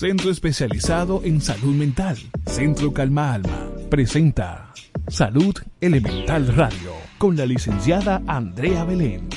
Centro 0.00 0.30
especializado 0.30 1.20
en 1.24 1.42
salud 1.42 1.74
mental. 1.74 2.16
Centro 2.46 2.90
Calma 2.90 3.34
Alma. 3.34 3.68
Presenta 3.90 4.72
Salud 5.08 5.54
Elemental 5.78 6.46
Radio 6.56 6.92
con 7.18 7.36
la 7.36 7.44
licenciada 7.44 8.22
Andrea 8.26 8.84
Belén. 8.84 9.28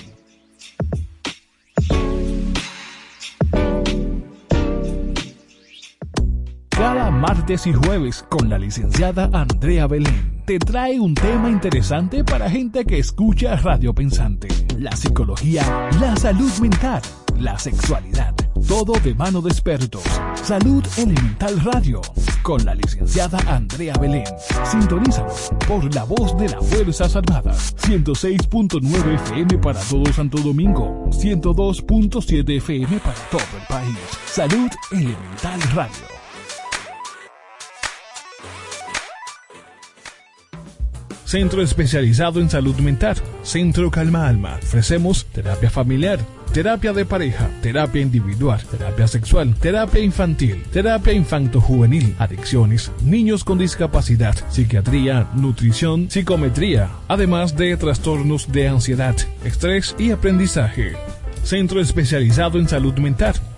Cada 6.70 7.12
martes 7.12 7.68
y 7.68 7.74
jueves 7.74 8.24
con 8.30 8.48
la 8.48 8.58
licenciada 8.58 9.30
Andrea 9.34 9.88
Belén 9.88 10.44
te 10.46 10.60
trae 10.60 10.98
un 10.98 11.14
tema 11.14 11.50
interesante 11.50 12.24
para 12.24 12.50
gente 12.50 12.86
que 12.86 13.00
escucha 13.00 13.58
Radio 13.58 13.94
Pensante. 13.94 14.48
La 14.80 14.96
psicología, 14.96 15.90
la 16.00 16.16
salud 16.16 16.54
mental, 16.62 17.02
la 17.38 17.60
sexualidad 17.60 18.34
todo 18.68 18.94
de 19.00 19.14
mano 19.14 19.42
de 19.42 19.50
expertos. 19.50 20.04
Salud 20.44 20.84
Elemental 20.98 21.60
Radio. 21.62 22.02
Con 22.42 22.64
la 22.66 22.76
licenciada 22.76 23.38
Andrea 23.48 23.94
Belén. 24.00 24.26
Sintonízalo 24.66 25.34
por 25.68 25.94
la 25.94 26.04
voz 26.04 26.38
de 26.38 26.50
las 26.50 26.66
Fuerzas 26.66 27.16
Armadas. 27.16 27.76
106.9 27.78 29.16
FM 29.16 29.58
para 29.60 29.80
todo 29.80 30.12
Santo 30.14 30.38
Domingo. 30.40 31.10
102.7 31.10 32.58
FM 32.58 33.00
para 33.00 33.20
todo 33.30 33.42
el 33.60 33.68
país. 33.68 33.98
Salud 34.26 34.70
Elemental 34.92 35.62
Radio. 35.74 36.14
Centro 41.26 41.62
especializado 41.62 42.40
en 42.40 42.50
salud 42.50 42.76
mental. 42.76 43.18
Centro 43.42 43.90
Calma 43.90 44.28
Alma. 44.28 44.60
Ofrecemos 44.62 45.26
terapia 45.26 45.70
familiar 45.70 46.20
terapia 46.54 46.94
de 46.94 47.04
pareja, 47.04 47.50
terapia 47.62 48.02
individual, 48.02 48.62
terapia 48.70 49.08
sexual, 49.08 49.56
terapia 49.56 50.02
infantil, 50.02 50.64
terapia 50.72 51.12
infanto-juvenil, 51.12 52.16
adicciones, 52.20 52.92
niños 53.04 53.44
con 53.44 53.58
discapacidad, 53.58 54.36
psiquiatría, 54.50 55.28
nutrición, 55.34 56.12
psicometría, 56.12 56.92
además 57.08 57.58
de 57.58 57.76
trastornos 57.76 58.52
de 58.52 58.68
ansiedad, 58.68 59.16
estrés 59.44 59.96
y 59.98 60.12
aprendizaje. 60.12 60.94
Centro 61.44 61.82
especializado 61.82 62.60
en 62.60 62.70
salud 62.70 62.94
mental. 63.00 63.34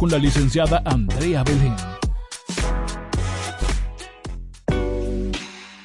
con 0.00 0.10
la 0.10 0.16
licenciada 0.16 0.80
Andrea 0.86 1.44
Belén. 1.44 1.76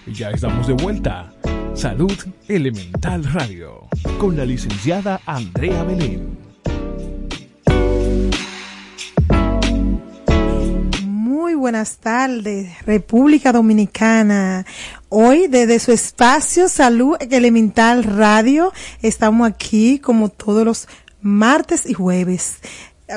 Ya 0.07 0.29
estamos 0.29 0.67
de 0.67 0.73
vuelta. 0.73 1.33
Salud 1.73 2.13
Elemental 2.47 3.25
Radio, 3.25 3.89
con 4.17 4.37
la 4.37 4.45
licenciada 4.45 5.19
Andrea 5.25 5.83
Belén. 5.83 6.37
Muy 11.03 11.55
buenas 11.55 11.97
tardes, 11.97 12.71
República 12.85 13.51
Dominicana. 13.51 14.65
Hoy 15.09 15.47
desde 15.49 15.77
su 15.79 15.91
espacio 15.91 16.69
Salud 16.69 17.17
Elemental 17.19 18.05
Radio 18.05 18.71
estamos 19.01 19.45
aquí 19.45 19.99
como 19.99 20.29
todos 20.29 20.63
los 20.63 20.87
martes 21.19 21.85
y 21.85 21.93
jueves 21.93 22.61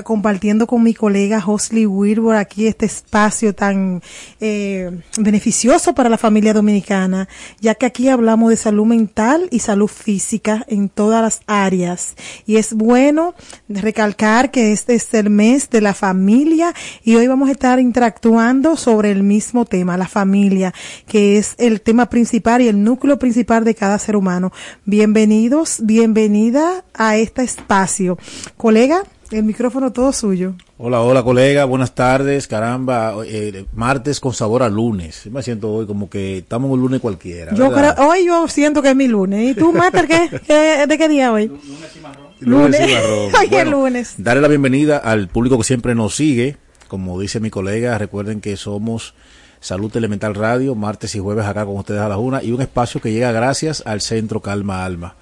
compartiendo 0.05 0.67
con 0.67 0.83
mi 0.83 0.93
colega 0.93 1.43
Hosley 1.45 1.87
Wilbur 1.87 2.37
aquí 2.37 2.67
este 2.67 2.87
espacio 2.87 3.55
tan 3.55 4.03
eh, 4.39 5.01
beneficioso 5.17 5.95
para 5.95 6.11
la 6.11 6.19
familia 6.19 6.53
dominicana, 6.53 7.29
ya 7.61 7.75
que 7.75 7.87
aquí 7.87 8.09
hablamos 8.09 8.51
de 8.51 8.57
salud 8.57 8.85
mental 8.85 9.49
y 9.51 9.61
salud 9.61 9.89
física 9.89 10.65
en 10.69 10.91
todas 10.91 11.23
las 11.23 11.41
áreas. 11.47 12.17
Y 12.47 12.57
es 12.57 12.75
bueno 12.75 13.35
recalcar 13.69 14.51
que 14.51 14.73
este 14.73 14.95
es 14.95 15.13
el 15.15 15.31
mes 15.31 15.71
de 15.71 15.81
la 15.81 15.95
familia 15.95 16.75
y 17.03 17.17
hoy 17.17 17.27
vamos 17.27 17.49
a 17.49 17.53
estar 17.53 17.81
interactuando 17.81 18.77
sobre 18.77 19.11
el 19.11 19.23
mismo 19.23 19.65
tema, 19.65 19.97
la 19.97 20.09
familia, 20.09 20.75
que 21.07 21.39
es 21.39 21.55
el 21.59 21.81
tema 21.81 22.11
principal 22.11 22.61
y 22.61 22.69
el 22.69 22.85
núcleo 22.85 23.19
principal 23.19 23.65
de 23.65 23.75
cada 23.75 23.99
ser 23.99 24.17
humano. 24.17 24.53
Bienvenidos, 24.85 25.81
bienvenida 25.83 26.85
a 26.93 27.17
este 27.17 27.43
espacio. 27.43 28.19
Colega, 28.57 29.03
el 29.31 29.45
micrófono 29.45 29.93
todo 29.93 30.13
suyo. 30.13 30.55
Hola, 30.79 31.01
hola 31.01 31.23
colega, 31.23 31.65
buenas 31.65 31.95
tardes, 31.95 32.47
caramba, 32.47 33.15
eh, 33.27 33.67
martes 33.75 34.21
con 34.21 34.33
sabor 34.33 34.63
a 34.63 34.69
lunes. 34.69 35.27
Me 35.31 35.43
siento 35.43 35.73
hoy 35.73 35.87
como 35.87 36.09
que 36.09 36.39
estamos 36.39 36.71
un 36.71 36.81
lunes 36.81 37.01
cualquiera. 37.01 37.55
Yo 37.55 37.73
creo, 37.73 37.95
hoy 37.99 38.27
yo 38.27 38.49
siento 38.49 38.83
que 38.83 38.91
es 38.91 38.97
mi 38.97 39.09
lunes. 39.09 39.51
¿Y 39.51 39.55
tú, 39.55 39.73
Mater, 39.75 40.07
qué, 40.07 40.87
de 40.87 40.99
qué 40.99 41.09
día 41.09 41.33
hoy? 41.33 41.47
Lunes 41.49 41.97
y 41.97 42.01
marrón. 42.01 42.27
Lunes, 42.41 42.81
y 42.89 42.93
marrón. 42.93 43.35
hoy 43.41 43.49
es 43.51 43.69
lunes. 43.69 44.15
Darle 44.19 44.43
la 44.43 44.49
bienvenida 44.49 44.99
al 44.99 45.29
público 45.29 45.59
que 45.59 45.65
siempre 45.65 45.95
nos 45.95 46.15
sigue. 46.15 46.57
Como 46.89 47.21
dice 47.21 47.41
mi 47.41 47.51
colega, 47.51 47.99
recuerden 47.99 48.41
que 48.41 48.57
somos 48.57 49.15
Salud 49.61 49.95
Elemental 49.95 50.35
Radio, 50.35 50.75
martes 50.75 51.15
y 51.15 51.19
jueves 51.19 51.45
acá 51.45 51.67
con 51.67 51.77
ustedes 51.77 52.01
a 52.01 52.09
las 52.09 52.19
una 52.19 52.43
y 52.43 52.53
un 52.53 52.63
espacio 52.63 53.01
que 53.01 53.13
llega 53.13 53.33
gracias 53.33 53.83
al 53.85 54.01
Centro 54.01 54.41
Calma 54.41 54.85
Alma. 54.85 55.17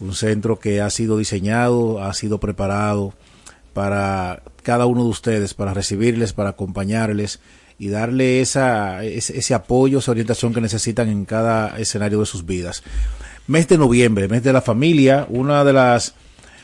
Un 0.00 0.14
centro 0.14 0.58
que 0.58 0.80
ha 0.80 0.88
sido 0.90 1.18
diseñado, 1.18 2.02
ha 2.02 2.14
sido 2.14 2.38
preparado 2.38 3.12
para 3.74 4.42
cada 4.62 4.86
uno 4.86 5.02
de 5.04 5.10
ustedes, 5.10 5.52
para 5.52 5.74
recibirles, 5.74 6.32
para 6.32 6.50
acompañarles 6.50 7.40
y 7.78 7.88
darle 7.88 8.40
esa, 8.40 9.04
ese, 9.04 9.54
apoyo, 9.54 9.98
esa 9.98 10.12
orientación 10.12 10.54
que 10.54 10.60
necesitan 10.60 11.08
en 11.08 11.24
cada 11.24 11.78
escenario 11.78 12.20
de 12.20 12.26
sus 12.26 12.46
vidas. 12.46 12.82
Mes 13.46 13.68
de 13.68 13.76
noviembre, 13.76 14.28
mes 14.28 14.42
de 14.42 14.52
la 14.52 14.62
familia, 14.62 15.26
una 15.28 15.64
de 15.64 15.72
las, 15.72 16.14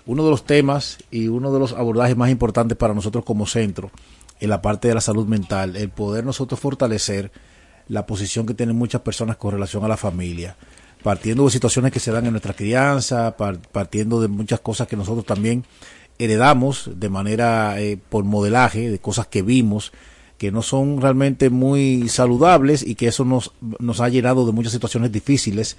uno 0.06 0.24
de 0.24 0.30
los 0.30 0.46
temas 0.46 0.98
y 1.10 1.28
uno 1.28 1.52
de 1.52 1.58
los 1.58 1.72
abordajes 1.72 2.16
más 2.16 2.30
importantes 2.30 2.78
para 2.78 2.94
nosotros 2.94 3.24
como 3.24 3.46
centro 3.46 3.90
en 4.38 4.48
la 4.48 4.62
parte 4.62 4.88
de 4.88 4.94
la 4.94 5.02
salud 5.02 5.26
mental, 5.26 5.76
el 5.76 5.90
poder 5.90 6.24
nosotros 6.24 6.58
fortalecer 6.58 7.30
la 7.88 8.06
posición 8.06 8.46
que 8.46 8.54
tienen 8.54 8.76
muchas 8.76 9.02
personas 9.02 9.36
con 9.36 9.52
relación 9.52 9.84
a 9.84 9.88
la 9.88 9.98
familia, 9.98 10.56
partiendo 11.02 11.44
de 11.44 11.50
situaciones 11.50 11.92
que 11.92 12.00
se 12.00 12.12
dan 12.12 12.24
en 12.24 12.30
nuestra 12.30 12.54
crianza, 12.54 13.36
partiendo 13.36 14.20
de 14.20 14.28
muchas 14.28 14.60
cosas 14.60 14.88
que 14.88 14.96
nosotros 14.96 15.26
también 15.26 15.64
heredamos 16.24 16.90
de 16.94 17.08
manera 17.08 17.80
eh, 17.80 17.98
por 18.08 18.24
modelaje 18.24 18.90
de 18.90 18.98
cosas 18.98 19.26
que 19.26 19.42
vimos 19.42 19.92
que 20.40 20.50
no 20.50 20.62
son 20.62 21.02
realmente 21.02 21.50
muy 21.50 22.08
saludables 22.08 22.82
y 22.82 22.94
que 22.94 23.08
eso 23.08 23.26
nos, 23.26 23.52
nos 23.78 24.00
ha 24.00 24.08
llenado 24.08 24.46
de 24.46 24.52
muchas 24.52 24.72
situaciones 24.72 25.12
difíciles 25.12 25.76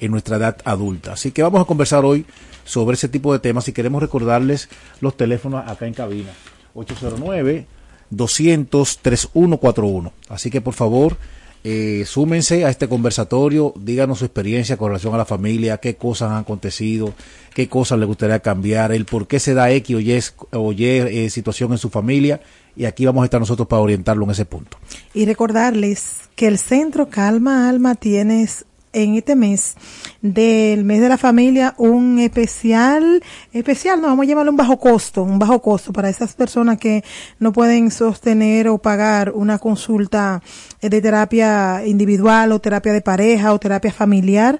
en 0.00 0.10
nuestra 0.10 0.36
edad 0.36 0.58
adulta. 0.66 1.14
Así 1.14 1.32
que 1.32 1.42
vamos 1.42 1.62
a 1.62 1.64
conversar 1.64 2.04
hoy 2.04 2.26
sobre 2.64 2.94
ese 2.94 3.08
tipo 3.08 3.32
de 3.32 3.38
temas 3.38 3.68
y 3.68 3.72
queremos 3.72 4.02
recordarles 4.02 4.68
los 5.00 5.16
teléfonos 5.16 5.66
acá 5.66 5.86
en 5.86 5.94
cabina. 5.94 6.30
809 6.74 7.66
200 8.10 8.98
3141. 8.98 10.12
Así 10.28 10.50
que 10.50 10.60
por 10.60 10.74
favor, 10.74 11.16
eh, 11.64 12.02
súmense 12.06 12.64
a 12.64 12.70
este 12.70 12.88
conversatorio, 12.88 13.72
díganos 13.76 14.18
su 14.18 14.24
experiencia 14.24 14.76
con 14.76 14.88
relación 14.88 15.14
a 15.14 15.18
la 15.18 15.24
familia, 15.24 15.78
qué 15.78 15.94
cosas 15.94 16.32
han 16.32 16.38
acontecido, 16.38 17.14
qué 17.54 17.68
cosas 17.68 17.98
le 18.00 18.06
gustaría 18.06 18.40
cambiar, 18.40 18.90
el 18.92 19.04
por 19.04 19.28
qué 19.28 19.38
se 19.38 19.54
da 19.54 19.70
X 19.70 20.34
o 20.50 20.72
Y, 20.72 20.84
eh, 20.84 21.30
situación 21.30 21.72
en 21.72 21.78
su 21.78 21.88
familia 21.88 22.40
y 22.74 22.84
aquí 22.86 23.06
vamos 23.06 23.22
a 23.22 23.26
estar 23.26 23.40
nosotros 23.40 23.68
para 23.68 23.82
orientarlo 23.82 24.24
en 24.24 24.30
ese 24.30 24.44
punto. 24.44 24.76
Y 25.14 25.24
recordarles 25.24 26.22
que 26.34 26.48
el 26.48 26.58
Centro 26.58 27.08
Calma 27.08 27.68
Alma 27.68 27.94
tiene 27.94 28.48
en 28.92 29.14
este 29.14 29.36
mes 29.36 29.74
del 30.20 30.84
mes 30.84 31.00
de 31.00 31.08
la 31.08 31.18
familia 31.18 31.74
un 31.78 32.18
especial, 32.18 33.22
especial, 33.52 34.00
no, 34.00 34.08
vamos 34.08 34.24
a 34.24 34.28
llamarlo 34.28 34.50
un 34.50 34.56
bajo 34.56 34.78
costo, 34.78 35.22
un 35.22 35.38
bajo 35.38 35.60
costo 35.62 35.92
para 35.92 36.08
esas 36.08 36.34
personas 36.34 36.78
que 36.78 37.02
no 37.38 37.52
pueden 37.52 37.90
sostener 37.90 38.68
o 38.68 38.78
pagar 38.78 39.32
una 39.34 39.58
consulta 39.58 40.42
de 40.88 41.00
terapia 41.00 41.82
individual 41.86 42.50
o 42.52 42.58
terapia 42.58 42.92
de 42.92 43.00
pareja 43.00 43.52
o 43.52 43.58
terapia 43.58 43.92
familiar. 43.92 44.58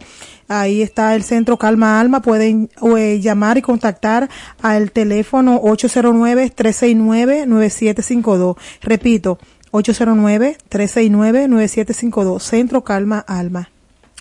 Ahí 0.48 0.82
está 0.82 1.14
el 1.14 1.22
centro 1.22 1.56
Calma 1.58 2.00
Alma. 2.00 2.22
Pueden 2.22 2.70
eh, 2.96 3.20
llamar 3.20 3.58
y 3.58 3.62
contactar 3.62 4.30
al 4.62 4.90
teléfono 4.92 5.60
809-369-9752. 5.62 8.56
Repito, 8.80 9.38
809-369-9752. 9.72 12.40
Centro 12.40 12.84
Calma 12.84 13.18
Alma. 13.18 13.68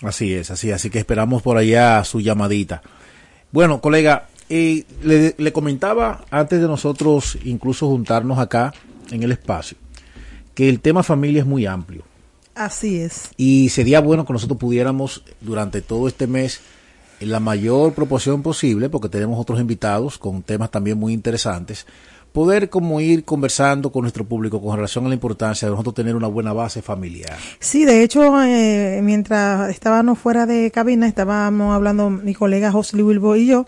Así 0.02 0.34
es, 0.34 0.50
así, 0.50 0.72
así 0.72 0.90
que 0.90 0.98
esperamos 0.98 1.42
por 1.42 1.56
allá 1.56 2.02
su 2.04 2.20
llamadita. 2.20 2.82
Bueno, 3.52 3.80
colega, 3.80 4.26
eh, 4.48 4.84
le, 5.02 5.52
comentaba 5.52 6.24
antes 6.30 6.60
de 6.60 6.66
nosotros 6.66 7.38
incluso 7.44 7.86
juntarnos 7.86 8.38
acá 8.38 8.72
en 9.10 9.22
el 9.22 9.32
espacio, 9.32 9.76
que 10.54 10.68
el 10.68 10.80
tema 10.80 11.02
familia 11.02 11.40
es 11.40 11.46
muy 11.46 11.66
amplio. 11.66 12.04
Así 12.54 13.00
es. 13.00 13.30
Y 13.36 13.70
sería 13.70 14.00
bueno 14.00 14.26
que 14.26 14.32
nosotros 14.32 14.58
pudiéramos 14.58 15.24
durante 15.40 15.80
todo 15.80 16.08
este 16.08 16.26
mes, 16.26 16.60
en 17.20 17.30
la 17.30 17.40
mayor 17.40 17.94
proporción 17.94 18.42
posible, 18.42 18.88
porque 18.88 19.08
tenemos 19.08 19.38
otros 19.38 19.60
invitados 19.60 20.18
con 20.18 20.42
temas 20.42 20.70
también 20.70 20.98
muy 20.98 21.12
interesantes, 21.12 21.86
poder 22.32 22.70
como 22.70 23.00
ir 23.00 23.24
conversando 23.24 23.92
con 23.92 24.02
nuestro 24.02 24.24
público 24.24 24.60
con 24.60 24.76
relación 24.76 25.04
a 25.04 25.08
la 25.08 25.14
importancia 25.14 25.68
de 25.68 25.72
nosotros 25.72 25.94
tener 25.94 26.16
una 26.16 26.28
buena 26.28 26.52
base 26.52 26.80
familiar. 26.80 27.36
Sí, 27.60 27.84
de 27.84 28.02
hecho, 28.02 28.42
eh, 28.42 29.00
mientras 29.02 29.70
estábamos 29.70 30.18
fuera 30.18 30.46
de 30.46 30.70
cabina, 30.70 31.06
estábamos 31.06 31.74
hablando 31.74 32.08
mi 32.08 32.34
colega 32.34 32.72
José 32.72 33.02
Wilbo 33.02 33.36
y 33.36 33.46
yo, 33.46 33.66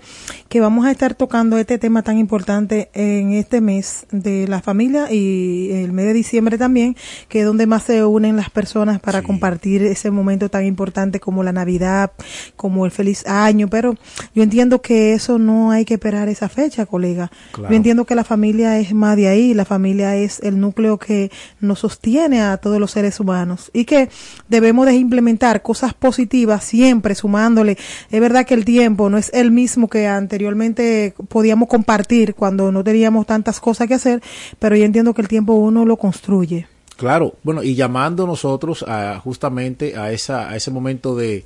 que 0.48 0.60
vamos 0.60 0.86
a 0.86 0.90
estar 0.90 1.14
tocando 1.14 1.58
este 1.58 1.78
tema 1.78 2.02
tan 2.02 2.18
importante 2.18 2.88
en 2.94 3.34
este 3.34 3.60
mes 3.60 4.06
de 4.10 4.48
la 4.48 4.62
familia 4.62 5.12
y 5.12 5.70
el 5.72 5.92
mes 5.92 6.06
de 6.06 6.12
diciembre 6.14 6.56
también, 6.56 6.96
que 7.28 7.40
es 7.40 7.46
donde 7.46 7.66
más 7.66 7.82
se 7.82 8.04
unen 8.04 8.36
las 8.36 8.48
personas 8.48 8.98
para 8.98 9.22
compartir 9.22 9.82
ese 9.82 10.10
momento 10.10 10.48
tan 10.48 10.64
importante 10.64 11.20
como 11.20 11.42
la 11.42 11.52
Navidad, 11.52 12.12
como 12.56 12.86
el 12.86 12.92
feliz 12.92 13.26
año, 13.26 13.68
pero 13.68 13.94
yo 14.34 14.42
entiendo 14.42 14.80
que 14.80 15.12
eso 15.12 15.38
no 15.38 15.70
hay 15.70 15.84
que 15.84 15.94
esperar 15.94 16.28
esa 16.30 16.48
fecha, 16.48 16.86
colega. 16.86 17.30
Yo 17.56 17.74
entiendo 17.74 18.06
que 18.06 18.14
la 18.14 18.24
familia 18.24 18.53
es 18.60 18.94
más 18.94 19.16
de 19.16 19.28
ahí, 19.28 19.54
la 19.54 19.64
familia 19.64 20.16
es 20.16 20.40
el 20.40 20.60
núcleo 20.60 20.98
que 20.98 21.30
nos 21.60 21.80
sostiene 21.80 22.40
a 22.40 22.56
todos 22.56 22.78
los 22.78 22.92
seres 22.92 23.20
humanos 23.20 23.70
y 23.72 23.84
que 23.84 24.08
debemos 24.48 24.86
de 24.86 24.94
implementar 24.94 25.62
cosas 25.62 25.94
positivas 25.94 26.64
siempre 26.64 27.14
sumándole. 27.14 27.76
Es 28.10 28.20
verdad 28.20 28.46
que 28.46 28.54
el 28.54 28.64
tiempo 28.64 29.10
no 29.10 29.18
es 29.18 29.30
el 29.34 29.50
mismo 29.50 29.88
que 29.88 30.06
anteriormente 30.06 31.14
podíamos 31.28 31.68
compartir 31.68 32.34
cuando 32.34 32.70
no 32.70 32.84
teníamos 32.84 33.26
tantas 33.26 33.60
cosas 33.60 33.88
que 33.88 33.94
hacer, 33.94 34.22
pero 34.58 34.76
yo 34.76 34.84
entiendo 34.84 35.14
que 35.14 35.22
el 35.22 35.28
tiempo 35.28 35.54
uno 35.54 35.84
lo 35.84 35.96
construye. 35.96 36.66
Claro, 36.96 37.34
bueno, 37.42 37.62
y 37.62 37.74
llamando 37.74 38.26
nosotros 38.26 38.84
a, 38.86 39.18
justamente 39.18 39.96
a, 39.96 40.12
esa, 40.12 40.48
a 40.48 40.56
ese 40.56 40.70
momento 40.70 41.16
de, 41.16 41.44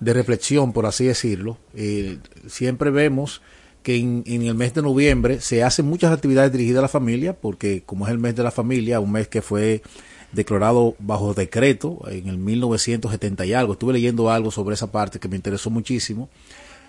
de 0.00 0.12
reflexión, 0.12 0.72
por 0.72 0.84
así 0.84 1.06
decirlo, 1.06 1.56
eh, 1.74 2.18
siempre 2.46 2.90
vemos 2.90 3.40
que 3.82 3.96
en, 3.96 4.24
el 4.26 4.54
mes 4.54 4.74
de 4.74 4.82
noviembre 4.82 5.40
se 5.40 5.62
hacen 5.62 5.86
muchas 5.86 6.12
actividades 6.12 6.52
dirigidas 6.52 6.78
a 6.78 6.82
la 6.82 6.88
familia, 6.88 7.34
porque 7.34 7.82
como 7.84 8.06
es 8.06 8.12
el 8.12 8.18
mes 8.18 8.34
de 8.36 8.42
la 8.42 8.50
familia, 8.50 9.00
un 9.00 9.12
mes 9.12 9.28
que 9.28 9.42
fue 9.42 9.82
declarado 10.32 10.94
bajo 10.98 11.34
decreto 11.34 12.00
en 12.08 12.28
el 12.28 12.38
1970 12.38 13.44
y 13.44 13.52
algo, 13.52 13.74
estuve 13.74 13.92
leyendo 13.92 14.30
algo 14.30 14.50
sobre 14.50 14.74
esa 14.74 14.90
parte 14.90 15.18
que 15.18 15.28
me 15.28 15.36
interesó 15.36 15.68
muchísimo. 15.70 16.28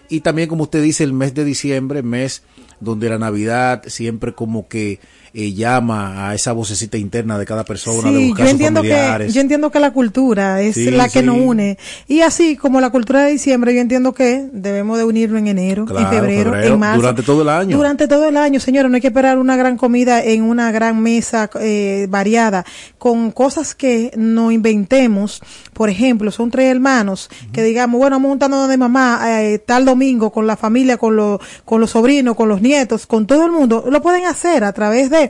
Y 0.10 0.22
también, 0.22 0.50
como 0.50 0.64
usted 0.64 0.84
dice, 0.84 1.04
el 1.04 1.14
mes 1.14 1.34
de 1.34 1.44
diciembre, 1.44 2.04
mes 2.04 2.44
donde 2.80 3.10
la 3.10 3.18
Navidad 3.18 3.84
siempre 3.88 4.34
como 4.34 4.68
que 4.68 5.00
eh, 5.36 5.54
llama 5.54 6.30
a 6.30 6.36
esa 6.36 6.52
vocecita 6.52 6.96
interna 6.96 7.40
de 7.40 7.46
cada 7.48 7.64
persona 7.66 8.12
de 8.12 8.28
buscar 8.28 8.46
yo 8.46 8.52
entiendo 8.52 8.82
que 8.84 9.30
yo 9.32 9.42
entiendo 9.42 9.72
que 9.72 9.80
la 9.80 9.92
cultura 9.92 10.62
es 10.62 10.78
la 10.78 11.10
que 11.10 11.24
nos 11.24 11.38
une. 11.38 11.80
Y 12.08 12.22
así 12.22 12.56
como 12.56 12.80
la 12.80 12.92
cultura 12.92 13.24
de 13.24 13.32
diciembre 13.32 13.74
yo 13.74 13.82
entiendo 13.82 14.14
que 14.14 14.48
debemos 14.52 15.00
de 15.00 15.06
unirlo 15.06 15.40
en 15.40 15.48
enero 15.48 15.88
en 15.90 16.08
febrero, 16.08 16.56
en 16.56 16.78
marzo. 16.78 17.02
durante 17.02 17.24
todo 17.24 17.42
el 17.42 17.50
año. 17.50 17.76
Durante 17.76 18.08
todo 18.08 18.28
el 18.28 18.38
año 18.38 18.60
señora 18.60 18.90
no 18.90 18.96
hay 18.96 19.02
que 19.02 19.08
esperar 19.08 19.40
una 19.40 19.56
gran 19.56 19.76
comida 19.76 20.24
en 20.24 20.44
una 20.44 20.72
gran 20.72 21.02
mesa 21.02 21.50
eh, 21.60 22.06
variada 22.10 22.64
con 23.00 23.32
cosas 23.32 23.74
que 23.74 24.12
no 24.16 24.52
inventemos. 24.52 25.42
Por 25.74 25.90
ejemplo 25.90 26.30
son 26.30 26.52
tres 26.52 26.70
hermanos 26.70 27.32
que 27.52 27.64
digamos 27.64 27.98
bueno 27.98 28.18
vamos 28.18 28.30
juntando 28.30 28.68
de 28.68 28.78
mamá 28.78 29.42
eh, 29.42 29.58
tal 29.58 29.84
domingo 29.84 30.32
con 30.32 30.46
la 30.46 30.58
familia 30.58 30.98
con 30.98 31.16
los 31.16 31.40
con 31.66 31.82
los 31.82 31.90
sobrinos 31.90 32.36
con 32.36 32.50
los 32.50 32.62
nietos 32.62 33.08
con 33.08 33.26
todo 33.26 33.46
el 33.46 33.52
mundo 33.52 33.86
lo 33.90 34.02
pueden 34.02 34.26
hacer 34.26 34.64
a 34.64 34.74
través 34.74 35.10
de 35.10 35.23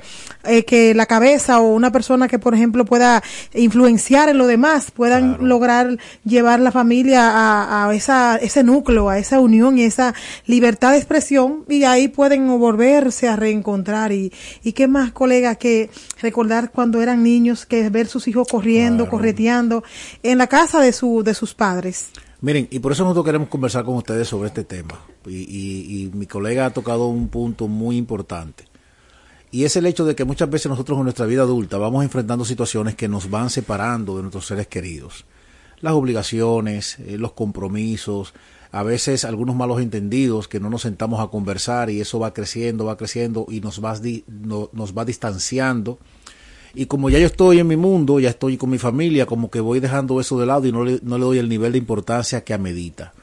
eh, 0.43 0.63
que 0.65 0.93
la 0.93 1.05
cabeza 1.05 1.59
o 1.59 1.73
una 1.73 1.91
persona 1.91 2.27
que, 2.27 2.39
por 2.39 2.55
ejemplo, 2.55 2.85
pueda 2.85 3.21
influenciar 3.53 4.29
en 4.29 4.37
lo 4.37 4.47
demás, 4.47 4.91
puedan 4.91 5.37
lograr 5.47 5.97
llevar 6.23 6.59
la 6.59 6.71
familia 6.71 7.29
a, 7.29 7.87
a, 7.87 7.93
esa, 7.93 8.37
ese 8.37 8.63
núcleo, 8.63 9.09
a 9.09 9.17
esa 9.17 9.39
unión 9.39 9.77
y 9.77 9.83
esa 9.83 10.13
libertad 10.45 10.91
de 10.91 10.97
expresión 10.97 11.65
y 11.69 11.83
ahí 11.83 12.07
pueden 12.07 12.47
volverse 12.59 13.27
a 13.27 13.35
reencontrar. 13.35 14.11
Y, 14.11 14.31
y 14.63 14.73
qué 14.73 14.87
más, 14.87 15.11
colega, 15.11 15.55
que 15.55 15.89
recordar 16.21 16.71
cuando 16.71 17.01
eran 17.01 17.23
niños, 17.23 17.65
que 17.65 17.89
ver 17.89 18.07
sus 18.07 18.27
hijos 18.27 18.47
corriendo, 18.49 19.09
correteando 19.09 19.83
en 20.21 20.37
la 20.37 20.47
casa 20.47 20.79
de, 20.81 20.93
su, 20.93 21.23
de 21.23 21.33
sus 21.33 21.53
padres. 21.53 22.09
Miren, 22.41 22.67
y 22.71 22.79
por 22.79 22.91
eso 22.91 23.03
nosotros 23.03 23.25
queremos 23.25 23.47
conversar 23.47 23.85
con 23.85 23.95
ustedes 23.95 24.27
sobre 24.27 24.47
este 24.49 24.65
tema. 24.65 24.99
Y, 25.25 25.37
y, 25.37 26.03
y 26.03 26.11
mi 26.13 26.25
colega 26.25 26.65
ha 26.65 26.69
tocado 26.71 27.07
un 27.07 27.29
punto 27.29 27.69
muy 27.69 27.95
importante. 27.95 28.65
Y 29.53 29.65
es 29.65 29.75
el 29.75 29.85
hecho 29.85 30.03
de 30.03 30.15
que 30.15 30.25
muchas 30.25 30.49
veces 30.49 30.67
nosotros 30.67 30.97
en 30.97 31.03
nuestra 31.03 31.27
vida 31.27 31.43
adulta 31.43 31.77
vamos 31.77 32.03
enfrentando 32.03 32.43
situaciones 32.43 32.95
que 32.95 33.07
nos 33.07 33.29
van 33.29 33.51
separando 33.51 34.15
de 34.15 34.23
nuestros 34.23 34.47
seres 34.47 34.65
queridos. 34.65 35.25
Las 35.79 35.93
obligaciones, 35.93 36.97
eh, 36.97 37.19
los 37.19 37.33
compromisos, 37.33 38.33
a 38.71 38.81
veces 38.81 39.25
algunos 39.25 39.55
malos 39.55 39.79
entendidos 39.79 40.47
que 40.47 40.59
no 40.59 40.71
nos 40.71 40.81
sentamos 40.81 41.19
a 41.19 41.27
conversar 41.27 41.91
y 41.91 42.01
eso 42.01 42.17
va 42.17 42.33
creciendo, 42.33 42.85
va 42.85 42.97
creciendo 42.97 43.45
y 43.47 43.61
nos 43.61 43.79
va, 43.79 43.95
nos 44.73 44.97
va 44.97 45.05
distanciando. 45.05 45.99
Y 46.73 46.87
como 46.87 47.11
ya 47.11 47.19
yo 47.19 47.27
estoy 47.27 47.59
en 47.59 47.67
mi 47.67 47.77
mundo, 47.77 48.19
ya 48.19 48.31
estoy 48.31 48.57
con 48.57 48.71
mi 48.71 48.79
familia, 48.79 49.27
como 49.27 49.51
que 49.51 49.59
voy 49.59 49.79
dejando 49.79 50.19
eso 50.19 50.39
de 50.39 50.47
lado 50.47 50.65
y 50.65 50.71
no 50.71 50.83
le, 50.83 50.99
no 51.03 51.19
le 51.19 51.25
doy 51.25 51.37
el 51.37 51.47
nivel 51.47 51.73
de 51.73 51.77
importancia 51.77 52.43
que 52.43 52.55
amerita. 52.55 53.13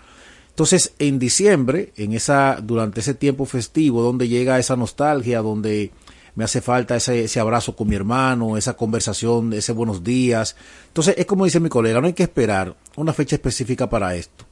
Entonces, 0.51 0.95
en 1.01 1.19
diciembre, 1.19 1.93
en 1.97 2.13
esa, 2.13 2.61
durante 2.63 3.01
ese 3.01 3.15
tiempo 3.15 3.47
festivo, 3.47 4.01
donde 4.01 4.29
llega 4.29 4.61
esa 4.61 4.77
nostalgia, 4.77 5.43
donde 5.43 5.91
me 6.35 6.45
hace 6.45 6.61
falta 6.61 6.97
ese, 6.97 7.25
ese 7.25 7.41
abrazo 7.41 7.75
con 7.77 7.89
mi 7.89 7.97
hermano, 7.97 8.57
esa 8.57 8.75
conversación, 8.75 9.53
ese 9.53 9.73
buenos 9.73 10.05
días. 10.05 10.57
Entonces, 10.89 11.15
es 11.19 11.27
como 11.27 11.45
dice 11.45 11.61
mi 11.61 11.69
colega, 11.69 12.01
no 12.01 12.07
hay 12.07 12.13
que 12.13 12.23
esperar 12.23 12.77
una 12.97 13.13
fecha 13.13 13.37
específica 13.37 13.89
para 13.89 14.15
esto. 14.15 14.45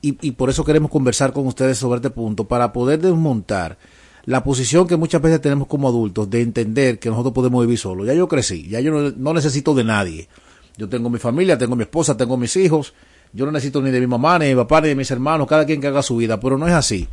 Y, 0.00 0.16
y 0.26 0.32
por 0.32 0.50
eso 0.50 0.64
queremos 0.64 0.90
conversar 0.90 1.32
con 1.32 1.46
ustedes 1.46 1.78
sobre 1.78 1.98
este 1.98 2.10
punto, 2.10 2.44
para 2.44 2.72
poder 2.72 3.00
desmontar 3.00 3.78
la 4.24 4.44
posición 4.44 4.86
que 4.86 4.96
muchas 4.96 5.22
veces 5.22 5.40
tenemos 5.40 5.68
como 5.68 5.88
adultos 5.88 6.28
de 6.28 6.42
entender 6.42 6.98
que 6.98 7.08
nosotros 7.08 7.32
podemos 7.32 7.62
vivir 7.62 7.78
solos. 7.78 8.06
Ya 8.06 8.14
yo 8.14 8.28
crecí, 8.28 8.68
ya 8.68 8.80
yo 8.80 8.92
no, 8.92 9.10
no 9.10 9.32
necesito 9.32 9.74
de 9.74 9.84
nadie. 9.84 10.28
Yo 10.76 10.88
tengo 10.88 11.10
mi 11.10 11.18
familia, 11.18 11.58
tengo 11.58 11.74
mi 11.74 11.82
esposa, 11.82 12.16
tengo 12.16 12.36
mis 12.36 12.54
hijos. 12.56 12.94
Yo 13.32 13.44
no 13.46 13.52
necesito 13.52 13.82
ni 13.82 13.90
de 13.90 14.00
mi 14.00 14.06
mamá, 14.06 14.38
ni 14.38 14.46
de 14.46 14.54
mi 14.54 14.60
papá, 14.60 14.80
ni 14.80 14.88
de 14.88 14.94
mis 14.94 15.10
hermanos, 15.10 15.46
cada 15.46 15.66
quien 15.66 15.80
que 15.80 15.88
haga 15.88 16.02
su 16.02 16.16
vida, 16.16 16.38
pero 16.38 16.56
no 16.56 16.68
es 16.68 16.74
así. 16.74 17.08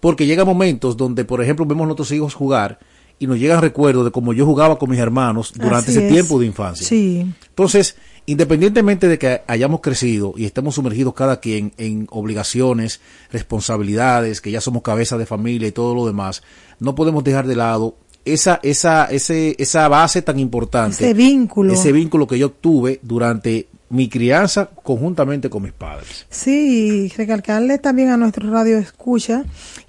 Porque 0.00 0.26
llega 0.26 0.44
momentos 0.44 0.96
donde, 0.96 1.24
por 1.24 1.42
ejemplo, 1.42 1.66
vemos 1.66 1.84
a 1.84 1.86
nuestros 1.86 2.12
hijos 2.12 2.34
jugar 2.34 2.78
y 3.18 3.26
nos 3.26 3.38
llegan 3.38 3.60
recuerdos 3.60 4.04
de 4.04 4.10
cómo 4.10 4.32
yo 4.32 4.46
jugaba 4.46 4.78
con 4.78 4.90
mis 4.90 4.98
hermanos 4.98 5.52
durante 5.54 5.90
ese 5.90 6.08
tiempo 6.08 6.38
de 6.38 6.46
infancia. 6.46 6.86
Sí. 6.86 7.26
Entonces, 7.48 7.96
independientemente 8.26 9.08
de 9.08 9.18
que 9.18 9.42
hayamos 9.46 9.80
crecido 9.80 10.34
y 10.36 10.44
estemos 10.44 10.74
sumergidos 10.74 11.14
cada 11.14 11.40
quien 11.40 11.72
en 11.76 12.06
obligaciones, 12.10 13.00
responsabilidades, 13.30 14.40
que 14.40 14.50
ya 14.50 14.60
somos 14.60 14.82
cabeza 14.82 15.18
de 15.18 15.26
familia 15.26 15.68
y 15.68 15.72
todo 15.72 15.94
lo 15.94 16.06
demás, 16.06 16.42
no 16.80 16.94
podemos 16.94 17.22
dejar 17.24 17.46
de 17.46 17.56
lado 17.56 17.96
esa, 18.24 18.60
esa, 18.62 19.06
ese, 19.06 19.54
esa 19.58 19.88
base 19.88 20.22
tan 20.22 20.38
importante. 20.38 21.04
Ese 21.04 21.14
vínculo. 21.14 21.72
Ese 21.72 21.92
vínculo 21.92 22.26
que 22.26 22.38
yo 22.38 22.50
tuve 22.50 23.00
durante 23.02 23.68
mi 23.90 24.08
crianza 24.08 24.70
conjuntamente 24.82 25.50
con 25.50 25.62
mis 25.62 25.72
padres. 25.72 26.26
Sí, 26.30 27.12
recalcarle 27.16 27.78
también 27.78 28.08
a 28.08 28.16
nuestro 28.16 28.50
radio 28.50 28.78
escucha 28.78 29.44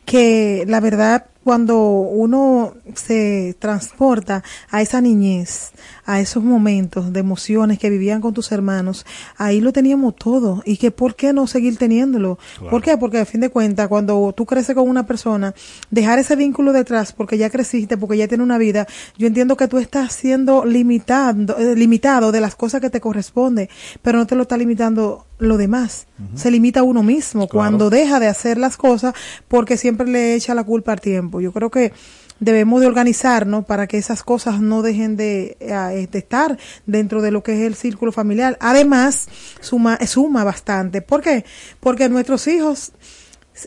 que 0.06 0.64
la 0.68 0.80
verdad 0.80 1.26
cuando 1.46 1.78
uno 1.80 2.74
se 2.96 3.56
transporta 3.60 4.44
a 4.72 4.82
esa 4.82 5.00
niñez, 5.00 5.74
a 6.06 6.20
esos 6.20 6.44
momentos 6.44 7.12
de 7.12 7.20
emociones 7.20 7.80
que 7.80 7.90
vivían 7.90 8.22
con 8.22 8.34
tus 8.34 8.52
hermanos, 8.52 9.06
ahí 9.38 9.62
lo 9.62 9.74
teníamos 9.74 10.16
todo. 10.16 10.62
Y 10.66 10.78
que 10.78 10.92
por 10.92 11.16
qué 11.16 11.34
no 11.34 11.48
seguir 11.48 11.78
teniéndolo. 11.78 12.38
¿Por 12.70 12.82
qué? 12.82 12.98
Porque 12.98 13.20
a 13.20 13.26
fin 13.26 13.42
de 13.42 13.50
cuentas, 13.50 13.88
cuando 13.88 14.34
tú 14.36 14.46
creces 14.46 14.76
con 14.76 14.88
una 14.88 15.06
persona, 15.06 15.54
dejar 15.90 16.20
ese 16.20 16.36
vínculo 16.36 16.74
detrás 16.74 17.12
porque 17.12 17.38
ya 17.38 17.50
creciste, 17.50 17.98
porque 17.98 18.18
ya 18.18 18.28
tiene 18.28 18.44
una 18.44 18.58
vida, 18.58 18.88
yo 19.18 19.28
entiendo 19.28 19.58
que 19.58 19.68
tú 19.68 19.78
estás 19.78 20.14
siendo 20.14 20.66
limitado, 20.66 21.58
eh, 21.58 21.76
limitado 21.76 22.32
de 22.32 22.42
las 22.42 22.56
cosas 22.56 22.82
que 22.82 22.90
te 22.90 23.02
corresponde, 23.02 23.70
pero 24.02 24.18
no 24.18 24.28
te 24.28 24.36
lo 24.36 24.44
está 24.44 24.58
limitando 24.58 25.26
lo 25.38 25.58
demás. 25.58 26.08
Se 26.36 26.50
limita 26.50 26.80
a 26.80 26.84
uno 26.84 27.04
mismo 27.04 27.48
cuando 27.48 27.90
deja 27.90 28.20
de 28.20 28.28
hacer 28.28 28.58
las 28.58 28.78
cosas 28.78 29.14
porque 29.48 29.76
siempre 29.76 30.08
le 30.08 30.36
echa 30.36 30.56
la 30.56 30.64
culpa 30.64 30.94
al 30.94 31.02
tiempo. 31.02 31.42
Yo 31.42 31.52
creo 31.52 31.70
que 31.70 31.92
debemos 32.40 32.82
de 32.82 32.88
organizarnos 32.88 33.66
para 33.66 33.88
que 33.88 33.98
esas 33.98 34.24
cosas 34.24 34.60
no 34.60 34.82
dejen 34.82 35.16
de, 35.16 35.58
eh, 35.60 36.08
estar 36.12 36.58
dentro 36.86 37.22
de 37.22 37.32
lo 37.32 37.44
que 37.44 37.54
es 37.54 37.68
el 37.68 37.76
círculo 37.76 38.12
familiar. 38.12 38.58
Además, 38.60 39.28
suma, 39.62 39.98
suma 40.06 40.44
bastante. 40.44 41.02
¿Por 41.02 41.22
qué? 41.22 41.46
Porque 41.80 42.10
nuestros 42.10 42.48
hijos 42.48 42.92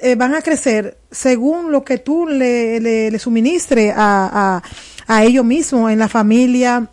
eh, 0.02 0.14
van 0.14 0.34
a 0.34 0.42
crecer 0.42 0.98
según 1.10 1.72
lo 1.72 1.84
que 1.84 1.98
tú 1.98 2.26
le, 2.26 2.80
le, 2.80 3.10
le 3.10 3.18
suministre 3.18 3.90
a, 3.90 4.60
a, 4.60 4.62
a 5.06 5.24
ellos 5.24 5.44
mismos 5.44 5.90
en 5.90 5.98
la 5.98 6.08
familia, 6.08 6.88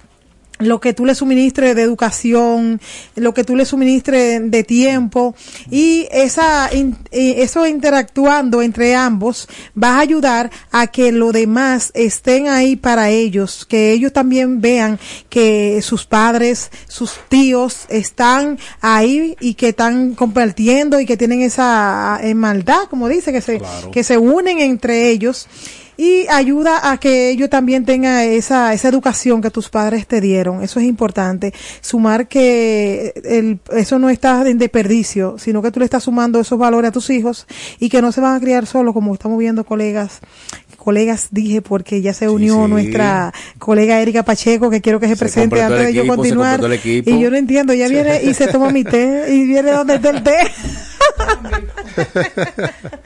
lo 0.59 0.79
que 0.79 0.93
tú 0.93 1.05
le 1.05 1.15
suministres 1.15 1.75
de 1.75 1.81
educación, 1.81 2.79
lo 3.15 3.33
que 3.33 3.43
tú 3.43 3.55
le 3.55 3.65
suministres 3.65 4.49
de 4.49 4.63
tiempo 4.63 5.35
y 5.69 6.07
esa 6.11 6.69
eso 7.11 7.67
interactuando 7.67 8.61
entre 8.61 8.95
ambos 8.95 9.47
va 9.81 9.95
a 9.95 9.99
ayudar 9.99 10.51
a 10.71 10.87
que 10.87 11.11
lo 11.11 11.31
demás 11.31 11.91
estén 11.93 12.47
ahí 12.47 12.75
para 12.75 13.09
ellos, 13.09 13.65
que 13.65 13.91
ellos 13.91 14.13
también 14.13 14.61
vean 14.61 14.99
que 15.29 15.81
sus 15.81 16.05
padres, 16.05 16.71
sus 16.87 17.13
tíos 17.27 17.85
están 17.89 18.57
ahí 18.81 19.35
y 19.39 19.55
que 19.55 19.69
están 19.69 20.15
compartiendo 20.15 20.99
y 20.99 21.05
que 21.05 21.17
tienen 21.17 21.41
esa 21.41 22.19
eh, 22.21 22.33
maldad, 22.33 22.83
como 22.89 23.09
dice, 23.09 23.31
que 23.31 23.41
se 23.41 23.61
que 23.91 24.03
se 24.03 24.17
unen 24.17 24.59
entre 24.59 25.09
ellos 25.09 25.47
y 25.97 26.27
ayuda 26.27 26.91
a 26.91 26.97
que 26.97 27.29
ellos 27.29 27.49
también 27.49 27.85
tengan 27.85 28.19
esa, 28.19 28.73
esa 28.73 28.89
educación 28.89 29.41
que 29.41 29.51
tus 29.51 29.69
padres 29.69 30.07
te 30.07 30.21
dieron. 30.21 30.63
Eso 30.63 30.79
es 30.79 30.85
importante. 30.85 31.53
Sumar 31.81 32.27
que 32.27 33.13
el, 33.23 33.59
eso 33.75 33.99
no 33.99 34.09
está 34.09 34.47
en 34.47 34.57
desperdicio, 34.57 35.37
sino 35.37 35.61
que 35.61 35.71
tú 35.71 35.79
le 35.79 35.85
estás 35.85 36.03
sumando 36.03 36.39
esos 36.39 36.59
valores 36.59 36.89
a 36.89 36.91
tus 36.91 37.09
hijos 37.09 37.47
y 37.79 37.89
que 37.89 38.01
no 38.01 38.11
se 38.11 38.21
van 38.21 38.35
a 38.35 38.39
criar 38.39 38.65
solo 38.65 38.93
como 38.93 39.13
estamos 39.13 39.39
viendo 39.39 39.63
colegas 39.63 40.21
colegas 40.85 41.29
dije 41.31 41.63
porque 41.63 42.03
ya 42.03 42.13
se 42.13 42.29
unió 42.29 42.67
nuestra 42.67 43.33
colega 43.57 43.99
Erika 44.01 44.21
Pacheco 44.21 44.69
que 44.69 44.81
quiero 44.81 44.99
que 44.99 45.07
se, 45.07 45.15
presente 45.15 45.59
antes 45.63 45.87
de 45.87 45.93
yo 45.93 46.05
continuar. 46.05 46.61
y 46.83 47.19
yo 47.19 47.31
no 47.31 47.37
entiendo 47.37 47.73
ella 47.73 47.87
viene 47.87 48.21
y 48.23 48.35
se 48.35 48.47
toma 48.47 48.69
mi 48.69 48.83
té 48.83 49.33
y 49.33 49.47
viene 49.47 49.71
donde 49.71 49.95
está 49.95 50.11
el 50.11 50.21
té 50.21 50.37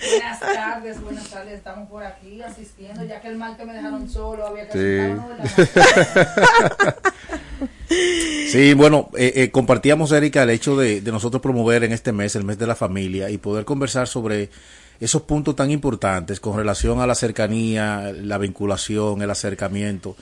buenas 0.09 0.39
tardes, 0.39 1.01
buenas 1.01 1.29
tardes. 1.29 1.53
Estamos 1.53 1.89
por 1.89 2.03
aquí 2.03 2.41
asistiendo, 2.41 3.03
ya 3.03 3.21
que 3.21 3.27
el 3.27 3.37
mal 3.37 3.55
que 3.57 3.65
me 3.65 3.73
dejaron 3.73 4.09
solo 4.09 4.47
había 4.47 4.67
que 4.69 5.15
sí. 5.57 5.59
Sí, 8.51 8.73
bueno, 8.73 9.09
eh, 9.17 9.33
eh, 9.35 9.51
compartíamos, 9.51 10.11
Erika, 10.11 10.43
el 10.43 10.51
hecho 10.51 10.77
de, 10.77 11.01
de, 11.01 11.11
nosotros 11.11 11.41
promover 11.41 11.83
en 11.83 11.91
este 11.91 12.11
mes, 12.11 12.35
el 12.35 12.43
mes 12.43 12.57
de 12.57 12.67
la 12.67 12.75
familia, 12.75 13.29
y 13.29 13.37
poder 13.37 13.65
conversar 13.65 14.07
sobre 14.07 14.49
esos 14.99 15.21
puntos 15.23 15.55
tan 15.55 15.71
importantes 15.71 16.39
con 16.39 16.57
relación 16.57 16.99
a 16.99 17.07
la 17.07 17.15
cercanía, 17.15 18.11
la 18.13 18.37
vinculación, 18.37 19.21
el 19.21 19.29
acercamiento. 19.29 20.15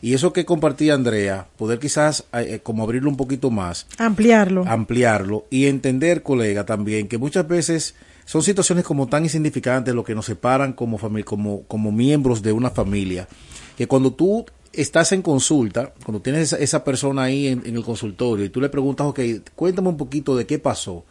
Y 0.00 0.14
eso 0.14 0.32
que 0.32 0.44
compartía 0.44 0.94
Andrea, 0.94 1.46
poder 1.56 1.78
quizás 1.78 2.24
eh, 2.32 2.60
como 2.62 2.82
abrirlo 2.82 3.10
un 3.10 3.16
poquito 3.16 3.50
más. 3.50 3.86
Ampliarlo. 3.98 4.64
Ampliarlo 4.66 5.46
y 5.50 5.66
entender, 5.66 6.22
colega, 6.22 6.66
también 6.66 7.08
que 7.08 7.18
muchas 7.18 7.46
veces 7.46 7.94
son 8.24 8.42
situaciones 8.42 8.84
como 8.84 9.06
tan 9.06 9.24
insignificantes 9.24 9.94
lo 9.94 10.04
que 10.04 10.14
nos 10.14 10.26
separan 10.26 10.72
como, 10.72 10.98
como, 11.24 11.62
como 11.64 11.92
miembros 11.92 12.42
de 12.42 12.52
una 12.52 12.70
familia, 12.70 13.28
que 13.76 13.86
cuando 13.86 14.12
tú 14.12 14.46
estás 14.72 15.12
en 15.12 15.22
consulta, 15.22 15.92
cuando 16.04 16.20
tienes 16.20 16.52
esa, 16.52 16.56
esa 16.56 16.84
persona 16.84 17.24
ahí 17.24 17.48
en, 17.48 17.62
en, 17.64 17.76
el 17.76 17.84
consultorio 17.84 18.44
y 18.44 18.48
tú 18.48 18.60
le 18.60 18.68
preguntas, 18.68 19.06
ok, 19.06 19.20
cuéntame 19.54 19.88
un 19.88 19.96
poquito 19.96 20.36
de 20.36 20.46
qué 20.46 20.58
pasó, 20.58 21.04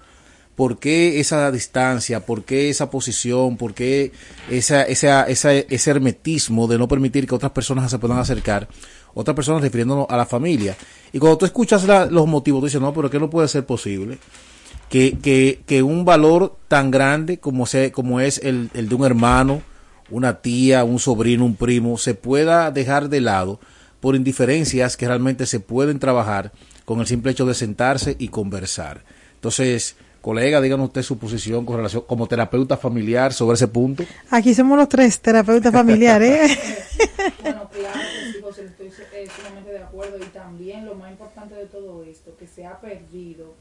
por 0.55 0.77
qué 0.79 1.19
esa 1.19 1.51
distancia, 1.51 2.25
por 2.25 2.43
qué 2.43 2.69
esa 2.69 2.89
posición, 2.89 3.57
por 3.57 3.74
qué 3.74 4.12
esa, 4.50 4.83
esa, 4.83 5.24
esa, 5.24 5.53
ese 5.53 5.91
hermetismo 5.91 6.67
de 6.67 6.77
no 6.77 6.88
permitir 6.88 7.27
que 7.27 7.36
otras 7.36 7.51
personas 7.51 7.89
se 7.89 7.98
puedan 7.98 8.19
acercar, 8.19 8.67
otras 9.13 9.36
personas 9.36 9.62
refiriéndonos 9.62 10.07
a 10.10 10.17
la 10.17 10.25
familia. 10.25 10.75
Y 11.12 11.19
cuando 11.19 11.38
tú 11.38 11.45
escuchas 11.45 11.86
la, 11.86 12.05
los 12.05 12.27
motivos, 12.27 12.62
tú 12.62 12.65
dices, 12.65 12.81
no, 12.81 12.93
pero 12.93 13.10
¿qué 13.10 13.19
no 13.19 13.29
puede 13.29 13.48
ser 13.48 13.65
posible? 13.65 14.19
Que, 14.89 15.17
que, 15.17 15.62
que 15.65 15.81
un 15.81 16.05
valor 16.05 16.57
tan 16.67 16.91
grande 16.91 17.39
como, 17.39 17.65
se, 17.65 17.91
como 17.91 18.19
es 18.19 18.39
el, 18.43 18.69
el 18.75 18.89
de 18.89 18.95
un 18.95 19.05
hermano, 19.05 19.63
una 20.12 20.41
tía, 20.41 20.83
un 20.83 21.00
sobrino, 21.00 21.45
un 21.45 21.55
primo, 21.55 21.98
se 21.98 22.13
pueda 22.13 22.69
dejar 22.69 23.10
de 23.10 23.22
lado 23.22 23.60
por 24.00 24.15
indiferencias 24.15 24.98
que 24.98 25.07
realmente 25.07 25.48
se 25.48 25.60
pueden 25.60 25.98
trabajar 25.98 26.51
con 26.86 27.00
el 27.00 27.07
simple 27.07 27.31
hecho 27.31 27.45
de 27.45 27.55
sentarse 27.55 28.15
y 28.19 28.27
conversar. 28.27 29.03
Entonces, 29.36 29.95
Colega, 30.24 30.62
díganos 30.62 30.88
usted 30.88 31.01
su 31.01 31.18
posición 31.18 31.65
con 31.65 31.75
relación 31.75 32.03
como 32.08 32.27
terapeuta 32.27 32.77
familiar 32.77 33.34
sobre 33.34 33.56
ese 33.56 33.68
punto. 33.68 34.06
Aquí 34.30 34.53
somos 34.53 34.77
los 34.77 34.88
tres 34.88 35.20
terapeutas 35.20 35.74
familiares. 35.74 36.58
bueno, 37.42 37.70
claro, 37.70 38.00
José, 38.42 38.68
estoy 38.68 38.88
eh, 38.88 39.27
sumamente 39.36 39.72
de 39.72 39.80
acuerdo 39.80 40.18
y 40.18 40.27
también 40.27 40.86
lo 40.86 40.96
más 40.96 41.12
importante 41.12 41.56
de 41.56 41.65
todo 41.65 42.06
esto, 42.06 42.38
que 42.38 42.48
se 42.48 42.65
ha 42.65 42.80
perdido 42.80 43.53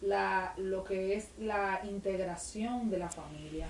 la, 0.00 0.52
lo 0.56 0.82
que 0.82 1.14
es 1.14 1.28
la 1.38 1.80
integración 1.88 2.90
de 2.90 2.98
la 2.98 3.08
familia. 3.08 3.68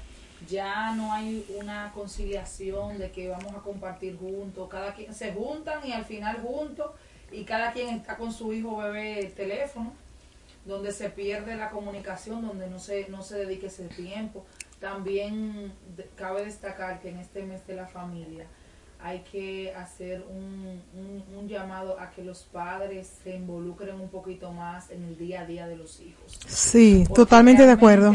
Ya 0.48 0.94
no 0.94 1.12
hay 1.12 1.44
una 1.60 1.92
conciliación 1.92 2.96
de 2.96 3.10
que 3.10 3.28
vamos 3.28 3.52
a 3.54 3.58
compartir 3.58 4.16
juntos, 4.16 4.66
cada 4.70 4.94
quien 4.94 5.12
se 5.12 5.34
juntan 5.34 5.86
y 5.86 5.92
al 5.92 6.06
final 6.06 6.38
juntos 6.40 6.92
y 7.30 7.44
cada 7.44 7.70
quien 7.74 7.96
está 7.96 8.16
con 8.16 8.32
su 8.32 8.50
hijo 8.54 8.78
bebé 8.78 9.30
teléfono 9.36 9.92
donde 10.64 10.92
se 10.92 11.10
pierde 11.10 11.56
la 11.56 11.70
comunicación, 11.70 12.46
donde 12.46 12.68
no 12.68 12.78
se, 12.78 13.08
no 13.08 13.22
se 13.22 13.38
dedique 13.38 13.66
ese 13.66 13.88
tiempo. 13.88 14.44
También 14.78 15.72
cabe 16.16 16.44
destacar 16.44 17.00
que 17.00 17.10
en 17.10 17.18
este 17.18 17.42
mes 17.42 17.66
de 17.66 17.74
la 17.74 17.86
familia 17.86 18.46
hay 19.02 19.20
que 19.20 19.72
hacer 19.74 20.24
un, 20.28 20.82
un, 21.38 21.48
llamado 21.48 21.98
a 21.98 22.10
que 22.10 22.22
los 22.22 22.42
padres 22.42 23.10
se 23.22 23.34
involucren 23.34 23.98
un 23.98 24.10
poquito 24.10 24.52
más 24.52 24.90
en 24.90 25.04
el 25.04 25.16
día 25.16 25.40
a 25.40 25.46
día 25.46 25.66
de 25.66 25.76
los 25.76 26.00
hijos. 26.00 26.38
Sí, 26.46 27.06
totalmente 27.14 27.64
de 27.64 27.72
acuerdo. 27.72 28.14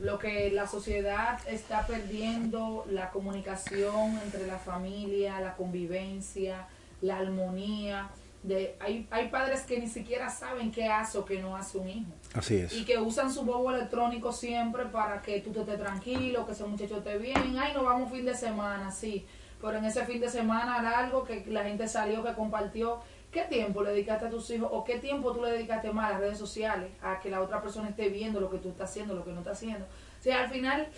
Lo 0.00 0.18
que 0.18 0.50
la 0.50 0.66
sociedad 0.66 1.38
está 1.46 1.86
perdiendo, 1.86 2.86
la 2.90 3.10
comunicación 3.10 4.18
entre 4.24 4.46
la 4.46 4.58
familia, 4.58 5.40
la 5.40 5.54
convivencia, 5.56 6.66
la 7.02 7.18
armonía, 7.18 8.08
de 8.42 8.76
hay, 8.80 9.06
hay 9.10 9.28
padres 9.28 9.62
que 9.62 9.78
ni 9.78 9.86
siquiera 9.86 10.30
saben 10.30 10.72
qué 10.72 10.86
hace 10.86 11.18
o 11.18 11.24
qué 11.24 11.40
no 11.40 11.56
hace 11.56 11.78
un 11.78 11.88
hijo. 11.88 12.10
Así 12.34 12.56
es. 12.56 12.72
Y 12.72 12.84
que 12.84 12.98
usan 12.98 13.32
su 13.32 13.42
bobo 13.42 13.70
electrónico 13.70 14.32
siempre 14.32 14.86
para 14.86 15.20
que 15.20 15.40
tú 15.40 15.52
te 15.52 15.60
estés 15.60 15.78
tranquilo, 15.78 16.46
que 16.46 16.52
ese 16.52 16.64
muchacho 16.64 16.98
esté 16.98 17.18
bien. 17.18 17.56
Ay, 17.58 17.74
nos 17.74 17.84
vamos 17.84 18.10
fin 18.10 18.24
de 18.24 18.34
semana, 18.34 18.90
sí. 18.90 19.26
Pero 19.60 19.76
en 19.76 19.84
ese 19.84 20.06
fin 20.06 20.20
de 20.20 20.28
semana 20.30 20.80
largo 20.82 21.24
que 21.24 21.44
la 21.48 21.64
gente 21.64 21.86
salió, 21.86 22.24
que 22.24 22.32
compartió, 22.32 23.00
¿qué 23.30 23.42
tiempo 23.42 23.82
le 23.82 23.90
dedicaste 23.90 24.26
a 24.26 24.30
tus 24.30 24.48
hijos 24.50 24.70
o 24.72 24.84
qué 24.84 24.98
tiempo 24.98 25.32
tú 25.32 25.42
le 25.42 25.52
dedicaste 25.52 25.92
más 25.92 26.06
a 26.06 26.12
las 26.12 26.20
redes 26.20 26.38
sociales, 26.38 26.90
a 27.02 27.20
que 27.20 27.28
la 27.28 27.42
otra 27.42 27.60
persona 27.60 27.90
esté 27.90 28.08
viendo 28.08 28.40
lo 28.40 28.50
que 28.50 28.56
tú 28.56 28.70
estás 28.70 28.88
haciendo, 28.88 29.14
lo 29.14 29.22
que 29.22 29.32
no 29.32 29.40
está 29.40 29.50
haciendo? 29.50 29.84
O 29.84 30.22
sea, 30.22 30.44
al 30.44 30.48
final, 30.48 30.88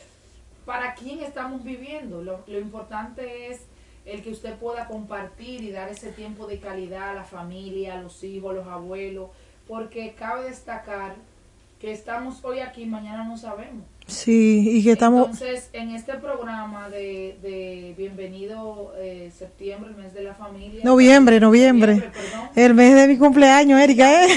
¿para 0.65 0.95
quién 0.95 1.21
estamos 1.21 1.65
viviendo? 1.65 2.23
Lo, 2.23 2.45
lo 2.47 2.61
importante 2.61 3.49
es 3.51 3.67
el 4.05 4.23
que 4.23 4.31
usted 4.31 4.55
pueda 4.57 4.87
compartir 4.87 5.63
y 5.63 5.71
dar 5.71 5.89
ese 5.89 6.11
tiempo 6.13 6.47
de 6.47 6.59
calidad 6.59 7.11
a 7.11 7.15
la 7.15 7.25
familia, 7.25 7.99
a 7.99 8.03
los 8.03 8.23
hijos, 8.25 8.51
a 8.51 8.55
los 8.55 8.67
abuelos, 8.67 9.31
porque 9.69 10.15
cabe 10.19 10.45
destacar 10.45 11.15
que 11.81 11.93
estamos 11.93 12.45
hoy 12.45 12.61
aquí, 12.61 12.87
mañana 12.87 13.25
no 13.25 13.37
sabemos. 13.37 13.85
Sí, 14.07 14.79
y 14.79 14.85
que 14.85 14.93
estamos... 14.93 15.27
Entonces, 15.27 15.69
en 15.73 15.91
este 15.91 16.15
programa 16.15 16.89
de, 16.89 17.39
de 17.43 17.95
Bienvenido 17.97 18.93
eh, 18.99 19.33
septiembre, 19.37 19.91
el 19.91 19.97
mes 19.97 20.13
de 20.13 20.23
la 20.23 20.35
familia... 20.35 20.85
Noviembre, 20.85 21.41
noviembre. 21.41 22.11
el 22.55 22.75
mes 22.75 22.95
de 22.95 23.09
mi 23.09 23.17
cumpleaños, 23.17 23.81
Erika, 23.81 24.27
¿eh? 24.27 24.29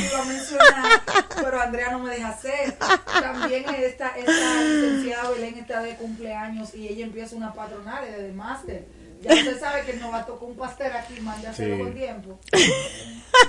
pero 1.43 1.61
Andrea 1.61 1.91
no 1.91 1.99
me 1.99 2.11
deja 2.11 2.29
hacer. 2.29 2.73
También 3.21 3.65
esta, 3.75 4.09
esta 4.09 4.63
licenciada 4.63 5.29
Belén 5.31 5.57
está 5.57 5.81
de 5.81 5.95
cumpleaños 5.95 6.73
y 6.73 6.87
ella 6.87 7.05
empieza 7.05 7.35
una 7.35 7.53
patronal 7.53 8.05
de 8.05 8.31
máster 8.33 8.85
ya 9.21 9.33
usted 9.33 9.59
sabe 9.59 9.85
que 9.85 9.93
no 9.93 10.11
va 10.11 10.19
a 10.19 10.25
tocar 10.25 10.49
un 10.49 10.55
pastel 10.55 10.91
aquí, 10.93 11.19
mándaselo 11.21 11.75
sí. 11.75 11.81
con 11.81 11.93
tiempo. 11.93 12.39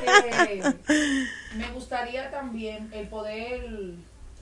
Eh, 0.05 0.63
me 1.57 1.71
gustaría 1.71 2.31
también 2.31 2.91
el 2.93 3.07
poder 3.09 3.65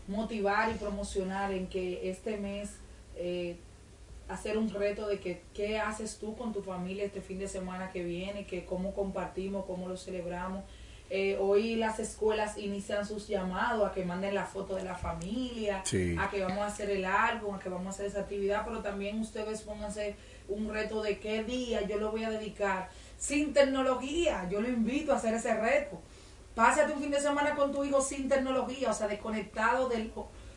motivar 0.08 0.70
y 0.70 0.74
promocionar 0.74 1.52
en 1.52 1.66
que 1.66 2.08
este 2.08 2.38
mes 2.38 2.70
eh, 3.16 3.56
hacer 4.28 4.56
un 4.56 4.70
reto 4.70 5.06
de 5.06 5.20
que 5.20 5.42
qué 5.52 5.78
haces 5.78 6.18
tú 6.18 6.34
con 6.36 6.52
tu 6.52 6.62
familia 6.62 7.04
este 7.04 7.20
fin 7.20 7.38
de 7.38 7.48
semana 7.48 7.90
que 7.90 8.02
viene, 8.02 8.46
que 8.46 8.64
cómo 8.64 8.94
compartimos, 8.94 9.66
cómo 9.66 9.88
lo 9.88 9.96
celebramos. 9.96 10.64
Eh, 11.10 11.36
hoy 11.38 11.76
las 11.76 11.98
escuelas 12.00 12.56
inician 12.56 13.06
sus 13.06 13.28
llamados 13.28 13.88
a 13.88 13.92
que 13.92 14.04
manden 14.04 14.34
la 14.34 14.46
foto 14.46 14.74
de 14.74 14.84
la 14.84 14.94
familia, 14.94 15.82
a 16.18 16.30
que 16.30 16.42
vamos 16.42 16.58
a 16.58 16.66
hacer 16.66 16.90
el 16.90 17.04
álbum, 17.04 17.54
a 17.54 17.58
que 17.58 17.68
vamos 17.68 17.86
a 17.86 17.90
hacer 17.90 18.06
esa 18.06 18.20
actividad, 18.20 18.64
pero 18.64 18.80
también 18.80 19.20
ustedes 19.20 19.60
pónganse 19.62 20.16
un 20.48 20.72
reto 20.72 21.02
de 21.02 21.18
qué 21.18 21.44
día 21.44 21.86
yo 21.86 21.98
lo 21.98 22.10
voy 22.10 22.24
a 22.24 22.30
dedicar 22.30 22.90
sin 23.18 23.52
tecnología. 23.52 24.48
Yo 24.50 24.60
lo 24.60 24.68
invito 24.68 25.12
a 25.12 25.16
hacer 25.16 25.34
ese 25.34 25.54
reto. 25.54 26.00
Pásate 26.54 26.92
un 26.92 27.00
fin 27.00 27.10
de 27.10 27.20
semana 27.20 27.54
con 27.54 27.72
tu 27.72 27.84
hijo 27.84 28.00
sin 28.00 28.28
tecnología, 28.28 28.90
o 28.90 28.94
sea, 28.94 29.08
desconectado 29.08 29.88
del, 29.88 30.12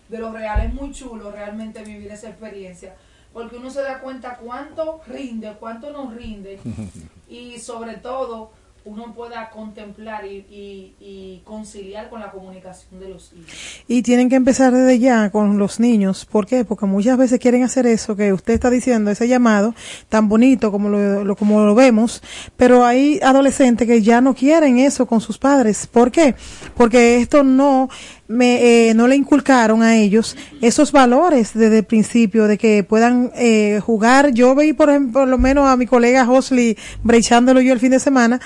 de 0.10 0.17
lo 0.17 0.32
real. 0.32 0.65
Es 0.65 0.74
muy 0.74 0.91
chulo 0.91 1.32
realmente 1.32 1.84
vivir 1.84 2.12
esa 2.12 2.29
experiencia 2.29 2.96
porque 3.38 3.58
uno 3.58 3.70
se 3.70 3.84
da 3.84 4.00
cuenta 4.00 4.38
cuánto 4.38 5.00
rinde, 5.06 5.56
cuánto 5.60 5.91
nos 5.91 6.15
rinde 6.15 6.60
y 7.29 7.60
sobre 7.60 7.98
todo 7.98 8.50
uno 8.88 9.13
pueda 9.13 9.50
contemplar 9.50 10.25
y, 10.25 11.41
conciliar 11.44 12.10
con 12.10 12.22
la 12.22 12.32
comunicación 12.32 13.00
de 13.00 13.10
los 13.10 13.32
hijos. 13.34 13.51
Y 13.88 14.01
tienen 14.01 14.29
que 14.29 14.36
empezar 14.36 14.74
desde 14.74 15.00
ya 15.00 15.29
con 15.29 15.58
los 15.58 15.79
niños. 15.79 16.25
¿Por 16.25 16.46
qué? 16.46 16.65
Porque 16.65 16.86
muchas 16.86 17.17
veces 17.17 17.39
quieren 17.39 17.63
hacer 17.63 17.86
eso 17.86 18.15
que 18.15 18.34
usted 18.34 18.53
está 18.53 18.70
diciendo, 18.70 19.12
ese 19.12 19.27
llamado 19.27 19.75
tan 20.10 20.29
bonito 20.29 20.72
como 20.72 20.89
lo, 20.89 21.36
como 21.36 21.65
lo 21.65 21.75
vemos, 21.75 22.22
pero 22.56 22.86
hay 22.86 23.20
adolescentes 23.22 23.88
que 23.88 24.01
ya 24.01 24.22
no 24.22 24.34
quieren 24.34 24.79
eso 24.79 25.06
con 25.06 25.22
sus 25.22 25.38
padres. 25.38 25.88
¿Por 25.88 26.12
qué? 26.12 26.36
Porque 26.75 27.20
esto 27.22 27.44
no 27.44 27.89
me, 28.27 28.89
eh, 28.89 28.94
no 28.94 29.08
le 29.08 29.15
inculcaron 29.15 29.84
a 29.84 29.98
ellos 29.98 30.36
esos 30.62 30.91
valores 30.91 31.53
desde 31.53 31.79
el 31.79 31.86
principio 31.86 32.48
de 32.48 32.58
que 32.58 32.84
puedan 32.84 33.32
eh, 33.36 33.82
jugar. 33.84 34.34
Yo 34.34 34.56
veí, 34.56 34.74
por 34.74 34.89
ejemplo, 34.89 35.22
por 35.22 35.27
lo 35.27 35.38
menos 35.38 35.67
a 35.67 35.75
mi 35.75 35.86
colega 35.86 36.29
Hosley 36.29 36.77
brechándolo 37.03 37.62
yo 37.62 37.74
el 37.74 37.79
fin 37.79 37.91
de 37.91 38.00
semana 38.00 38.39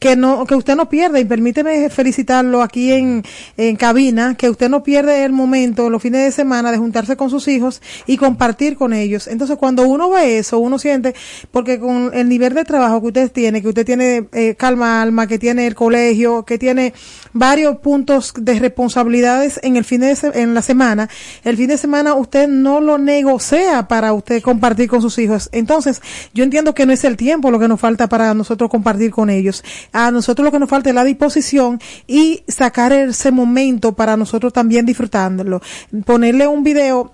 que 0.00 0.16
no 0.16 0.46
que 0.46 0.54
usted 0.54 0.74
no 0.74 0.88
pierda 0.88 1.20
y 1.20 1.26
permíteme 1.26 1.90
felicitarlo 1.90 2.62
aquí 2.62 2.90
en, 2.92 3.22
en 3.58 3.76
cabina 3.76 4.34
que 4.34 4.48
usted 4.48 4.70
no 4.70 4.82
pierde 4.82 5.24
el 5.24 5.32
momento 5.32 5.90
los 5.90 6.02
fines 6.02 6.24
de 6.24 6.32
semana 6.32 6.72
de 6.72 6.78
juntarse 6.78 7.16
con 7.16 7.28
sus 7.28 7.46
hijos 7.48 7.82
y 8.06 8.16
compartir 8.16 8.76
con 8.76 8.94
ellos. 8.94 9.28
Entonces 9.28 9.58
cuando 9.58 9.86
uno 9.86 10.10
ve 10.10 10.38
eso 10.38 10.58
uno 10.58 10.78
siente 10.78 11.14
porque 11.52 11.78
con 11.78 12.10
el 12.14 12.28
nivel 12.28 12.54
de 12.54 12.64
trabajo 12.64 13.02
que 13.02 13.08
usted 13.08 13.30
tiene 13.30 13.60
que 13.60 13.68
usted 13.68 13.84
tiene 13.84 14.26
eh, 14.32 14.54
calma 14.56 15.02
alma 15.02 15.26
que 15.26 15.38
tiene 15.38 15.66
el 15.66 15.74
colegio 15.74 16.44
que 16.44 16.58
tiene 16.58 16.94
varios 17.34 17.76
puntos 17.76 18.32
de 18.36 18.58
responsabilidades 18.58 19.60
en 19.62 19.76
el 19.76 19.84
fin 19.84 20.00
de 20.00 20.16
en 20.34 20.54
la 20.54 20.62
semana 20.62 21.10
el 21.44 21.58
fin 21.58 21.68
de 21.68 21.76
semana 21.76 22.14
usted 22.14 22.48
no 22.48 22.80
lo 22.80 22.96
negocia 22.96 23.86
para 23.86 24.14
usted 24.14 24.42
compartir 24.42 24.88
con 24.88 25.02
sus 25.02 25.18
hijos. 25.18 25.50
Entonces 25.52 26.00
yo 26.32 26.42
entiendo 26.42 26.74
que 26.74 26.86
no 26.86 26.92
es 26.94 27.04
el 27.04 27.18
tiempo 27.18 27.50
lo 27.50 27.58
que 27.58 27.68
nos 27.68 27.78
falta 27.78 28.08
para 28.08 28.32
nosotros 28.32 28.70
compartir 28.70 29.10
con 29.10 29.28
ellos 29.28 29.62
a 29.92 30.10
nosotros 30.10 30.44
lo 30.44 30.52
que 30.52 30.58
nos 30.58 30.68
falta 30.68 30.90
es 30.90 30.94
la 30.94 31.04
disposición 31.04 31.80
y 32.06 32.42
sacar 32.48 32.92
ese 32.92 33.30
momento 33.30 33.92
para 33.92 34.16
nosotros 34.16 34.52
también 34.52 34.86
disfrutándolo. 34.86 35.60
Ponerle 36.04 36.46
un 36.46 36.62
video 36.62 37.12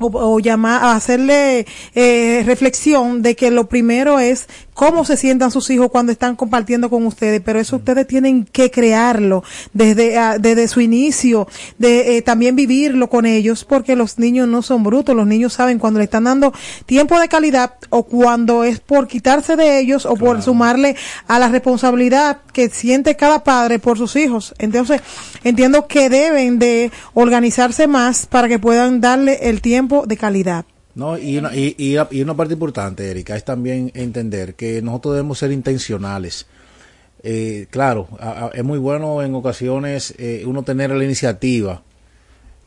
o, 0.00 0.40
llamar 0.40 0.82
a 0.82 0.92
hacerle 0.92 1.66
eh, 1.94 2.42
reflexión 2.46 3.22
de 3.22 3.36
que 3.36 3.50
lo 3.50 3.68
primero 3.68 4.18
es 4.18 4.48
cómo 4.74 5.04
se 5.04 5.16
sientan 5.16 5.50
sus 5.50 5.68
hijos 5.70 5.90
cuando 5.90 6.12
están 6.12 6.36
compartiendo 6.36 6.90
con 6.90 7.06
ustedes, 7.06 7.40
pero 7.44 7.60
eso 7.60 7.76
ustedes 7.76 8.06
tienen 8.06 8.44
que 8.44 8.70
crearlo 8.70 9.42
desde, 9.72 10.18
ah, 10.18 10.38
desde 10.38 10.68
su 10.68 10.80
inicio, 10.80 11.48
de 11.78 12.16
eh, 12.16 12.22
también 12.22 12.56
vivirlo 12.56 13.08
con 13.08 13.26
ellos, 13.26 13.64
porque 13.64 13.96
los 13.96 14.18
niños 14.18 14.48
no 14.48 14.62
son 14.62 14.82
brutos, 14.82 15.14
los 15.14 15.26
niños 15.26 15.52
saben 15.52 15.78
cuando 15.78 15.98
le 15.98 16.04
están 16.04 16.24
dando 16.24 16.52
tiempo 16.86 17.18
de 17.18 17.28
calidad 17.28 17.74
o 17.90 18.04
cuando 18.04 18.64
es 18.64 18.80
por 18.80 19.08
quitarse 19.08 19.56
de 19.56 19.80
ellos 19.80 20.06
o 20.06 20.16
por 20.16 20.42
sumarle 20.42 20.96
a 21.26 21.38
la 21.38 21.48
responsabilidad 21.48 22.38
que 22.52 22.68
siente 22.68 23.16
cada 23.16 23.44
padre 23.44 23.78
por 23.78 23.98
sus 23.98 24.16
hijos. 24.16 24.54
Entonces, 24.58 25.00
entiendo 25.44 25.86
que 25.86 26.08
deben 26.08 26.58
de 26.58 26.90
organizarse 27.14 27.86
más 27.86 28.26
para 28.26 28.48
que 28.48 28.58
puedan 28.58 29.00
darle 29.00 29.48
el 29.48 29.60
tiempo 29.60 30.04
de 30.06 30.16
calidad. 30.16 30.64
No, 31.00 31.16
y 31.16 31.38
una, 31.38 31.56
y, 31.56 31.74
y, 31.78 32.20
una 32.20 32.36
parte 32.36 32.52
importante, 32.52 33.10
Erika, 33.10 33.34
es 33.34 33.42
también 33.42 33.90
entender 33.94 34.54
que 34.54 34.82
nosotros 34.82 35.14
debemos 35.14 35.38
ser 35.38 35.50
intencionales. 35.50 36.44
Eh, 37.22 37.68
claro, 37.70 38.06
es 38.52 38.62
muy 38.62 38.78
bueno 38.78 39.22
en 39.22 39.34
ocasiones 39.34 40.12
eh, 40.18 40.42
uno 40.44 40.62
tener 40.62 40.90
la 40.90 41.02
iniciativa, 41.02 41.82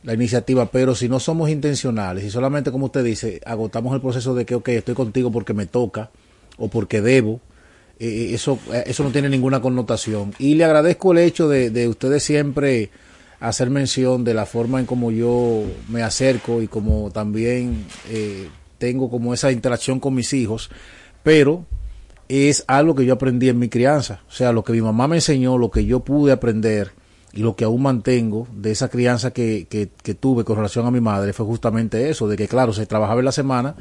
la 0.01 0.15
iniciativa, 0.15 0.65
pero 0.65 0.95
si 0.95 1.07
no 1.09 1.19
somos 1.19 1.51
intencionales 1.51 2.23
y 2.23 2.31
solamente, 2.31 2.71
como 2.71 2.85
usted 2.85 3.03
dice, 3.03 3.39
agotamos 3.45 3.93
el 3.93 4.01
proceso 4.01 4.33
de 4.33 4.47
que, 4.47 4.55
ok, 4.55 4.69
estoy 4.69 4.95
contigo 4.95 5.31
porque 5.31 5.53
me 5.53 5.67
toca 5.67 6.09
o 6.57 6.69
porque 6.69 7.01
debo, 7.01 7.39
eh, 7.99 8.31
eso, 8.33 8.57
eso 8.87 9.03
no 9.03 9.11
tiene 9.11 9.29
ninguna 9.29 9.61
connotación. 9.61 10.33
Y 10.39 10.55
le 10.55 10.63
agradezco 10.63 11.11
el 11.11 11.19
hecho 11.19 11.49
de, 11.49 11.69
de 11.69 11.87
ustedes 11.87 12.23
siempre 12.23 12.89
hacer 13.43 13.69
mención 13.69 14.23
de 14.23 14.33
la 14.33 14.45
forma 14.45 14.79
en 14.79 14.85
como 14.85 15.11
yo 15.11 15.63
me 15.89 16.01
acerco 16.01 16.61
y 16.61 16.69
como 16.69 17.11
también 17.11 17.85
eh, 18.09 18.47
tengo 18.77 19.09
como 19.09 19.33
esa 19.33 19.51
interacción 19.51 19.99
con 19.99 20.15
mis 20.15 20.31
hijos, 20.31 20.71
pero 21.23 21.65
es 22.29 22.63
algo 22.67 22.95
que 22.95 23.05
yo 23.05 23.13
aprendí 23.13 23.49
en 23.49 23.59
mi 23.59 23.67
crianza, 23.67 24.21
o 24.29 24.31
sea, 24.31 24.53
lo 24.53 24.63
que 24.63 24.71
mi 24.71 24.81
mamá 24.81 25.09
me 25.09 25.17
enseñó, 25.17 25.57
lo 25.57 25.71
que 25.71 25.83
yo 25.83 25.99
pude 25.99 26.31
aprender 26.31 26.93
y 27.33 27.41
lo 27.41 27.57
que 27.57 27.65
aún 27.65 27.81
mantengo 27.81 28.47
de 28.53 28.71
esa 28.71 28.87
crianza 28.87 29.31
que, 29.31 29.67
que, 29.69 30.13
tuve 30.13 30.45
con 30.45 30.55
relación 30.55 30.85
a 30.85 30.91
mi 30.91 31.01
madre 31.01 31.33
fue 31.33 31.45
justamente 31.45 32.09
eso, 32.09 32.29
de 32.29 32.37
que 32.37 32.47
claro, 32.47 32.71
se 32.71 32.85
trabajaba 32.85 33.19
en 33.19 33.25
la 33.25 33.33
semana, 33.33 33.75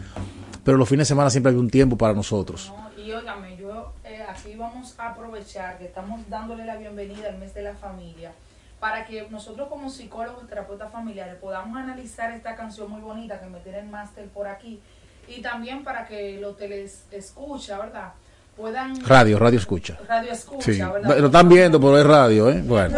pero 0.64 0.77
los 0.77 0.88
fines 0.88 1.07
de 1.07 1.14
semana 1.14 1.31
siempre 1.31 1.51
había 1.51 1.61
un 1.61 1.70
tiempo 1.70 1.96
para 1.96 2.14
nosotros. 2.14 2.72
y 2.96 3.12
óigame, 3.12 3.57
yo 3.59 3.92
eh, 4.05 4.25
aquí 4.29 4.57
vamos 4.57 4.96
a 4.98 5.11
aprovechar 5.11 5.79
que 5.79 5.85
estamos 5.85 6.20
dándole 6.29 6.66
la 6.66 6.79
bienvenida 6.79 7.29
al 7.29 7.38
mes 7.38 7.55
de 7.55 7.62
la 7.62 7.75
familia 7.75 8.33
para 8.82 9.04
que 9.04 9.28
nosotros 9.30 9.68
como 9.68 9.88
psicólogos, 9.88 10.48
terapeutas 10.48 10.90
familiares, 10.90 11.36
podamos 11.36 11.78
analizar 11.78 12.32
esta 12.32 12.56
canción 12.56 12.90
muy 12.90 13.00
bonita 13.00 13.38
que 13.38 13.46
me 13.46 13.60
tiene 13.60 13.78
el 13.78 13.86
máster 13.86 14.26
por 14.26 14.48
aquí 14.48 14.80
y 15.28 15.40
también 15.40 15.84
para 15.84 16.04
que 16.04 16.40
los 16.40 16.56
teles 16.56 17.04
escucha, 17.12 17.78
¿verdad? 17.78 18.14
Puedan... 18.56 19.00
Radio, 19.06 19.38
radio 19.38 19.60
escucha. 19.60 19.96
Radio 20.08 20.32
escucha, 20.32 20.90
¿verdad? 20.90 21.16
Lo 21.16 21.26
están 21.26 21.48
viendo, 21.48 21.78
pero 21.78 21.96
es 21.96 22.04
radio, 22.04 22.50
¿eh? 22.50 22.60
Bueno. 22.60 22.96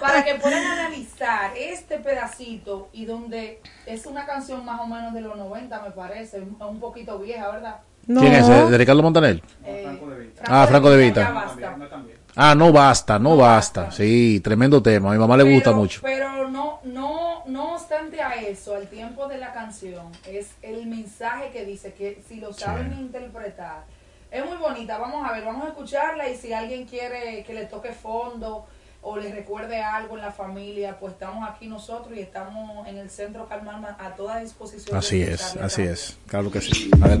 para 0.00 0.24
que 0.24 0.34
puedan 0.42 0.66
analizar 0.66 1.52
este 1.56 1.98
pedacito 2.00 2.88
y 2.92 3.04
donde 3.04 3.60
es 3.86 4.06
una 4.06 4.26
canción 4.26 4.64
más 4.64 4.80
o 4.80 4.88
menos 4.88 5.14
de 5.14 5.20
los 5.20 5.36
90, 5.36 5.82
me 5.82 5.92
parece, 5.92 6.40
un 6.40 6.80
poquito 6.80 7.20
vieja, 7.20 7.48
¿verdad? 7.48 7.76
¿Quién 8.08 8.32
es? 8.32 8.48
¿De 8.48 8.76
Ricardo 8.76 9.04
Montaner? 9.04 9.40
Eh, 9.64 9.82
Franco 9.84 10.10
de 10.10 10.18
Vita. 10.18 10.42
ah, 10.48 10.66
Franco 10.66 10.90
de 10.90 10.96
Vita. 10.96 11.54
Ah, 12.36 12.54
no 12.54 12.72
basta, 12.72 13.18
no, 13.18 13.36
basta. 13.36 13.90
Sí, 13.90 14.40
tremendo 14.42 14.82
tema. 14.82 15.10
A 15.10 15.12
mi 15.12 15.18
mamá 15.18 15.36
le 15.36 15.44
gusta 15.54 15.72
mucho. 15.72 16.00
Pero 16.02 16.48
no, 16.48 16.80
no, 16.84 17.44
no 17.46 17.74
obstante 17.74 18.20
a 18.20 18.34
eso, 18.34 18.74
al 18.74 18.88
tiempo 18.88 19.28
de 19.28 19.38
la 19.38 19.52
canción, 19.52 20.06
es 20.26 20.48
el 20.62 20.86
mensaje 20.86 21.50
que 21.50 21.64
dice 21.64 21.92
que 21.94 22.22
si 22.26 22.36
lo 22.36 22.52
saben 22.52 22.92
interpretar, 22.98 23.84
es 24.30 24.44
muy 24.44 24.56
bonita. 24.56 24.98
Vamos 24.98 25.28
a 25.28 25.32
ver, 25.32 25.44
vamos 25.44 25.64
a 25.64 25.68
escucharla 25.68 26.28
y 26.28 26.36
si 26.36 26.52
alguien 26.52 26.86
quiere 26.86 27.44
que 27.44 27.54
le 27.54 27.66
toque 27.66 27.92
fondo 27.92 28.66
o 29.02 29.16
le 29.16 29.32
recuerde 29.32 29.80
algo 29.80 30.16
en 30.16 30.22
la 30.22 30.32
familia, 30.32 30.98
pues 30.98 31.12
estamos 31.12 31.48
aquí 31.48 31.68
nosotros 31.68 32.16
y 32.16 32.20
estamos 32.20 32.88
en 32.88 32.96
el 32.96 33.10
centro 33.10 33.46
Calmar 33.46 33.96
a 33.98 34.14
toda 34.14 34.40
disposición. 34.40 34.96
Así 34.96 35.22
es, 35.22 35.56
así 35.56 35.82
es. 35.82 36.18
Claro 36.26 36.50
que 36.50 36.60
sí. 36.60 36.90
A 37.00 37.08
ver. 37.08 37.20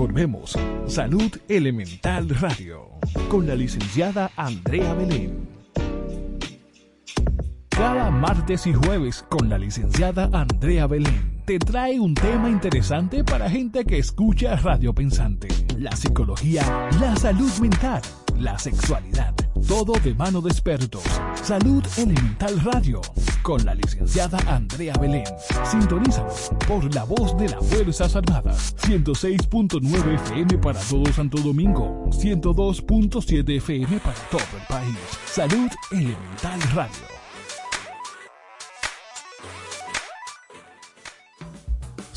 Volvemos. 0.00 0.58
Salud 0.86 1.30
Elemental 1.46 2.30
Radio 2.30 2.88
con 3.28 3.46
la 3.46 3.54
licenciada 3.54 4.30
Andrea 4.34 4.94
Belén. 4.94 5.46
Cada 7.68 8.10
martes 8.10 8.66
y 8.66 8.72
jueves 8.72 9.22
con 9.28 9.50
la 9.50 9.58
licenciada 9.58 10.30
Andrea 10.32 10.86
Belén 10.86 11.42
te 11.44 11.58
trae 11.58 12.00
un 12.00 12.14
tema 12.14 12.48
interesante 12.48 13.24
para 13.24 13.50
gente 13.50 13.84
que 13.84 13.98
escucha 13.98 14.56
Radio 14.56 14.94
Pensante. 14.94 15.48
La 15.76 15.94
psicología, 15.94 16.62
la 16.98 17.14
salud 17.16 17.52
mental, 17.60 18.00
la 18.38 18.58
sexualidad. 18.58 19.34
Todo 19.66 19.92
de 20.02 20.14
mano 20.14 20.40
de 20.40 20.50
expertos. 20.50 21.02
Salud 21.42 21.84
Elemental 21.96 22.60
Radio 22.64 23.00
con 23.42 23.64
la 23.64 23.74
licenciada 23.74 24.38
Andrea 24.46 24.94
Belén. 25.00 25.24
Sintonízanos 25.64 26.50
por 26.66 26.94
la 26.94 27.04
voz 27.04 27.36
de 27.38 27.48
las 27.48 27.66
Fuerzas 27.66 28.16
Armadas. 28.16 28.74
106.9 28.78 30.14
FM 30.14 30.58
para 30.58 30.80
todo 30.80 31.12
Santo 31.12 31.38
Domingo. 31.38 32.08
102.7 32.10 33.56
FM 33.56 33.98
para 34.00 34.18
todo 34.30 34.42
el 34.58 34.66
país. 34.68 34.98
Salud 35.26 35.70
Elemental 35.90 36.60
Radio. 36.74 37.20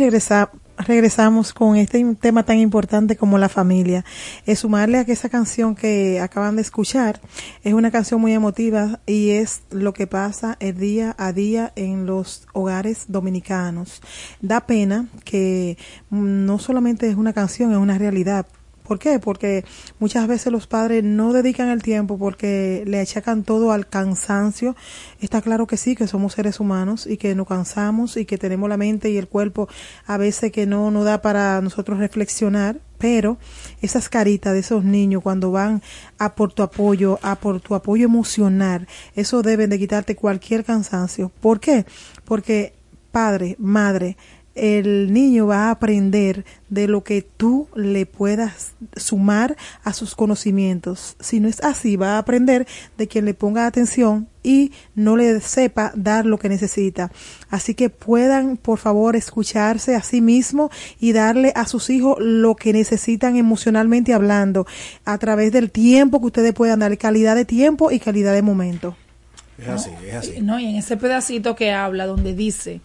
Regresa- 0.00 0.50
regresamos 0.78 1.52
con 1.52 1.76
este 1.76 2.02
tema 2.16 2.42
tan 2.44 2.58
importante 2.58 3.16
como 3.16 3.38
la 3.38 3.48
familia. 3.48 4.04
Es 4.46 4.60
sumarle 4.60 4.98
a 4.98 5.04
que 5.04 5.12
esa 5.12 5.28
canción 5.28 5.74
que 5.74 6.20
acaban 6.20 6.56
de 6.56 6.62
escuchar 6.62 7.20
es 7.62 7.74
una 7.74 7.90
canción 7.90 8.20
muy 8.20 8.32
emotiva 8.32 9.00
y 9.06 9.30
es 9.30 9.62
lo 9.70 9.92
que 9.92 10.06
pasa 10.06 10.56
el 10.58 10.78
día 10.78 11.14
a 11.18 11.32
día 11.32 11.72
en 11.76 12.06
los 12.06 12.46
hogares 12.54 13.04
dominicanos. 13.08 14.00
Da 14.40 14.66
pena 14.66 15.06
que 15.24 15.76
mm, 16.10 16.44
no 16.46 16.58
solamente 16.58 17.08
es 17.08 17.16
una 17.16 17.32
canción, 17.32 17.72
es 17.72 17.78
una 17.78 17.98
realidad 17.98 18.46
¿Por 18.90 18.98
qué? 18.98 19.20
Porque 19.20 19.64
muchas 20.00 20.26
veces 20.26 20.50
los 20.50 20.66
padres 20.66 21.04
no 21.04 21.32
dedican 21.32 21.68
el 21.68 21.80
tiempo 21.80 22.18
porque 22.18 22.82
le 22.88 22.98
achacan 22.98 23.44
todo 23.44 23.70
al 23.70 23.86
cansancio. 23.88 24.74
Está 25.20 25.42
claro 25.42 25.68
que 25.68 25.76
sí, 25.76 25.94
que 25.94 26.08
somos 26.08 26.32
seres 26.32 26.58
humanos 26.58 27.06
y 27.06 27.16
que 27.16 27.36
nos 27.36 27.46
cansamos 27.46 28.16
y 28.16 28.24
que 28.24 28.36
tenemos 28.36 28.68
la 28.68 28.76
mente 28.76 29.08
y 29.08 29.16
el 29.16 29.28
cuerpo 29.28 29.68
a 30.08 30.16
veces 30.16 30.50
que 30.50 30.66
no 30.66 30.90
nos 30.90 31.04
da 31.04 31.22
para 31.22 31.60
nosotros 31.60 32.00
reflexionar, 32.00 32.80
pero 32.98 33.38
esas 33.80 34.08
caritas 34.08 34.54
de 34.54 34.58
esos 34.58 34.82
niños 34.82 35.22
cuando 35.22 35.52
van 35.52 35.82
a 36.18 36.34
por 36.34 36.52
tu 36.52 36.64
apoyo, 36.64 37.20
a 37.22 37.36
por 37.36 37.60
tu 37.60 37.76
apoyo 37.76 38.06
emocional, 38.06 38.88
eso 39.14 39.42
deben 39.42 39.70
de 39.70 39.78
quitarte 39.78 40.16
cualquier 40.16 40.64
cansancio. 40.64 41.30
¿Por 41.40 41.60
qué? 41.60 41.86
Porque 42.24 42.74
padre, 43.12 43.54
madre, 43.60 44.16
el 44.60 45.10
niño 45.14 45.46
va 45.46 45.68
a 45.68 45.70
aprender 45.70 46.44
de 46.68 46.86
lo 46.86 47.02
que 47.02 47.22
tú 47.22 47.68
le 47.74 48.04
puedas 48.04 48.74
sumar 48.94 49.56
a 49.84 49.94
sus 49.94 50.14
conocimientos. 50.14 51.16
Si 51.18 51.40
no 51.40 51.48
es 51.48 51.62
así, 51.62 51.96
va 51.96 52.16
a 52.16 52.18
aprender 52.18 52.66
de 52.98 53.08
quien 53.08 53.24
le 53.24 53.32
ponga 53.32 53.66
atención 53.66 54.28
y 54.42 54.72
no 54.94 55.16
le 55.16 55.40
sepa 55.40 55.92
dar 55.94 56.26
lo 56.26 56.38
que 56.38 56.50
necesita. 56.50 57.10
Así 57.48 57.74
que 57.74 57.88
puedan, 57.88 58.58
por 58.58 58.78
favor, 58.78 59.16
escucharse 59.16 59.96
a 59.96 60.02
sí 60.02 60.20
mismo 60.20 60.70
y 61.00 61.12
darle 61.12 61.54
a 61.56 61.64
sus 61.64 61.88
hijos 61.88 62.18
lo 62.20 62.54
que 62.54 62.74
necesitan 62.74 63.36
emocionalmente 63.36 64.12
hablando 64.12 64.66
a 65.06 65.16
través 65.16 65.52
del 65.52 65.70
tiempo 65.70 66.20
que 66.20 66.26
ustedes 66.26 66.52
puedan 66.52 66.80
dar, 66.80 66.98
calidad 66.98 67.34
de 67.34 67.46
tiempo 67.46 67.90
y 67.90 67.98
calidad 67.98 68.34
de 68.34 68.42
momento. 68.42 68.94
Es 69.56 69.68
así, 69.68 69.90
es 70.06 70.14
así. 70.14 70.40
No, 70.42 70.60
y 70.60 70.66
en 70.66 70.76
ese 70.76 70.98
pedacito 70.98 71.56
que 71.56 71.72
habla 71.72 72.04
donde 72.04 72.34
dice 72.34 72.82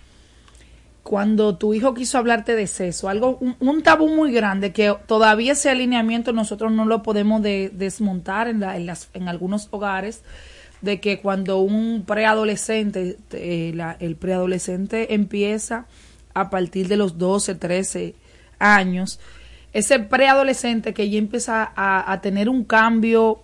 cuando 1.06 1.56
tu 1.56 1.76
hijo 1.76 1.94
quiso 1.94 2.18
hablarte 2.18 2.56
de 2.56 2.66
sexo, 2.66 3.10
algo 3.10 3.38
un, 3.60 3.84
tabú 3.84 4.08
muy 4.08 4.32
grande 4.32 4.74
que 4.74 4.92
todavía 5.06 5.52
ese 5.52 5.70
alineamiento 5.70 6.34
nosotros 6.34 6.72
no 6.72 6.86
lo 6.86 7.04
podemos 7.04 7.44
desmontar 7.44 8.48
en, 8.48 8.64
en, 8.64 8.88
las, 8.88 9.10
en 9.14 9.28
algunos 9.28 9.68
hogares 9.70 10.24
de 10.82 11.00
que 11.00 11.22
cuando 11.22 11.60
un 11.60 12.06
preadolescente, 12.08 13.20
eh, 13.34 13.96
el 14.00 14.16
preadolescente 14.16 15.14
empieza 15.14 15.86
a 16.34 16.50
partir 16.50 16.88
de 16.88 16.98
los 16.98 17.20
12, 17.20 17.54
13 17.54 18.16
años, 18.58 19.20
ese 19.74 20.00
preadolescente 20.00 20.96
que 20.96 21.08
ya 21.08 21.20
empieza 21.20 21.72
a 21.76 22.20
tener 22.22 22.50
un 22.50 22.64
cambio 22.64 23.44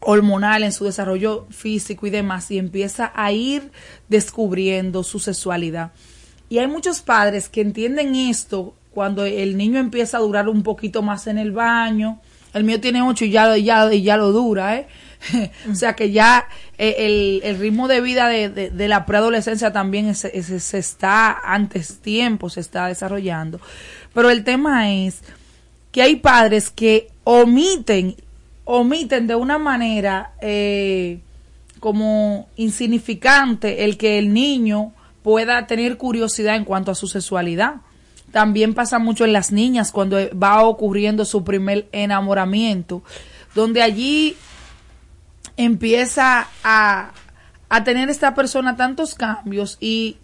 hormonal 0.00 0.62
en 0.62 0.72
su 0.72 0.86
desarrollo 0.86 1.48
físico 1.50 2.06
y 2.06 2.10
demás 2.10 2.50
y 2.50 2.56
empieza 2.56 3.12
a 3.14 3.30
ir 3.30 3.72
descubriendo 4.08 5.02
su 5.02 5.18
sexualidad 5.18 5.92
y 6.48 6.58
hay 6.58 6.66
muchos 6.66 7.00
padres 7.00 7.48
que 7.48 7.60
entienden 7.60 8.14
esto 8.14 8.74
cuando 8.92 9.24
el 9.24 9.56
niño 9.56 9.78
empieza 9.78 10.16
a 10.16 10.20
durar 10.20 10.48
un 10.48 10.62
poquito 10.62 11.02
más 11.02 11.26
en 11.26 11.38
el 11.38 11.52
baño. 11.52 12.20
El 12.54 12.64
mío 12.64 12.80
tiene 12.80 13.02
ocho 13.02 13.24
y 13.24 13.30
ya, 13.30 13.56
ya, 13.56 13.92
ya 13.92 14.16
lo 14.16 14.32
dura, 14.32 14.76
¿eh? 14.76 14.86
o 15.70 15.74
sea 15.74 15.94
que 15.94 16.10
ya 16.10 16.48
eh, 16.78 17.40
el, 17.44 17.58
ritmo 17.58 17.88
de 17.88 18.00
vida 18.00 18.28
de, 18.28 18.48
de, 18.48 18.88
la 18.88 19.04
preadolescencia 19.04 19.72
también 19.72 20.14
se 20.14 20.78
está 20.78 21.38
antes 21.44 21.98
tiempo, 22.00 22.48
se 22.48 22.60
está 22.60 22.86
desarrollando. 22.86 23.60
Pero 24.14 24.30
el 24.30 24.44
tema 24.44 24.92
es 24.92 25.20
que 25.92 26.02
hay 26.02 26.16
padres 26.16 26.70
que 26.70 27.08
omiten, 27.24 28.16
omiten 28.64 29.26
de 29.26 29.34
una 29.34 29.58
manera 29.58 30.32
eh, 30.40 31.20
como 31.80 32.48
insignificante 32.56 33.84
el 33.84 33.96
que 33.96 34.18
el 34.18 34.32
niño 34.32 34.92
pueda 35.28 35.66
tener 35.66 35.98
curiosidad 35.98 36.56
en 36.56 36.64
cuanto 36.64 36.90
a 36.90 36.94
su 36.94 37.06
sexualidad. 37.06 37.82
También 38.32 38.72
pasa 38.72 38.98
mucho 38.98 39.26
en 39.26 39.34
las 39.34 39.52
niñas 39.52 39.92
cuando 39.92 40.16
va 40.34 40.62
ocurriendo 40.62 41.26
su 41.26 41.44
primer 41.44 41.86
enamoramiento, 41.92 43.02
donde 43.54 43.82
allí 43.82 44.36
empieza 45.58 46.48
a, 46.64 47.10
a 47.68 47.84
tener 47.84 48.08
esta 48.08 48.34
persona 48.34 48.74
tantos 48.78 49.14
cambios 49.14 49.76
y 49.82 50.16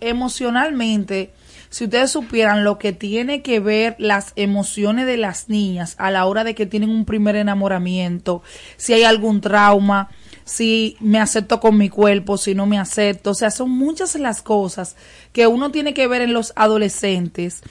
emocionalmente, 0.00 1.34
si 1.68 1.84
ustedes 1.84 2.10
supieran 2.10 2.64
lo 2.64 2.78
que 2.78 2.94
tiene 2.94 3.42
que 3.42 3.60
ver 3.60 3.96
las 3.98 4.32
emociones 4.34 5.04
de 5.04 5.18
las 5.18 5.50
niñas 5.50 5.94
a 5.98 6.10
la 6.10 6.24
hora 6.24 6.42
de 6.42 6.54
que 6.54 6.64
tienen 6.64 6.88
un 6.88 7.04
primer 7.04 7.36
enamoramiento, 7.36 8.42
si 8.78 8.94
hay 8.94 9.02
algún 9.02 9.42
trauma, 9.42 10.08
si 10.48 10.96
me 11.00 11.20
acepto 11.20 11.60
con 11.60 11.76
mi 11.76 11.90
cuerpo, 11.90 12.38
si 12.38 12.54
no 12.54 12.66
me 12.66 12.78
acepto. 12.78 13.30
O 13.30 13.34
sea, 13.34 13.50
son 13.50 13.70
muchas 13.70 14.14
las 14.14 14.40
cosas 14.42 14.96
que 15.32 15.46
uno 15.46 15.70
tiene 15.70 15.92
que 15.92 16.06
ver 16.06 16.22
en 16.22 16.32
los 16.32 16.52
adolescentes 16.56 17.62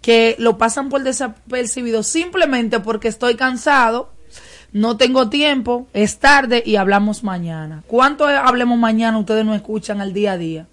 que 0.00 0.34
lo 0.38 0.58
pasan 0.58 0.88
por 0.88 1.02
desapercibido 1.04 2.02
simplemente 2.02 2.80
porque 2.80 3.06
estoy 3.06 3.36
cansado, 3.36 4.12
no 4.72 4.96
tengo 4.96 5.28
tiempo, 5.28 5.86
es 5.92 6.18
tarde 6.18 6.62
y 6.64 6.76
hablamos 6.76 7.22
mañana. 7.22 7.84
¿Cuánto 7.86 8.26
hablemos 8.26 8.78
mañana 8.78 9.18
ustedes 9.18 9.44
no 9.44 9.54
escuchan 9.54 10.00
al 10.00 10.12
día 10.12 10.32
a 10.32 10.38
día? 10.38 10.66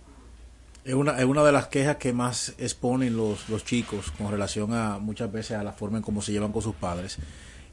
Es 0.85 0.93
una, 0.93 1.19
es 1.19 1.25
una 1.25 1.43
de 1.43 1.51
las 1.51 1.67
quejas 1.67 1.97
que 1.97 2.13
más 2.13 2.55
exponen 2.57 3.15
los, 3.15 3.49
los 3.49 3.65
chicos 3.65 4.11
con 4.17 4.31
relación 4.31 4.73
a 4.73 4.97
muchas 4.97 5.31
veces 5.31 5.57
a 5.57 5.63
la 5.63 5.73
forma 5.73 5.97
en 5.97 6.03
cómo 6.03 6.21
se 6.21 6.31
llevan 6.31 6.51
con 6.51 6.63
sus 6.63 6.73
padres 6.73 7.17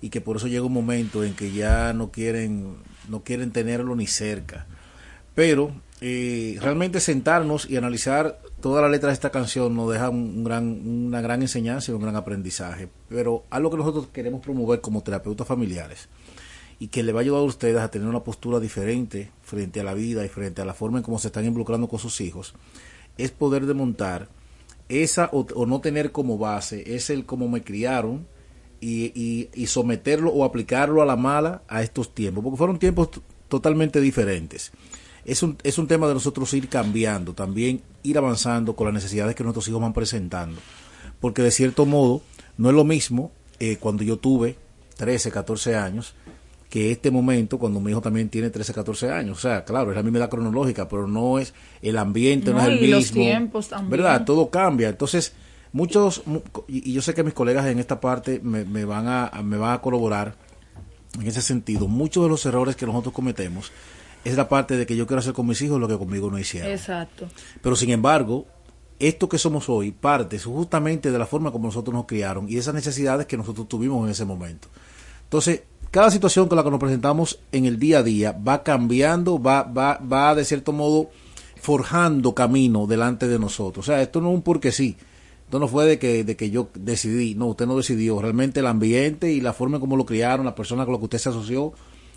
y 0.03 0.11
que 0.11 0.20
por 0.20 0.37
eso 0.37 0.49
llega 0.49 0.64
un 0.64 0.72
momento 0.72 1.25
en 1.25 1.35
que 1.35 1.53
ya 1.53 1.92
no 1.94 2.11
quieren 2.11 2.77
no 3.08 3.22
quieren 3.22 3.52
tenerlo 3.52 3.94
ni 3.96 4.06
cerca. 4.06 4.66
Pero 5.34 5.72
eh, 6.00 6.58
realmente 6.60 7.00
sentarnos 7.00 7.68
y 7.68 7.76
analizar 7.76 8.40
toda 8.60 8.82
la 8.82 8.88
letra 8.88 9.08
de 9.08 9.14
esta 9.14 9.30
canción 9.30 9.74
nos 9.74 9.92
deja 9.92 10.10
un 10.10 10.44
gran, 10.44 10.64
una 10.86 11.20
gran 11.20 11.42
enseñanza 11.42 11.90
y 11.90 11.94
un 11.94 12.02
gran 12.02 12.16
aprendizaje. 12.16 12.88
Pero 13.08 13.44
algo 13.50 13.70
que 13.70 13.76
nosotros 13.76 14.08
queremos 14.12 14.42
promover 14.42 14.80
como 14.80 15.02
terapeutas 15.02 15.46
familiares 15.46 16.08
y 16.78 16.88
que 16.88 17.02
le 17.02 17.12
va 17.12 17.20
a 17.20 17.22
ayudar 17.22 17.40
a 17.40 17.44
ustedes 17.44 17.78
a 17.78 17.90
tener 17.90 18.08
una 18.08 18.24
postura 18.24 18.60
diferente 18.60 19.30
frente 19.42 19.80
a 19.80 19.84
la 19.84 19.94
vida 19.94 20.24
y 20.24 20.28
frente 20.28 20.62
a 20.62 20.66
la 20.66 20.74
forma 20.74 20.98
en 20.98 21.04
cómo 21.04 21.18
se 21.18 21.28
están 21.28 21.46
involucrando 21.46 21.88
con 21.88 21.98
sus 21.98 22.20
hijos, 22.20 22.54
es 23.16 23.30
poder 23.30 23.64
desmontar 23.64 24.28
esa 24.88 25.30
o, 25.32 25.46
o 25.54 25.66
no 25.66 25.80
tener 25.80 26.12
como 26.12 26.38
base, 26.38 26.94
es 26.94 27.08
el 27.08 27.24
cómo 27.24 27.48
me 27.48 27.62
criaron, 27.62 28.26
y, 28.88 29.49
y, 29.53 29.66
someterlo 29.66 30.31
o 30.31 30.44
aplicarlo 30.44 31.03
a 31.03 31.07
la 31.07 31.16
mala 31.16 31.62
a 31.66 31.83
estos 31.83 32.14
tiempos, 32.14 32.44
porque 32.44 32.57
fueron 32.57 32.79
tiempos 32.79 33.09
totalmente 33.49 34.01
diferentes. 34.01 34.70
Es 35.25 35.42
un, 35.42 35.59
es 35.64 35.79
un 35.79 35.88
tema 35.88 36.07
de 36.07 36.14
nosotros 36.14 36.55
ir 36.55 36.68
cambiando, 36.68 37.35
también 37.35 37.83
ir 38.05 38.16
avanzando 38.16 38.77
con 38.77 38.87
las 38.87 38.94
necesidades 38.94 39.35
que 39.35 39.42
nuestros 39.42 39.66
hijos 39.66 39.81
van 39.81 39.92
presentando, 39.92 40.61
porque 41.20 41.42
de 41.42 41.51
cierto 41.51 41.85
modo 41.85 42.22
no 42.59 42.68
es 42.68 42.77
lo 42.77 42.85
mismo 42.85 43.33
eh, 43.59 43.77
cuando 43.79 44.05
yo 44.05 44.18
tuve 44.18 44.57
13, 44.99 45.33
14 45.33 45.75
años, 45.75 46.14
que 46.70 46.92
este 46.92 47.11
momento 47.11 47.59
cuando 47.59 47.81
mi 47.81 47.90
hijo 47.90 48.01
también 48.01 48.29
tiene 48.29 48.51
13, 48.51 48.72
14 48.72 49.11
años. 49.11 49.38
O 49.38 49.40
sea, 49.40 49.64
claro, 49.64 49.90
es 49.90 49.96
la 49.96 50.03
misma 50.05 50.18
edad 50.18 50.31
cronológica, 50.31 50.88
pero 50.88 51.09
no 51.09 51.40
es 51.40 51.55
el 51.83 51.99
ambiente, 51.99 52.53
no, 52.53 52.61
es 52.61 52.66
el 52.66 52.79
y 52.79 52.81
mismo. 52.83 52.96
Los 52.96 53.11
tiempos 53.11 53.68
también. 53.68 53.90
¿Verdad? 53.90 54.25
Todo 54.25 54.49
cambia. 54.49 54.88
Entonces, 54.88 55.33
Muchos, 55.76 56.22
y 56.68 56.90
yo 56.90 57.02
sé 57.02 57.12
que 57.12 57.22
mis 57.22 57.34
colegas 57.34 57.66
en 57.66 57.78
esta 57.78 58.00
parte 58.00 58.40
me, 58.42 58.64
me, 58.64 58.86
van 58.86 59.08
a, 59.08 59.30
me 59.44 59.58
van 59.58 59.74
a 59.74 59.82
colaborar 59.82 60.34
en 61.20 61.26
ese 61.26 61.42
sentido. 61.42 61.86
Muchos 61.86 62.22
de 62.22 62.30
los 62.30 62.46
errores 62.46 62.76
que 62.76 62.86
nosotros 62.86 63.12
cometemos 63.12 63.72
es 64.24 64.38
la 64.38 64.48
parte 64.48 64.78
de 64.78 64.86
que 64.86 64.96
yo 64.96 65.06
quiero 65.06 65.20
hacer 65.20 65.34
con 65.34 65.46
mis 65.46 65.60
hijos 65.60 65.78
lo 65.78 65.86
que 65.86 65.98
conmigo 65.98 66.30
no 66.30 66.38
hicieron. 66.38 66.70
Exacto. 66.72 67.28
Pero 67.60 67.76
sin 67.76 67.90
embargo, 67.90 68.46
esto 68.98 69.28
que 69.28 69.36
somos 69.36 69.68
hoy 69.68 69.90
parte 69.90 70.38
justamente 70.38 71.10
de 71.10 71.18
la 71.18 71.26
forma 71.26 71.52
como 71.52 71.66
nosotros 71.66 71.94
nos 71.94 72.06
criaron 72.06 72.48
y 72.48 72.54
de 72.54 72.60
esas 72.60 72.72
necesidades 72.72 73.26
que 73.26 73.36
nosotros 73.36 73.68
tuvimos 73.68 74.02
en 74.06 74.12
ese 74.12 74.24
momento. 74.24 74.68
Entonces, 75.24 75.64
cada 75.90 76.10
situación 76.10 76.48
con 76.48 76.56
la 76.56 76.64
que 76.64 76.70
nos 76.70 76.80
presentamos 76.80 77.38
en 77.52 77.66
el 77.66 77.78
día 77.78 77.98
a 77.98 78.02
día 78.02 78.32
va 78.32 78.62
cambiando, 78.62 79.38
va, 79.42 79.62
va, 79.64 79.98
va 79.98 80.34
de 80.34 80.46
cierto 80.46 80.72
modo 80.72 81.10
forjando 81.60 82.34
camino 82.34 82.86
delante 82.86 83.28
de 83.28 83.38
nosotros. 83.38 83.86
O 83.86 83.92
sea, 83.92 84.00
esto 84.00 84.22
no 84.22 84.30
es 84.30 84.36
un 84.36 84.42
porque 84.42 84.72
sí. 84.72 84.96
Esto 85.46 85.61
no 85.61 85.68
fue 85.68 85.87
de 85.87 85.98
que, 85.98 86.24
de 86.24 86.37
que 86.37 86.50
yo 86.50 86.68
decidí, 86.74 87.37
no, 87.37 87.46
usted 87.46 87.66
no 87.66 87.76
decidió. 87.76 88.20
Realmente 88.20 88.61
el 88.61 88.66
ambiente 88.66 89.32
y 89.32 89.40
la 89.40 89.52
forma 89.52 89.76
en 89.76 89.80
cómo 89.80 89.96
lo 89.96 90.04
criaron, 90.04 90.44
la 90.44 90.56
persona 90.56 90.85
con 90.85 90.92
la 90.92 90.98
que 90.98 91.04
usted 91.04 91.18
se 91.18 91.28
asoció, 91.28 91.72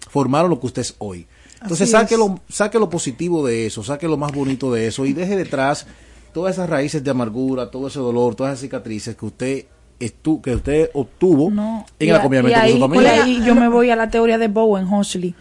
formaron 0.09 0.49
lo 0.49 0.59
que 0.59 0.65
usted 0.65 0.81
es 0.81 0.95
hoy. 0.97 1.27
Entonces 1.61 1.91
saque 1.91 2.17
lo, 2.17 2.39
saque 2.49 2.79
lo 2.79 2.89
positivo 2.89 3.45
de 3.45 3.67
eso, 3.67 3.83
saque 3.83 4.07
lo 4.07 4.17
más 4.17 4.31
bonito 4.31 4.73
de 4.73 4.87
eso 4.87 5.05
y 5.05 5.13
deje 5.13 5.35
detrás 5.35 5.85
todas 6.33 6.55
esas 6.55 6.69
raíces 6.69 7.03
de 7.03 7.11
amargura, 7.11 7.69
todo 7.69 7.87
ese 7.87 7.99
dolor, 7.99 8.33
todas 8.33 8.53
esas 8.53 8.61
cicatrices 8.61 9.15
que 9.15 9.25
usted 9.25 9.65
estu 9.99 10.41
que 10.41 10.55
usted 10.55 10.89
obtuvo 10.93 11.49
en 11.49 12.09
el 12.09 12.15
acompañamiento 12.15 12.61
de 12.61 12.71
su 12.71 12.79
familia. 12.79 13.27
Y 13.27 13.43
yo 13.45 13.53
me 13.53 13.67
voy 13.67 13.91
a 13.91 13.95
la 13.95 14.09
teoría 14.09 14.39
de 14.39 14.47
Bowen 14.47 14.87
Hosley 14.91 15.35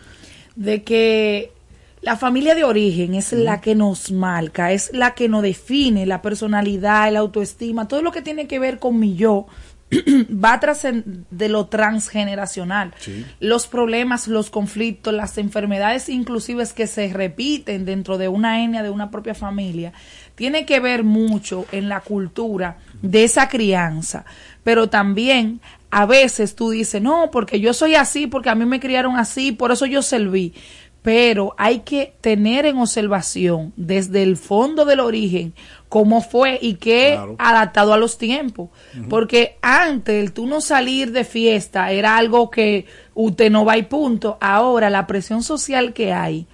de 0.56 0.82
que 0.82 1.52
la 2.00 2.16
familia 2.16 2.54
de 2.54 2.64
origen 2.64 3.14
es 3.14 3.32
la 3.32 3.60
que 3.60 3.74
nos 3.74 4.12
marca, 4.12 4.72
es 4.72 4.90
la 4.92 5.14
que 5.14 5.28
nos 5.28 5.42
define 5.42 6.06
la 6.06 6.22
personalidad, 6.22 7.12
la 7.12 7.20
autoestima, 7.20 7.88
todo 7.88 8.02
lo 8.02 8.12
que 8.12 8.22
tiene 8.22 8.46
que 8.46 8.58
ver 8.58 8.78
con 8.78 8.98
mi 8.98 9.16
yo 9.16 9.46
va 10.44 10.60
tras 10.60 10.86
de 11.30 11.48
lo 11.48 11.66
transgeneracional. 11.66 12.94
Los 13.40 13.66
problemas, 13.66 14.28
los 14.28 14.50
conflictos, 14.50 15.14
las 15.14 15.38
enfermedades 15.38 16.08
inclusive 16.08 16.64
que 16.74 16.86
se 16.86 17.12
repiten 17.12 17.84
dentro 17.84 18.18
de 18.18 18.28
una 18.28 18.62
etnia 18.62 18.82
de 18.82 18.90
una 18.90 19.10
propia 19.10 19.34
familia, 19.34 19.92
tiene 20.34 20.66
que 20.66 20.80
ver 20.80 21.04
mucho 21.04 21.66
en 21.72 21.88
la 21.88 22.00
cultura 22.00 22.78
de 23.02 23.24
esa 23.24 23.48
crianza, 23.48 24.24
pero 24.62 24.88
también 24.88 25.60
a 25.90 26.04
veces 26.04 26.54
tú 26.54 26.70
dices, 26.70 27.00
no, 27.00 27.30
porque 27.30 27.60
yo 27.60 27.72
soy 27.72 27.94
así, 27.94 28.26
porque 28.26 28.50
a 28.50 28.54
mí 28.54 28.66
me 28.66 28.80
criaron 28.80 29.16
así, 29.16 29.52
por 29.52 29.72
eso 29.72 29.86
yo 29.86 30.02
serví. 30.02 30.54
Pero 31.08 31.54
hay 31.56 31.78
que 31.78 32.12
tener 32.20 32.66
en 32.66 32.76
observación 32.76 33.72
desde 33.76 34.22
el 34.22 34.36
fondo 34.36 34.84
del 34.84 35.00
origen 35.00 35.54
cómo 35.88 36.20
fue 36.20 36.58
y 36.60 36.74
qué 36.74 37.12
Claro. 37.14 37.34
adaptado 37.38 37.94
a 37.94 37.96
los 37.96 38.18
tiempos. 38.18 38.68
Porque 39.08 39.56
antes 39.62 40.22
el 40.22 40.34
tú 40.34 40.46
no 40.46 40.60
salir 40.60 41.12
de 41.12 41.24
fiesta 41.24 41.92
era 41.92 42.18
algo 42.18 42.50
que 42.50 42.84
usted 43.14 43.50
no 43.50 43.64
va 43.64 43.78
y 43.78 43.84
punto. 43.84 44.36
Ahora 44.42 44.90
la 44.90 45.06
presión 45.06 45.42
social 45.42 45.94
que 45.94 46.12
hay, 46.12 46.46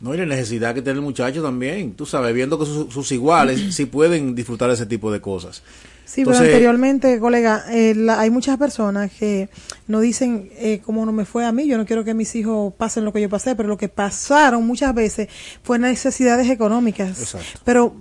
No, 0.00 0.14
y 0.14 0.16
la 0.16 0.24
necesidad 0.26 0.74
que 0.74 0.80
tiene 0.82 0.98
el 0.98 1.04
muchacho 1.04 1.42
también, 1.42 1.92
tú 1.92 2.06
sabes, 2.06 2.34
viendo 2.34 2.58
que 2.58 2.64
sus, 2.66 2.92
sus 2.92 3.12
iguales 3.12 3.74
sí 3.74 3.84
pueden 3.86 4.34
disfrutar 4.34 4.68
de 4.68 4.74
ese 4.74 4.86
tipo 4.86 5.12
de 5.12 5.20
cosas. 5.20 5.62
Sí, 6.06 6.22
pero 6.24 6.30
Entonces- 6.32 6.48
anteriormente, 6.54 7.20
colega, 7.20 7.64
eh, 7.70 7.94
la- 7.94 8.18
hay 8.18 8.30
muchas 8.30 8.56
personas 8.58 9.12
que 9.12 9.48
no 9.86 10.00
dicen 10.00 10.50
eh, 10.56 10.80
cómo 10.84 11.06
no 11.06 11.12
me 11.12 11.24
fue 11.24 11.44
a 11.46 11.52
mí, 11.52 11.66
yo 11.68 11.76
no 11.78 11.86
quiero 11.86 12.02
que 12.02 12.14
mis 12.14 12.34
hijos 12.34 12.72
pasen 12.74 13.04
lo 13.04 13.12
que 13.12 13.20
yo 13.20 13.28
pasé, 13.28 13.54
pero 13.54 13.68
lo 13.68 13.76
que 13.78 13.88
pasaron 13.88 14.66
muchas 14.66 14.92
veces 14.94 15.28
fue 15.62 15.78
necesidades 15.78 16.48
económicas. 16.50 17.20
Exacto. 17.20 17.60
Pero, 17.64 17.94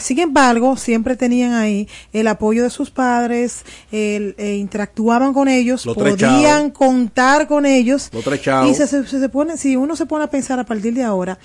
sin 0.00 0.20
embargo, 0.20 0.76
siempre 0.76 1.16
tenían 1.16 1.52
ahí 1.54 1.88
el 2.12 2.28
apoyo 2.28 2.62
de 2.62 2.70
sus 2.70 2.90
padres, 2.90 3.64
el, 3.90 4.34
eh, 4.38 4.54
interactuaban 4.56 5.32
con 5.34 5.48
ellos, 5.48 5.82
podían 6.36 6.70
contar 6.70 7.46
con 7.48 7.66
ellos. 7.66 8.08
Chavos. 8.40 8.70
Y 8.70 8.74
se, 8.74 8.86
se- 8.86 9.06
se 9.06 9.28
pone, 9.28 9.56
si 9.56 9.76
uno 9.76 9.96
se 9.96 10.06
pone 10.06 10.24
a 10.24 10.30
pensar 10.30 10.58
a 10.60 10.64
partir 10.64 10.94
de 10.94 11.02
ahora, 11.02 11.38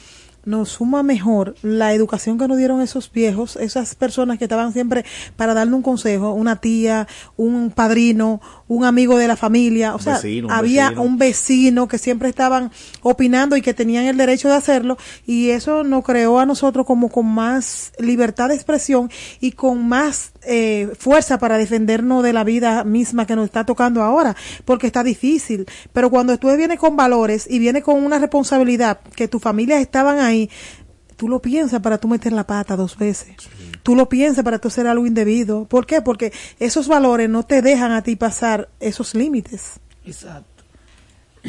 nos 0.49 0.69
suma 0.69 1.03
mejor 1.03 1.53
la 1.61 1.93
educación 1.93 2.39
que 2.39 2.47
nos 2.47 2.57
dieron 2.57 2.81
esos 2.81 3.11
viejos, 3.11 3.55
esas 3.55 3.93
personas 3.93 4.39
que 4.39 4.45
estaban 4.45 4.73
siempre 4.73 5.05
para 5.35 5.53
darle 5.53 5.75
un 5.75 5.83
consejo, 5.83 6.33
una 6.33 6.55
tía, 6.55 7.07
un 7.37 7.69
padrino, 7.69 8.41
un 8.67 8.83
amigo 8.83 9.17
de 9.17 9.27
la 9.27 9.35
familia, 9.35 9.93
o 9.93 9.97
Un 9.97 10.03
sea, 10.03 10.13
vecino, 10.15 10.47
un 10.47 10.53
había 10.53 10.85
vecino. 10.89 11.03
un 11.03 11.17
vecino 11.19 11.87
que 11.87 11.97
siempre 11.99 12.29
estaban 12.29 12.71
opinando 13.03 13.55
y 13.57 13.61
que 13.61 13.75
tenían 13.75 14.05
el 14.05 14.17
derecho 14.17 14.47
de 14.49 14.55
hacerlo 14.55 14.97
y 15.27 15.51
eso 15.51 15.83
nos 15.83 16.03
creó 16.03 16.39
a 16.39 16.45
nosotros 16.47 16.85
como 16.85 17.09
con 17.09 17.27
más 17.27 17.91
libertad 17.99 18.49
de 18.49 18.55
expresión 18.55 19.09
y 19.39 19.51
con 19.51 19.87
más 19.87 20.31
eh, 20.51 20.89
fuerza 20.97 21.37
para 21.37 21.59
defendernos 21.59 22.23
de 22.23 22.33
la 22.33 22.43
vida 22.43 22.83
misma 22.83 23.27
que 23.27 23.35
nos 23.35 23.45
está 23.45 23.65
tocando 23.65 24.01
ahora, 24.01 24.35
porque 24.65 24.87
está 24.87 25.03
difícil. 25.03 25.67
Pero 25.93 26.09
cuando 26.09 26.35
tú 26.39 26.47
vienes 26.57 26.79
con 26.79 26.97
valores 26.97 27.45
y 27.47 27.59
vienes 27.59 27.83
con 27.83 28.03
una 28.03 28.17
responsabilidad 28.17 28.99
que 29.15 29.27
tus 29.27 29.41
familias 29.41 29.79
estaban 29.79 30.19
ahí, 30.19 30.49
tú 31.17 31.27
lo 31.27 31.39
piensas 31.39 31.81
para 31.81 31.99
tú 31.99 32.07
meter 32.07 32.33
la 32.33 32.47
pata 32.47 32.75
dos 32.75 32.97
veces. 32.97 33.35
Tú 33.83 33.95
lo 33.95 34.09
piensas 34.09 34.43
para 34.43 34.57
tú 34.57 34.69
hacer 34.69 34.87
algo 34.87 35.05
indebido. 35.05 35.65
¿Por 35.65 35.85
qué? 35.85 36.01
Porque 36.01 36.33
esos 36.59 36.87
valores 36.87 37.29
no 37.29 37.43
te 37.43 37.61
dejan 37.61 37.91
a 37.91 38.01
ti 38.01 38.15
pasar 38.15 38.69
esos 38.79 39.13
límites. 39.13 39.79
Exacto. 40.03 40.58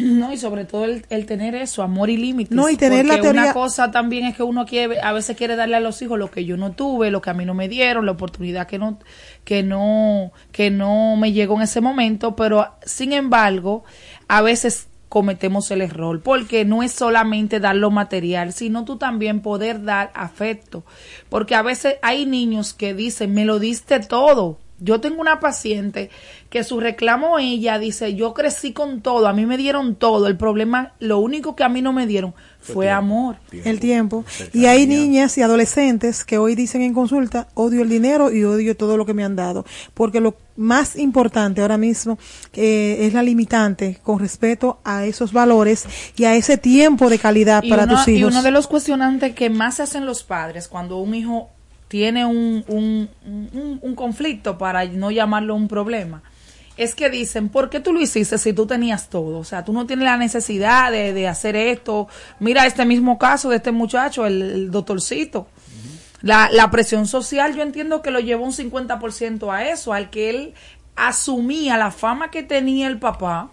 No, 0.20 0.32
y 0.32 0.36
sobre 0.38 0.64
todo 0.64 0.84
el, 0.84 1.04
el 1.10 1.26
tener 1.26 1.54
eso, 1.54 1.82
amor 1.82 2.10
y 2.10 2.16
límites. 2.16 2.54
No, 2.56 2.68
y 2.68 2.76
tener 2.76 3.04
la 3.06 3.14
Porque 3.14 3.22
teoría- 3.22 3.42
Una 3.42 3.52
cosa 3.52 3.90
también 3.90 4.24
es 4.26 4.36
que 4.36 4.42
uno 4.42 4.66
quiere, 4.66 5.00
a 5.00 5.12
veces 5.12 5.36
quiere 5.36 5.56
darle 5.56 5.76
a 5.76 5.80
los 5.80 6.00
hijos 6.02 6.18
lo 6.18 6.30
que 6.30 6.44
yo 6.44 6.56
no 6.56 6.72
tuve, 6.72 7.10
lo 7.10 7.20
que 7.20 7.30
a 7.30 7.34
mí 7.34 7.44
no 7.44 7.54
me 7.54 7.68
dieron, 7.68 8.06
la 8.06 8.12
oportunidad 8.12 8.66
que 8.66 8.78
no, 8.78 8.98
que 9.44 9.62
no, 9.62 10.32
que 10.52 10.70
no 10.70 11.16
me 11.16 11.32
llegó 11.32 11.56
en 11.56 11.62
ese 11.62 11.80
momento, 11.80 12.36
pero 12.36 12.68
sin 12.84 13.12
embargo, 13.12 13.84
a 14.28 14.42
veces 14.42 14.88
cometemos 15.08 15.68
el 15.72 15.80
error, 15.82 16.20
porque 16.22 16.64
no 16.64 16.84
es 16.84 16.92
solamente 16.92 17.58
dar 17.58 17.74
lo 17.74 17.90
material, 17.90 18.52
sino 18.52 18.84
tú 18.84 18.96
también 18.96 19.40
poder 19.40 19.82
dar 19.82 20.12
afecto, 20.14 20.84
porque 21.28 21.56
a 21.56 21.62
veces 21.62 21.96
hay 22.02 22.26
niños 22.26 22.74
que 22.74 22.94
dicen, 22.94 23.34
me 23.34 23.44
lo 23.44 23.58
diste 23.58 23.98
todo, 23.98 24.58
yo 24.80 25.00
tengo 25.00 25.20
una 25.20 25.40
paciente 25.40 26.10
que 26.48 26.64
su 26.64 26.80
reclamo 26.80 27.38
ella 27.38 27.78
dice, 27.78 28.14
yo 28.14 28.34
crecí 28.34 28.72
con 28.72 29.02
todo, 29.02 29.28
a 29.28 29.32
mí 29.32 29.46
me 29.46 29.56
dieron 29.56 29.94
todo, 29.94 30.26
el 30.26 30.36
problema, 30.36 30.94
lo 30.98 31.18
único 31.18 31.54
que 31.54 31.62
a 31.62 31.68
mí 31.68 31.82
no 31.82 31.92
me 31.92 32.06
dieron 32.06 32.34
fue 32.60 32.86
tiempo. 32.86 32.98
amor. 32.98 33.36
el 33.52 33.80
tiempo. 33.80 34.24
Y 34.52 34.66
hay 34.66 34.86
niñas 34.86 35.38
y 35.38 35.42
adolescentes 35.42 36.24
que 36.24 36.38
hoy 36.38 36.54
dicen 36.54 36.82
en 36.82 36.92
consulta, 36.92 37.48
odio 37.54 37.82
el 37.82 37.88
dinero 37.88 38.30
y 38.30 38.44
odio 38.44 38.76
todo 38.76 38.96
lo 38.96 39.06
que 39.06 39.14
me 39.14 39.24
han 39.24 39.36
dado. 39.36 39.64
Porque 39.94 40.20
lo 40.20 40.36
más 40.56 40.96
importante 40.96 41.62
ahora 41.62 41.78
mismo 41.78 42.18
eh, 42.52 42.98
es 43.00 43.14
la 43.14 43.22
limitante 43.22 43.98
con 44.02 44.18
respecto 44.18 44.80
a 44.84 45.06
esos 45.06 45.32
valores 45.32 45.86
y 46.16 46.24
a 46.24 46.36
ese 46.36 46.58
tiempo 46.58 47.08
de 47.08 47.18
calidad 47.18 47.62
Y 47.62 47.70
para 47.70 47.84
uno, 47.84 47.96
tus 47.96 48.08
y 48.08 48.16
hijos. 48.16 48.32
uno 48.32 48.42
de 48.42 48.50
los 48.50 48.66
cuestionantes 48.66 49.34
que 49.34 49.48
más 49.48 49.76
se 49.76 49.84
hacen 49.84 50.04
los 50.04 50.22
padres 50.22 50.68
cuando 50.68 50.98
un 50.98 51.14
hijo 51.14 51.48
tiene 51.90 52.24
un, 52.24 52.64
un, 52.68 53.10
un- 53.26 53.78
un 53.82 53.94
conflicto, 53.96 54.56
para 54.56 54.84
no 54.84 55.10
llamarlo 55.10 55.56
un 55.56 55.66
problema, 55.66 56.22
es 56.76 56.94
que 56.94 57.10
dicen, 57.10 57.48
¿por 57.48 57.68
qué 57.68 57.80
tú 57.80 57.92
lo 57.92 58.00
hiciste 58.00 58.38
si 58.38 58.52
tú 58.52 58.64
tenías 58.64 59.08
todo? 59.10 59.38
O 59.38 59.44
sea, 59.44 59.64
tú 59.64 59.72
no 59.72 59.86
tienes 59.86 60.04
la 60.04 60.16
necesidad 60.16 60.92
de, 60.92 61.12
de 61.12 61.26
hacer 61.26 61.56
esto. 61.56 62.06
Mira 62.38 62.64
este 62.64 62.86
mismo 62.86 63.18
caso 63.18 63.50
de 63.50 63.56
este 63.56 63.72
muchacho, 63.72 64.24
el, 64.24 64.40
el 64.40 64.70
doctorcito. 64.70 65.48
La, 66.22 66.48
la 66.52 66.70
presión 66.70 67.08
social 67.08 67.56
yo 67.56 67.62
entiendo 67.62 68.02
que 68.02 68.12
lo 68.12 68.20
llevó 68.20 68.44
un 68.44 68.52
50% 68.52 69.52
a 69.52 69.68
eso, 69.68 69.92
al 69.92 70.10
que 70.10 70.30
él 70.30 70.54
asumía 70.94 71.76
la 71.76 71.90
fama 71.90 72.30
que 72.30 72.42
tenía 72.44 72.86
el 72.86 72.98
papá, 72.98 73.50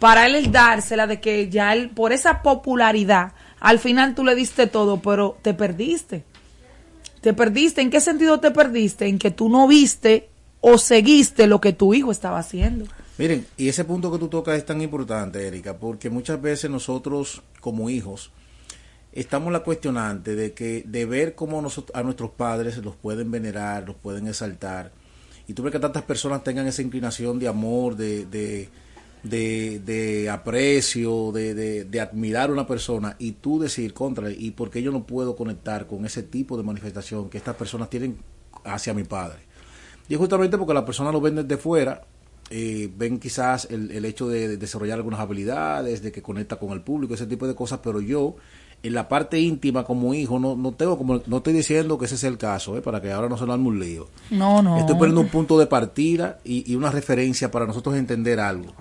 para 0.00 0.26
él 0.26 0.34
el 0.34 0.52
dársela 0.52 1.06
de 1.06 1.20
que 1.20 1.48
ya 1.48 1.72
él, 1.72 1.88
por 1.88 2.12
esa 2.12 2.42
popularidad, 2.42 3.32
al 3.58 3.78
final 3.78 4.14
tú 4.14 4.22
le 4.22 4.34
diste 4.34 4.66
todo, 4.66 5.00
pero 5.00 5.38
te 5.40 5.54
perdiste. 5.54 6.24
Te 7.24 7.32
perdiste. 7.32 7.80
¿En 7.80 7.88
qué 7.88 8.02
sentido 8.02 8.38
te 8.38 8.50
perdiste? 8.50 9.06
En 9.06 9.18
que 9.18 9.30
tú 9.30 9.48
no 9.48 9.66
viste 9.66 10.28
o 10.60 10.76
seguiste 10.76 11.46
lo 11.46 11.58
que 11.58 11.72
tu 11.72 11.94
hijo 11.94 12.12
estaba 12.12 12.38
haciendo. 12.38 12.84
Miren, 13.16 13.46
y 13.56 13.68
ese 13.68 13.86
punto 13.86 14.12
que 14.12 14.18
tú 14.18 14.28
tocas 14.28 14.58
es 14.58 14.66
tan 14.66 14.82
importante, 14.82 15.46
Erika, 15.46 15.78
porque 15.78 16.10
muchas 16.10 16.42
veces 16.42 16.70
nosotros 16.70 17.42
como 17.60 17.88
hijos 17.88 18.30
estamos 19.10 19.54
la 19.54 19.60
cuestionante 19.60 20.36
de 20.36 20.52
que 20.52 20.82
de 20.86 21.06
ver 21.06 21.34
cómo 21.34 21.62
nosotros, 21.62 21.96
a 21.96 22.02
nuestros 22.02 22.28
padres 22.28 22.76
los 22.76 22.94
pueden 22.94 23.30
venerar, 23.30 23.86
los 23.86 23.96
pueden 23.96 24.28
exaltar, 24.28 24.92
y 25.48 25.54
tú 25.54 25.62
ves 25.62 25.72
que 25.72 25.78
tantas 25.78 26.02
personas 26.02 26.44
tengan 26.44 26.66
esa 26.66 26.82
inclinación 26.82 27.38
de 27.38 27.48
amor, 27.48 27.96
de, 27.96 28.26
de, 28.26 28.68
de, 29.24 29.80
de 29.80 30.30
aprecio, 30.30 31.32
de, 31.32 31.54
de, 31.54 31.84
de 31.84 32.00
admirar 32.00 32.50
a 32.50 32.52
una 32.52 32.66
persona, 32.66 33.16
y 33.18 33.32
tú 33.32 33.58
decir 33.58 33.94
contra, 33.94 34.30
¿y 34.30 34.50
por 34.52 34.70
qué 34.70 34.82
yo 34.82 34.92
no 34.92 35.04
puedo 35.04 35.34
conectar 35.34 35.86
con 35.86 36.04
ese 36.04 36.22
tipo 36.22 36.56
de 36.56 36.62
manifestación 36.62 37.28
que 37.30 37.38
estas 37.38 37.56
personas 37.56 37.90
tienen 37.90 38.18
hacia 38.64 38.94
mi 38.94 39.04
padre? 39.04 39.40
Y 40.08 40.14
es 40.14 40.20
justamente 40.20 40.58
porque 40.58 40.74
las 40.74 40.84
personas 40.84 41.12
lo 41.12 41.20
ven 41.20 41.36
desde 41.36 41.56
fuera, 41.56 42.02
eh, 42.50 42.90
ven 42.94 43.18
quizás 43.18 43.66
el, 43.70 43.90
el 43.90 44.04
hecho 44.04 44.28
de, 44.28 44.46
de 44.48 44.56
desarrollar 44.58 44.98
algunas 44.98 45.20
habilidades, 45.20 46.02
de 46.02 46.12
que 46.12 46.20
conecta 46.20 46.56
con 46.56 46.72
el 46.72 46.82
público, 46.82 47.14
ese 47.14 47.26
tipo 47.26 47.46
de 47.46 47.54
cosas, 47.54 47.80
pero 47.82 48.02
yo 48.02 48.36
en 48.82 48.92
la 48.92 49.08
parte 49.08 49.40
íntima 49.40 49.84
como 49.84 50.12
hijo 50.12 50.38
no, 50.38 50.54
no 50.54 50.72
tengo 50.72 50.98
como 50.98 51.22
no 51.26 51.38
estoy 51.38 51.54
diciendo 51.54 51.96
que 51.96 52.04
ese 52.04 52.18
sea 52.18 52.28
el 52.28 52.36
caso, 52.36 52.76
eh, 52.76 52.82
para 52.82 53.00
que 53.00 53.10
ahora 53.10 53.30
no 53.30 53.38
se 53.38 53.46
lo 53.46 53.54
arme 53.54 53.68
un 53.68 53.80
lío. 53.80 54.10
No, 54.30 54.62
no. 54.62 54.76
Estoy 54.76 54.96
poniendo 54.96 55.22
un 55.22 55.28
punto 55.28 55.58
de 55.58 55.66
partida 55.66 56.40
y, 56.44 56.70
y 56.70 56.76
una 56.76 56.90
referencia 56.90 57.50
para 57.50 57.64
nosotros 57.66 57.96
entender 57.96 58.38
algo. 58.38 58.74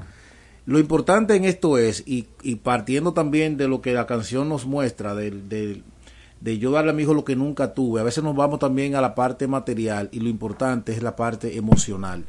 Lo 0.66 0.80
importante 0.80 1.36
en 1.36 1.44
esto 1.46 1.78
es, 1.78 2.04
y, 2.06 2.24
partiendo 2.64 3.14
también 3.14 3.58
de 3.58 3.68
lo 3.68 3.82
que 3.82 3.94
la 3.94 4.08
canción 4.08 4.48
nos 4.48 4.66
muestra, 4.66 5.14
del- 5.14 5.50
de 5.50 6.58
yo 6.58 6.72
darle 6.72 6.92
a 6.92 6.94
mi 6.94 7.04
hijo 7.04 7.14
lo 7.14 7.24
que 7.24 7.36
nunca 7.38 7.74
tuve, 7.74 8.02
a 8.02 8.04
veces 8.04 8.24
nos 8.24 8.36
vamos 8.36 8.60
también 8.60 8.96
a 8.96 9.02
la 9.02 9.16
parte 9.16 9.48
material 9.48 10.10
y 10.12 10.20
lo 10.20 10.28
importante 10.30 10.92
es 10.92 11.02
la 11.02 11.16
parte 11.16 11.58
emocional. 11.58 12.26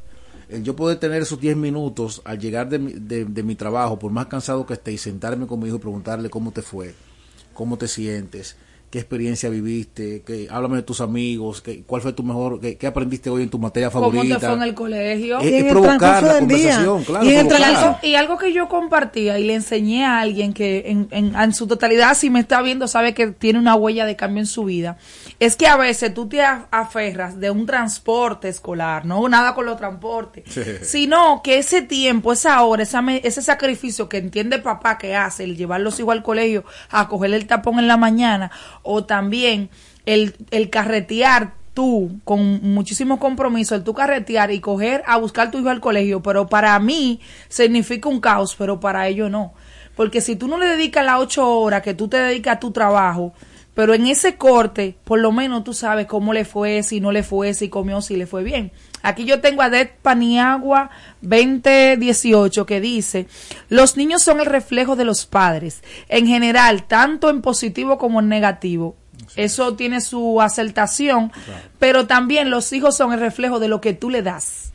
El 0.48 0.62
yo 0.62 0.76
poder 0.76 0.98
tener 0.98 1.22
esos 1.22 1.40
10 1.40 1.56
minutos 1.56 2.22
al 2.24 2.38
llegar 2.38 2.68
de 2.68 2.78
mi, 2.78 2.92
de, 2.92 3.24
de 3.24 3.42
mi 3.42 3.54
trabajo, 3.56 3.98
por 3.98 4.12
más 4.12 4.26
cansado 4.26 4.66
que 4.66 4.74
esté, 4.74 4.92
y 4.92 4.98
sentarme 4.98 5.46
con 5.46 5.58
mi 5.58 5.66
hijo 5.66 5.76
y 5.76 5.80
preguntarle 5.80 6.30
cómo 6.30 6.52
te 6.52 6.62
fue, 6.62 6.94
cómo 7.54 7.76
te 7.76 7.88
sientes, 7.88 8.56
qué 8.94 9.00
experiencia 9.00 9.50
viviste, 9.50 10.22
qué, 10.24 10.46
háblame 10.48 10.76
de 10.76 10.82
tus 10.84 11.00
amigos, 11.00 11.60
qué, 11.60 11.82
cuál 11.82 12.00
fue 12.00 12.12
tu 12.12 12.22
mejor, 12.22 12.60
qué, 12.60 12.76
qué 12.76 12.86
aprendiste 12.86 13.28
hoy 13.28 13.42
en 13.42 13.50
tu 13.50 13.58
materia 13.58 13.90
¿Cómo 13.90 14.08
favorita. 14.12 14.38
te 14.38 14.46
fue 14.46 14.54
en 14.54 14.62
el 14.62 14.72
colegio? 14.74 15.40
Es- 15.40 15.44
Y 15.46 15.48
en 15.48 15.54
es 15.54 15.62
el 15.64 15.68
provocar 15.70 15.98
transcurso 15.98 16.26
la 16.26 16.34
día. 16.46 16.56
conversación, 16.76 17.02
claro, 17.02 17.24
Y 17.24 17.28
en 17.30 17.38
el 17.40 17.46
provocar. 17.48 17.72
Y 17.72 17.74
algo, 17.74 17.98
y 18.04 18.14
algo 18.14 18.38
que 18.38 18.52
yo 18.52 18.68
compartía 18.68 19.36
y 19.40 19.44
le 19.44 19.54
enseñé 19.56 20.04
a 20.06 20.20
alguien 20.20 20.52
que 20.52 20.84
en, 20.86 21.08
en, 21.10 21.34
en 21.34 21.52
su 21.54 21.66
totalidad, 21.66 22.14
si 22.14 22.30
me 22.30 22.38
está 22.38 22.62
viendo, 22.62 22.86
sabe 22.86 23.14
que 23.14 23.26
tiene 23.32 23.58
una 23.58 23.74
huella 23.74 24.06
de 24.06 24.14
cambio 24.14 24.38
en 24.42 24.46
su 24.46 24.62
vida, 24.64 24.96
es 25.40 25.56
que 25.56 25.66
a 25.66 25.76
veces 25.76 26.14
tú 26.14 26.28
te 26.28 26.40
aferras 26.40 27.40
de 27.40 27.50
un 27.50 27.66
transporte 27.66 28.48
escolar, 28.48 29.04
no 29.06 29.28
nada 29.28 29.56
con 29.56 29.66
los 29.66 29.76
transportes, 29.76 30.44
sino 30.82 31.40
que 31.42 31.58
ese 31.58 31.82
tiempo, 31.82 32.32
esa 32.32 32.62
hora, 32.62 32.84
esa 32.84 33.02
me- 33.02 33.20
ese 33.24 33.42
sacrificio 33.42 34.08
que 34.08 34.18
entiende 34.18 34.60
papá 34.60 34.98
que 34.98 35.16
hace, 35.16 35.42
el 35.42 35.56
llevar 35.56 35.80
los 35.80 35.98
hijos 35.98 36.12
al 36.12 36.22
colegio, 36.22 36.64
a 36.90 37.08
coger 37.08 37.34
el 37.34 37.48
tapón 37.48 37.80
en 37.80 37.88
la 37.88 37.96
mañana, 37.96 38.52
o 38.84 39.04
también 39.04 39.70
el, 40.06 40.34
el 40.52 40.70
carretear 40.70 41.54
tú 41.74 42.20
con 42.22 42.62
muchísimo 42.62 43.18
compromiso, 43.18 43.74
el 43.74 43.82
tú 43.82 43.92
carretear 43.92 44.52
y 44.52 44.60
coger 44.60 45.02
a 45.06 45.16
buscar 45.16 45.50
tu 45.50 45.58
hijo 45.58 45.70
al 45.70 45.80
colegio, 45.80 46.22
pero 46.22 46.46
para 46.46 46.78
mí 46.78 47.20
significa 47.48 48.08
un 48.08 48.20
caos, 48.20 48.54
pero 48.56 48.78
para 48.78 49.08
ellos 49.08 49.30
no. 49.30 49.52
Porque 49.96 50.20
si 50.20 50.36
tú 50.36 50.48
no 50.48 50.56
le 50.56 50.66
dedicas 50.66 51.04
las 51.04 51.20
ocho 51.20 51.48
horas 51.58 51.82
que 51.82 51.94
tú 51.94 52.08
te 52.08 52.16
dedicas 52.16 52.56
a 52.56 52.60
tu 52.60 52.70
trabajo, 52.70 53.32
pero 53.74 53.92
en 53.92 54.06
ese 54.06 54.36
corte, 54.36 54.96
por 55.04 55.18
lo 55.18 55.32
menos 55.32 55.64
tú 55.64 55.74
sabes 55.74 56.06
cómo 56.06 56.32
le 56.32 56.44
fue, 56.44 56.82
si 56.84 57.00
no 57.00 57.10
le 57.10 57.24
fue, 57.24 57.54
si 57.54 57.68
comió, 57.68 58.00
si 58.00 58.16
le 58.16 58.26
fue 58.26 58.44
bien. 58.44 58.70
Aquí 59.04 59.26
yo 59.26 59.42
tengo 59.42 59.60
a 59.60 59.68
Det 59.68 59.98
Paniagua 60.00 60.88
2018 61.20 62.64
que 62.64 62.80
dice, 62.80 63.26
los 63.68 63.98
niños 63.98 64.22
son 64.22 64.40
el 64.40 64.46
reflejo 64.46 64.96
de 64.96 65.04
los 65.04 65.26
padres, 65.26 65.82
en 66.08 66.26
general, 66.26 66.84
tanto 66.84 67.28
en 67.28 67.42
positivo 67.42 67.98
como 67.98 68.20
en 68.20 68.30
negativo. 68.30 68.96
Eso 69.36 69.74
tiene 69.74 70.00
su 70.00 70.40
acertación, 70.40 71.32
pero 71.78 72.06
también 72.06 72.48
los 72.48 72.72
hijos 72.72 72.96
son 72.96 73.12
el 73.12 73.20
reflejo 73.20 73.60
de 73.60 73.68
lo 73.68 73.82
que 73.82 73.92
tú 73.92 74.08
le 74.08 74.22
das 74.22 74.73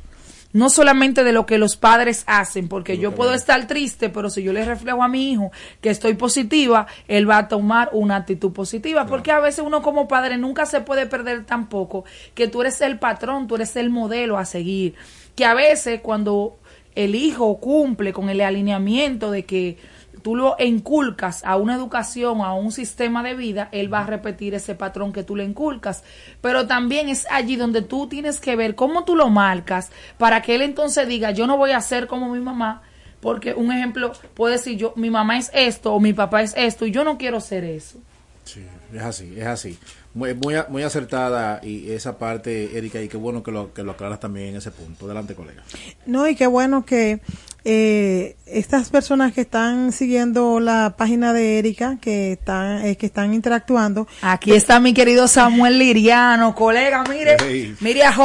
no 0.52 0.70
solamente 0.70 1.24
de 1.24 1.32
lo 1.32 1.45
que 1.45 1.58
los 1.58 1.76
padres 1.76 2.24
hacen, 2.28 2.68
porque 2.68 2.97
yo 2.97 3.14
puedo 3.14 3.34
estar 3.34 3.68
triste, 3.68 4.10
pero 4.10 4.30
si 4.30 4.41
yo 4.43 4.54
le 4.54 4.66
reflejo 4.66 5.04
a 5.04 5.08
mi 5.08 5.32
hijo 5.32 5.52
que 5.82 5.89
estoy 5.89 6.16
positiva, 6.16 6.88
él 7.08 7.30
va 7.30 7.38
a 7.38 7.47
tomar 7.47 7.89
una 7.93 8.16
actitud 8.16 8.52
positiva, 8.52 9.06
porque 9.06 9.32
a 9.32 9.39
veces 9.39 9.64
uno 9.66 9.82
como 9.82 10.08
padre 10.08 10.38
nunca 10.38 10.66
se 10.66 10.82
puede 10.82 11.06
perder 11.06 11.45
tampoco 11.45 12.04
que 12.34 12.47
tú 12.47 12.62
eres 12.62 12.82
el 12.82 12.97
patrón, 12.97 13.47
tú 13.47 13.56
eres 13.56 13.76
el 13.76 13.89
modelo 13.89 14.38
a 14.38 14.45
seguir, 14.45 14.95
que 15.36 15.45
a 15.45 15.54
veces 15.54 16.02
cuando 16.02 16.58
el 16.95 17.16
hijo 17.16 17.60
cumple 17.60 18.12
con 18.12 18.30
el 18.30 18.41
alineamiento 18.41 19.32
de 19.32 19.45
que 19.45 19.78
tú 20.22 20.36
lo 20.36 20.55
inculcas 20.59 21.43
a 21.43 21.55
una 21.55 21.76
educación, 21.76 22.41
a 22.41 22.53
un 22.53 22.72
sistema 22.72 23.24
de 23.24 23.36
vida, 23.36 23.70
él 23.72 23.91
va 23.91 24.01
a 24.01 24.05
repetir 24.05 24.53
ese 24.53 24.76
patrón 24.76 25.13
que 25.13 25.24
tú 25.24 25.36
le 25.36 25.43
inculcas. 25.43 26.03
Pero 26.41 26.67
también 26.67 27.09
es 27.09 27.26
allí 27.30 27.55
donde 27.55 27.82
tú 27.82 28.07
tienes 28.07 28.39
que 28.39 28.55
ver 28.55 28.76
cómo 28.76 29.03
tú 29.03 29.15
lo 29.15 29.30
marcas 29.30 29.91
para 30.17 30.41
que 30.41 30.55
él 30.55 30.61
entonces 30.61 31.07
diga, 31.07 31.32
yo 31.32 31.47
no 31.47 31.57
voy 31.57 31.72
a 31.72 31.82
ser 31.82 32.07
como 32.07 32.30
mi 32.30 32.39
mamá, 32.39 32.82
porque 33.20 33.53
un 33.53 33.72
ejemplo 33.72 34.13
puede 34.34 34.55
decir 34.55 34.78
yo, 34.78 34.93
mi 34.95 35.09
mamá 35.09 35.38
es 35.38 35.51
esto 35.53 35.93
o 35.93 35.99
mi 35.99 36.13
papá 36.13 36.41
es 36.41 36.53
esto 36.55 36.86
y 36.86 36.91
yo 36.91 37.03
no 37.03 37.17
quiero 37.17 37.41
ser 37.41 37.63
eso. 37.63 37.99
Sí, 38.45 38.65
es 38.93 39.01
así, 39.01 39.34
es 39.38 39.45
así. 39.45 39.78
Muy, 40.14 40.34
muy, 40.34 40.55
muy 40.70 40.84
acertada 40.84 41.62
y 41.64 41.91
esa 41.91 42.18
parte, 42.18 42.78
Erika, 42.78 42.99
y 43.01 43.07
qué 43.07 43.18
bueno 43.18 43.43
que 43.43 43.51
lo, 43.51 43.74
que 43.74 43.84
lo 43.84 43.91
aclaras 43.91 44.20
también 44.20 44.49
en 44.49 44.55
ese 44.55 44.72
punto. 44.72 45.05
Adelante, 45.05 45.36
colega. 45.36 45.64
No, 46.07 46.28
y 46.28 46.36
qué 46.36 46.47
bueno 46.47 46.84
que 46.84 47.22
eh, 47.64 48.36
estas 48.45 48.89
personas 48.89 49.34
que 49.34 49.41
están 49.41 49.91
siguiendo 49.91 50.60
la 50.60 50.95
página 50.97 51.34
de 51.34 51.60
Erika, 51.60 51.97
que 52.01 52.34
están, 52.34 52.86
eh, 52.86 52.95
que 52.95 53.05
están 53.05 53.34
interactuando. 53.34 54.07
Aquí 54.22 54.53
está 54.53 54.80
mi 54.80 54.93
querido 54.93 55.28
Samuel 55.28 55.78
Liriano, 55.78 56.55
colega, 56.55 57.03
mire, 57.10 57.38
mire 57.80 58.03
a 58.03 58.16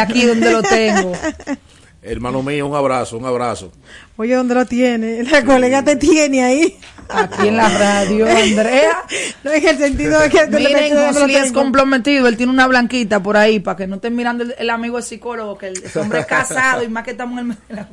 aquí 0.00 0.26
donde 0.26 0.52
lo 0.52 0.62
tengo. 0.62 1.12
Hermano 2.02 2.42
mío, 2.42 2.66
un 2.66 2.74
abrazo, 2.74 3.16
un 3.16 3.24
abrazo. 3.24 3.72
Oye, 4.16 4.34
¿dónde 4.34 4.54
lo 4.54 4.66
tiene? 4.66 5.22
La 5.22 5.44
colega 5.44 5.84
te 5.84 5.96
tiene 5.96 6.42
ahí. 6.42 6.76
Aquí 7.08 7.48
en 7.48 7.56
la 7.56 7.68
radio, 7.68 8.26
Andrea. 8.26 9.04
No 9.44 9.52
en 9.52 9.66
el 9.66 9.78
sentido 9.78 10.20
de 10.20 10.30
que... 10.30 10.46
Miren, 10.46 11.12
José 11.12 11.38
es 11.38 11.52
comprometido, 11.52 12.28
él 12.28 12.36
tiene 12.36 12.52
una 12.52 12.66
blanquita 12.66 13.22
por 13.22 13.36
ahí, 13.36 13.58
para 13.60 13.76
que 13.76 13.86
no 13.86 13.96
estén 13.96 14.14
mirando 14.14 14.44
el, 14.56 14.70
amigo 14.70 14.98
el 14.98 15.04
psicólogo, 15.04 15.58
que 15.58 15.68
el 15.68 15.82
hombre 15.96 16.20
es 16.20 16.26
casado 16.26 16.82
y 16.82 16.88
más 16.88 17.04
que 17.04 17.10
estamos 17.10 17.40
en 17.40 17.50
el... 17.50 17.86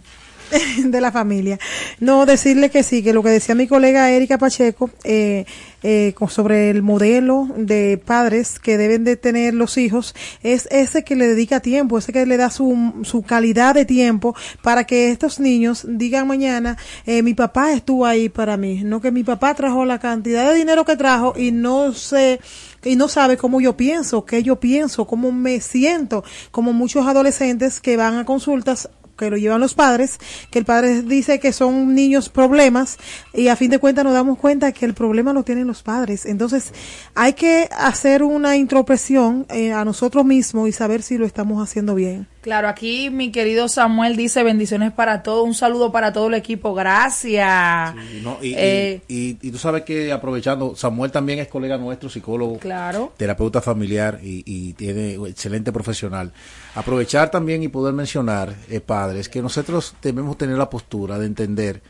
de 0.84 1.02
la 1.02 1.12
familia. 1.12 1.60
No, 2.00 2.26
decirle 2.26 2.70
que 2.70 2.84
sí, 2.84 3.04
que 3.04 3.14
lo 3.14 3.24
que 3.24 3.30
decía 3.30 3.56
mi 3.56 3.68
colega 3.68 4.10
Erika 4.12 4.38
Pacheco 4.38 4.89
eh, 5.04 5.45
eh, 5.84 6.14
sobre 6.30 6.70
el 6.70 6.82
modelo 6.82 7.47
de 7.56 8.02
padres 8.04 8.60
que 8.60 8.78
deben 8.78 9.04
de 9.04 9.16
tener 9.16 9.54
los 9.54 9.78
hijos 9.78 10.14
es 10.43 10.68
ese 10.72 11.04
que 11.04 11.16
le 11.16 11.28
dedica 11.28 11.60
tiempo, 11.60 11.97
ese 11.97 12.12
que 12.12 12.26
le 12.26 12.38
da 12.38 12.50
su, 12.50 12.93
su 13.04 13.22
calidad 13.24 13.76
de 13.76 13.86
tiempo 13.86 14.36
para 14.62 14.84
que 14.86 15.12
estos 15.12 15.39
niños 15.39 15.86
digan 15.88 16.28
mañana, 16.28 16.78
eh, 17.06 17.24
mi 17.24 17.34
papá 17.34 17.72
estuvo 17.72 18.06
ahí 18.06 18.30
para 18.30 18.58
mí, 18.58 18.82
no 18.84 19.02
que 19.02 19.12
mi 19.12 19.24
papá 19.24 19.54
trajo 19.54 19.86
la 19.86 20.00
cantidad 20.00 20.50
de 20.50 20.58
dinero 20.58 20.86
que 20.86 20.95
trajo 20.95 21.34
y 21.38 21.52
no 21.52 21.93
sé 21.93 22.39
y 22.84 22.95
no 22.95 23.08
sabe 23.08 23.38
cómo 23.38 23.60
yo 23.62 23.76
pienso, 23.76 24.26
qué 24.26 24.43
yo 24.43 24.60
pienso, 24.60 25.06
cómo 25.06 25.32
me 25.32 25.60
siento, 25.60 26.24
como 26.52 26.74
muchos 26.74 27.06
adolescentes 27.08 27.80
que 27.80 27.97
van 27.97 28.18
a 28.18 28.26
consultas 28.26 28.89
que 29.20 29.30
lo 29.30 29.38
llevan 29.38 29.59
los 29.59 29.76
padres, 29.76 30.17
que 30.49 30.59
el 30.59 30.65
padre 30.65 31.03
dice 31.03 31.39
que 31.39 31.53
son 31.53 31.93
niños 31.93 32.30
problemas 32.30 32.97
y 33.34 33.49
a 33.49 33.55
fin 33.55 33.70
de 33.70 33.80
cuentas 33.80 34.03
nos 34.03 34.13
damos 34.13 34.38
cuenta 34.38 34.72
que 34.72 34.86
el 34.86 34.93
problema 34.93 35.34
lo 35.34 35.43
tienen 35.43 35.67
los 35.67 35.84
padres. 35.84 36.26
Entonces 36.26 36.74
hay 37.13 37.34
que 37.34 37.70
hacer 37.78 38.24
una 38.24 38.55
introspección 38.55 39.45
eh, 39.49 39.74
a 39.74 39.86
nosotros 39.86 40.26
mismos 40.26 40.70
y 40.70 40.72
saber 40.72 41.01
si 41.01 41.17
lo 41.17 41.26
estamos 41.26 41.61
haciendo 41.61 41.95
bien. 41.95 42.28
Claro, 42.41 42.70
aquí 42.70 43.09
mi 43.09 43.32
querido 43.32 43.67
Samuel 43.67 44.15
dice 44.15 44.43
bendiciones 44.43 44.93
para 44.93 45.24
todos, 45.24 45.45
un 45.45 45.53
saludo 45.53 45.91
para 45.91 46.13
todo 46.13 46.28
el 46.28 46.36
equipo, 46.36 46.74
gracias. 46.74 47.93
Eh, 48.41 49.01
y, 49.09 49.34
tú 49.34 49.57
sabes 49.57 49.84
que 49.84 50.13
aprovechando, 50.13 50.74
Samuel 50.74 51.11
también 51.11 51.39
es 51.39 51.49
colega 51.49 51.78
nuestro, 51.78 52.09
psicólogo, 52.09 52.57
claro. 52.57 53.13
terapeuta 53.17 53.61
familiar 53.61 54.20
y, 54.24 54.74
tiene 54.74 55.15
excelente 55.28 55.74
profesional. 55.74 56.32
Aprovechar 56.80 57.30
también 57.30 57.61
y 57.61 57.67
poder 57.67 57.93
mencionar, 57.93 58.55
eh, 58.69 58.80
padres, 58.80 59.27
que 59.27 59.41
nosotros 59.41 59.95
debemos 60.01 60.38
tener 60.38 60.57
la 60.57 60.69
postura 60.69 61.19
de 61.19 61.25
entender 61.25 61.84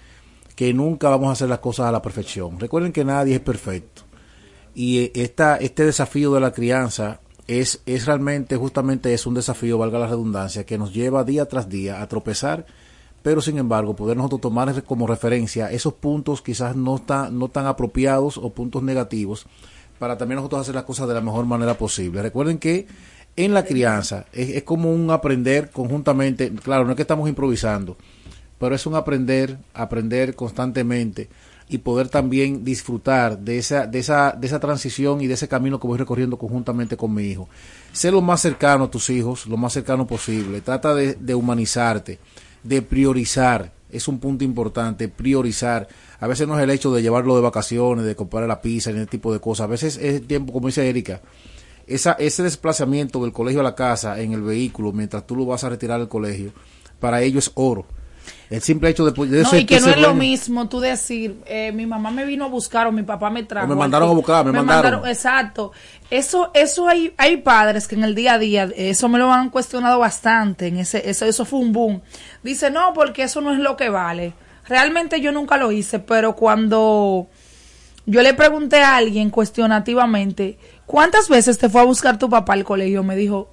que 0.56 0.74
nunca 0.74 1.10
vamos 1.10 1.30
a 1.30 1.34
hacer 1.34 1.48
las 1.48 1.60
cosas 1.60 1.86
a 1.86 1.92
la 1.92 2.02
perfección. 2.02 2.60
Recuerden 2.60 2.92
que 2.92 3.06
nadie 3.06 3.36
es 3.36 3.40
perfecto. 3.40 4.02
Y 4.74 4.98
eh, 4.98 5.12
esta, 5.14 5.58
este 5.58 5.86
desafío 5.86 6.34
de 6.34 6.40
la 6.40 6.54
crianza 6.54 7.20
es, 7.46 7.84
es 7.86 8.08
realmente, 8.08 8.56
justamente 8.56 9.14
es 9.14 9.28
un 9.28 9.36
desafío, 9.36 9.78
valga 9.78 10.00
la 10.00 10.08
redundancia, 10.08 10.66
que 10.66 10.80
nos 10.80 10.92
lleva 10.92 11.24
día 11.24 11.46
tras 11.46 11.70
día 11.70 12.02
a 12.02 12.08
tropezar, 12.08 12.66
pero 13.22 13.42
sin 13.42 13.60
embargo, 13.60 13.96
poder 13.96 14.18
nosotros 14.18 14.42
tomar 14.42 14.84
como 14.86 15.06
referencia 15.06 15.72
esos 15.72 15.94
puntos 15.94 16.42
quizás 16.42 16.76
no 16.76 17.00
no 17.30 17.48
tan 17.50 17.68
apropiados 17.68 18.40
o 18.40 18.50
puntos 18.50 18.82
negativos, 18.82 19.46
para 20.00 20.18
también 20.18 20.38
nosotros 20.38 20.62
hacer 20.62 20.74
las 20.74 20.86
cosas 20.86 21.08
de 21.08 21.14
la 21.14 21.22
mejor 21.22 21.46
manera 21.46 21.76
posible. 21.76 22.24
Recuerden 22.24 22.58
que 22.58 22.88
en 23.46 23.54
la 23.54 23.64
crianza 23.64 24.26
es, 24.34 24.64
como 24.64 24.92
un 24.92 25.12
aprender 25.12 25.70
conjuntamente, 25.72 26.52
claro, 26.52 26.84
no 26.84 26.92
es 26.92 26.96
que 26.98 27.04
estamos 27.04 27.30
improvisando, 27.30 27.98
pero 28.60 28.76
es 28.76 28.86
un 28.86 28.96
aprender, 28.96 29.58
aprender 29.74 30.36
constantemente 30.36 31.30
y 31.70 31.78
poder 31.78 32.10
también 32.10 32.66
disfrutar 32.66 33.40
de 33.40 33.60
esa, 33.60 33.88
de 33.88 34.00
esa, 34.00 34.32
de 34.32 34.46
esa 34.46 34.60
transición 34.60 35.22
y 35.22 35.28
de 35.28 35.36
ese 35.36 35.48
camino 35.48 35.80
que 35.80 35.88
voy 35.88 35.98
recorriendo 35.98 36.38
conjuntamente 36.38 36.98
con 36.98 37.14
mi 37.14 37.24
hijo. 37.24 37.48
Sé 37.94 38.12
lo 38.12 38.22
más 38.22 38.42
cercano 38.42 38.86
a 38.86 38.92
tus 38.92 39.10
hijos, 39.10 39.46
lo 39.46 39.56
más 39.56 39.72
cercano 39.72 40.06
posible. 40.06 40.60
Trata 40.60 40.94
de, 40.94 41.14
de 41.14 41.36
humanizarte, 41.36 42.20
de 42.64 42.82
priorizar. 42.82 43.72
Es 43.90 44.08
un 44.08 44.20
punto 44.20 44.44
importante, 44.44 45.08
priorizar. 45.08 45.88
A 46.20 46.28
veces 46.28 46.48
no 46.48 46.58
es 46.58 46.64
el 46.64 46.72
hecho 46.72 46.92
de 46.92 47.02
llevarlo 47.02 47.36
de 47.36 47.42
vacaciones, 47.42 48.04
de 48.04 48.16
comprar 48.16 48.48
la 48.48 48.62
pizza, 48.62 48.92
ni 48.92 48.98
ese 48.98 49.08
tipo 49.08 49.32
de 49.32 49.40
cosas. 49.40 49.66
A 49.66 49.68
veces 49.68 49.98
es 49.98 50.16
el 50.16 50.28
tiempo, 50.28 50.52
como 50.52 50.68
dice 50.68 50.90
Erika, 50.90 51.22
esa, 51.90 52.14
ese 52.14 52.44
desplazamiento 52.44 53.22
del 53.22 53.34
colegio 53.34 53.62
a 53.62 53.64
la 53.64 53.76
casa 53.76 54.20
en 54.20 54.34
el 54.34 54.42
vehículo 54.42 54.92
mientras 54.92 55.26
tú 55.26 55.36
lo 55.36 55.46
vas 55.46 55.64
a 55.64 55.70
retirar 55.70 56.00
del 56.00 56.08
colegio, 56.08 56.52
para 57.00 57.22
ello 57.22 57.40
es 57.40 57.52
oro. 57.56 57.86
El 58.50 58.62
simple 58.62 58.90
hecho 58.90 59.06
de, 59.06 59.28
de 59.28 59.44
no, 59.44 59.56
y 59.56 59.66
que 59.66 59.80
no 59.80 59.90
es 59.90 59.98
lo 59.98 60.16
mismo 60.16 60.68
tú 60.68 60.80
decir 60.80 61.38
eh, 61.46 61.72
mi 61.72 61.86
mamá 61.86 62.10
me 62.10 62.26
vino 62.26 62.46
a 62.46 62.48
buscar 62.48 62.88
o 62.88 62.92
mi 62.92 63.04
papá 63.04 63.30
me 63.30 63.44
trajo 63.44 63.68
me 63.68 63.76
mandaron 63.76 64.10
a 64.10 64.14
buscar 64.14 64.44
me, 64.44 64.52
mandaron. 64.52 65.08
exacto. 65.08 65.72
Eso 66.10 66.50
eso 66.56 66.88
hay 66.88 67.14
hay 67.18 67.38
padres 67.38 67.88
que 67.88 67.94
en 67.94 68.04
el 68.04 68.16
día 68.16 68.34
a 68.34 68.40
día 68.40 68.70
eso 68.76 69.08
me 69.08 69.20
lo 69.20 69.32
han 69.32 69.52
cuestionado 69.52 70.00
bastante 70.00 70.68
en 70.68 70.78
ese 70.78 71.08
eso 71.08 71.26
eso 71.26 71.46
fue 71.46 71.60
un 71.60 71.74
boom. 71.74 72.02
Dice 72.42 72.72
no 72.72 72.94
porque 72.94 73.24
eso 73.24 73.40
no 73.40 73.54
es 73.54 73.60
lo 73.60 73.78
que 73.78 73.90
vale 73.90 74.34
realmente 74.68 75.22
yo 75.22 75.32
nunca 75.32 75.58
lo 75.58 75.72
hice 75.72 76.00
pero 76.00 76.36
cuando 76.36 77.28
yo 78.08 78.24
le 78.24 78.34
pregunté 78.34 78.82
a 78.82 78.98
alguien 78.98 79.30
cuestionativamente 79.30 80.58
cuántas 80.90 81.30
veces 81.30 81.60
te 81.60 81.70
fue 81.70 81.82
a 81.82 81.86
buscar 81.86 82.18
tu 82.18 82.32
papá 82.32 82.54
al 82.54 82.64
colegio 82.64 83.04
me 83.04 83.16
dijo 83.16 83.48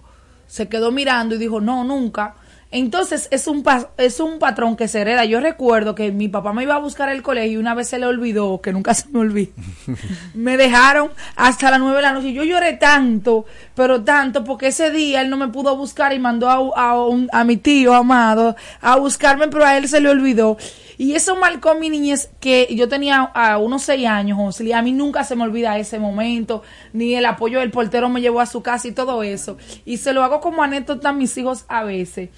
se 0.47 0.69
quedó 0.69 0.91
mirando 0.91 1.35
y 1.35 1.39
dijo 1.39 1.61
no 1.61 1.85
nunca 1.85 2.37
entonces 2.73 3.29
es 3.31 3.47
un, 3.47 3.63
es 3.97 4.19
un 4.19 4.41
patrón 4.41 4.77
que 4.77 4.89
se 4.89 5.01
hereda. 5.01 5.25
Yo 5.25 5.39
recuerdo 5.39 5.95
que 5.95 6.11
mi 6.11 6.29
papá 6.29 6.53
me 6.53 6.65
iba 6.65 6.75
a 6.75 6.79
buscar 6.79 7.09
el 7.09 7.23
colegio 7.23 7.53
y 7.53 7.57
una 7.59 7.75
vez 7.75 7.89
se 7.89 7.99
le 7.99 8.07
olvidó, 8.07 8.61
que 8.61 8.73
nunca 8.73 8.93
se 8.93 9.09
me 9.09 9.21
olvidó. 9.21 9.53
me 10.35 10.57
dejaron 10.57 11.11
hasta 11.37 11.71
las 11.71 11.79
nueve 11.79 11.97
de 11.97 12.03
la 12.03 12.13
noche. 12.13 12.33
Yo 12.33 12.43
lloré 12.43 12.73
tanto, 12.73 13.47
pero 13.75 14.03
tanto, 14.03 14.43
porque 14.43 14.69
ese 14.69 14.91
día 14.91 15.21
él 15.21 15.31
no 15.31 15.37
me 15.37 15.49
pudo 15.49 15.77
buscar 15.77 16.13
y 16.13 16.19
mandó 16.19 16.51
a, 16.51 16.57
a, 16.77 17.07
a 17.33 17.45
mi 17.45 17.57
tío 17.57 17.95
amado 17.95 18.57
a 18.81 18.97
buscarme, 18.97 19.47
pero 19.47 19.65
a 19.65 19.77
él 19.77 19.89
se 19.89 20.01
le 20.01 20.11
olvidó. 20.11 20.57
Y 20.99 21.15
eso 21.15 21.37
marcó 21.37 21.75
mi 21.75 21.91
niñez 21.91 22.31
que 22.41 22.69
yo 22.75 22.89
tenía 22.89 23.21
a 23.23 23.59
unos 23.59 23.83
seis 23.83 24.07
años, 24.07 24.61
y 24.61 24.73
a 24.73 24.83
mí 24.83 24.93
nunca 24.93 25.25
se 25.25 25.37
me 25.37 25.45
olvida 25.45 25.79
ese 25.79 25.99
momento, 25.99 26.63
ni 26.93 27.15
el 27.15 27.27
apoyo 27.27 27.61
del 27.61 27.71
portero 27.71 28.09
me 28.09 28.21
llevó 28.21 28.41
a 28.41 28.47
su 28.47 28.63
casa 28.63 28.89
y 28.89 28.93
todo 28.93 29.23
eso. 29.23 29.57
Y 29.85 29.99
se 29.99 30.13
lo 30.13 30.25
hago 30.25 30.41
como 30.41 30.63
anécdota 30.63 31.11
a 31.11 31.13
mis 31.13 31.37
hijos 31.37 31.65
a 31.69 31.85
veces 31.85 32.31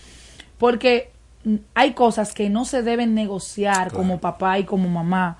porque 0.58 1.12
hay 1.74 1.92
cosas 1.94 2.34
que 2.34 2.50
no 2.50 2.64
se 2.64 2.82
deben 2.82 3.14
negociar 3.14 3.92
como 3.92 4.20
papá 4.20 4.58
y 4.58 4.64
como 4.64 4.88
mamá. 4.88 5.38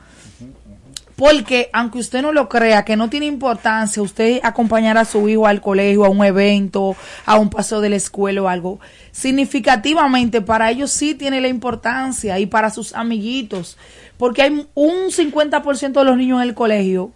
Porque 1.19 1.69
aunque 1.73 1.99
usted 1.99 2.23
no 2.23 2.31
lo 2.31 2.49
crea, 2.49 2.85
que 2.85 2.95
no 2.95 3.11
tiene 3.11 3.27
importancia 3.27 4.01
usted 4.01 4.39
acompañar 4.45 4.97
a 4.99 5.05
su 5.05 5.29
hijo 5.29 5.49
al 5.49 5.61
colegio, 5.61 6.05
a 6.05 6.09
un 6.09 6.25
evento, 6.25 6.95
a 7.27 7.41
un 7.41 7.51
paso 7.51 7.81
de 7.81 7.89
la 7.89 7.97
escuela 7.97 8.41
o 8.41 8.47
algo, 8.47 8.79
significativamente 9.11 10.43
para 10.43 10.71
ellos 10.71 10.93
sí 10.93 11.17
tiene 11.17 11.41
la 11.41 11.49
importancia 11.49 12.39
y 12.39 12.47
para 12.47 12.71
sus 12.71 12.95
amiguitos. 12.95 13.77
Porque 14.17 14.43
hay 14.43 14.65
un 14.75 15.11
50% 15.11 15.93
de 15.93 16.05
los 16.05 16.17
niños 16.17 16.41
en 16.41 16.49
el 16.49 16.55
colegio 16.55 17.11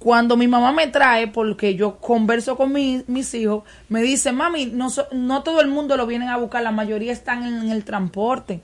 Cuando 0.00 0.36
mi 0.36 0.48
mamá 0.48 0.72
me 0.72 0.88
trae, 0.88 1.28
porque 1.28 1.76
yo 1.76 1.98
converso 2.00 2.56
con 2.56 2.72
mis 2.72 3.34
hijos, 3.34 3.62
me 3.88 4.02
dice, 4.02 4.32
mami, 4.32 4.66
no, 4.66 4.88
no 5.12 5.44
todo 5.44 5.60
el 5.60 5.68
mundo 5.68 5.96
lo 5.96 6.08
vienen 6.08 6.28
a 6.28 6.38
buscar, 6.38 6.64
la 6.64 6.72
mayoría 6.72 7.12
están 7.12 7.46
en, 7.46 7.70
el 7.70 7.84
transporte. 7.84 8.62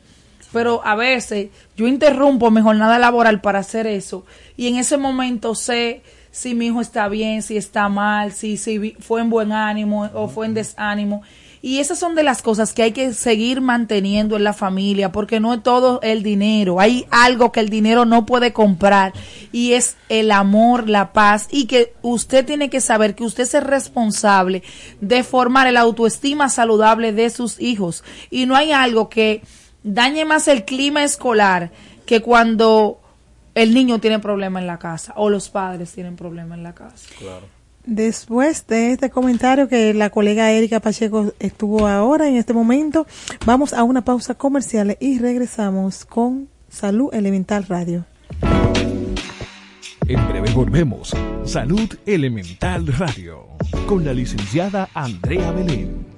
Pero 0.52 0.80
a 0.84 0.94
veces 0.94 1.48
yo 1.76 1.86
interrumpo 1.86 2.50
mi 2.50 2.60
jornada 2.60 2.98
laboral 2.98 3.40
para 3.40 3.58
hacer 3.58 3.86
eso 3.86 4.24
y 4.56 4.68
en 4.68 4.76
ese 4.76 4.96
momento 4.96 5.54
sé 5.54 6.02
si 6.30 6.54
mi 6.54 6.66
hijo 6.66 6.80
está 6.80 7.08
bien, 7.08 7.42
si 7.42 7.56
está 7.56 7.88
mal, 7.88 8.32
si, 8.32 8.56
si 8.56 8.94
fue 9.00 9.20
en 9.20 9.30
buen 9.30 9.52
ánimo 9.52 10.08
o 10.14 10.28
fue 10.28 10.46
en 10.46 10.54
desánimo. 10.54 11.22
Y 11.60 11.80
esas 11.80 11.98
son 11.98 12.14
de 12.14 12.22
las 12.22 12.40
cosas 12.40 12.72
que 12.72 12.84
hay 12.84 12.92
que 12.92 13.12
seguir 13.12 13.60
manteniendo 13.60 14.36
en 14.36 14.44
la 14.44 14.52
familia, 14.52 15.10
porque 15.10 15.40
no 15.40 15.54
es 15.54 15.62
todo 15.62 16.00
el 16.02 16.22
dinero. 16.22 16.78
Hay 16.78 17.06
algo 17.10 17.50
que 17.50 17.58
el 17.58 17.68
dinero 17.68 18.04
no 18.04 18.26
puede 18.26 18.52
comprar 18.52 19.12
y 19.50 19.72
es 19.72 19.96
el 20.08 20.30
amor, 20.30 20.88
la 20.88 21.12
paz 21.12 21.48
y 21.50 21.66
que 21.66 21.94
usted 22.02 22.46
tiene 22.46 22.70
que 22.70 22.80
saber 22.80 23.16
que 23.16 23.24
usted 23.24 23.42
es 23.42 23.64
responsable 23.64 24.62
de 25.00 25.24
formar 25.24 25.66
el 25.66 25.76
autoestima 25.76 26.48
saludable 26.48 27.12
de 27.12 27.28
sus 27.30 27.60
hijos. 27.60 28.04
Y 28.30 28.46
no 28.46 28.54
hay 28.54 28.70
algo 28.70 29.08
que 29.08 29.42
dañe 29.82 30.24
más 30.24 30.48
el 30.48 30.64
clima 30.64 31.04
escolar 31.04 31.70
que 32.06 32.22
cuando 32.22 33.00
el 33.54 33.74
niño 33.74 33.98
tiene 34.00 34.18
problema 34.18 34.60
en 34.60 34.66
la 34.66 34.78
casa 34.78 35.12
o 35.16 35.30
los 35.30 35.48
padres 35.48 35.92
tienen 35.92 36.16
problema 36.16 36.54
en 36.54 36.62
la 36.62 36.74
casa. 36.74 37.08
Claro. 37.18 37.46
Después 37.84 38.66
de 38.66 38.92
este 38.92 39.08
comentario 39.08 39.66
que 39.66 39.94
la 39.94 40.10
colega 40.10 40.50
Erika 40.50 40.80
Pacheco 40.80 41.32
estuvo 41.38 41.88
ahora 41.88 42.28
en 42.28 42.36
este 42.36 42.52
momento, 42.52 43.06
vamos 43.46 43.72
a 43.72 43.82
una 43.82 44.04
pausa 44.04 44.34
comercial 44.34 44.96
y 45.00 45.18
regresamos 45.18 46.04
con 46.04 46.48
Salud 46.68 47.12
Elemental 47.14 47.64
Radio. 47.66 48.04
En 50.06 50.28
breve 50.28 50.50
volvemos. 50.54 51.16
Salud 51.44 51.88
Elemental 52.04 52.86
Radio 52.86 53.46
con 53.86 54.04
la 54.04 54.12
licenciada 54.12 54.88
Andrea 54.92 55.50
Belén. 55.52 56.17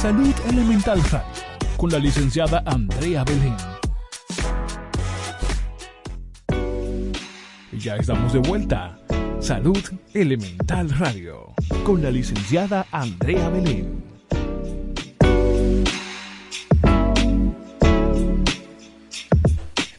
Salud 0.00 0.32
Elemental 0.48 1.02
Radio, 1.10 1.26
con 1.76 1.90
la 1.90 1.98
licenciada 1.98 2.62
Andrea 2.64 3.24
Belén. 3.24 3.56
Ya 7.76 7.96
estamos 7.96 8.32
de 8.32 8.38
vuelta. 8.38 8.96
Salud 9.40 9.82
Elemental 10.14 10.88
Radio, 10.90 11.52
con 11.84 12.00
la 12.00 12.12
licenciada 12.12 12.86
Andrea 12.92 13.48
Belén. 13.48 14.04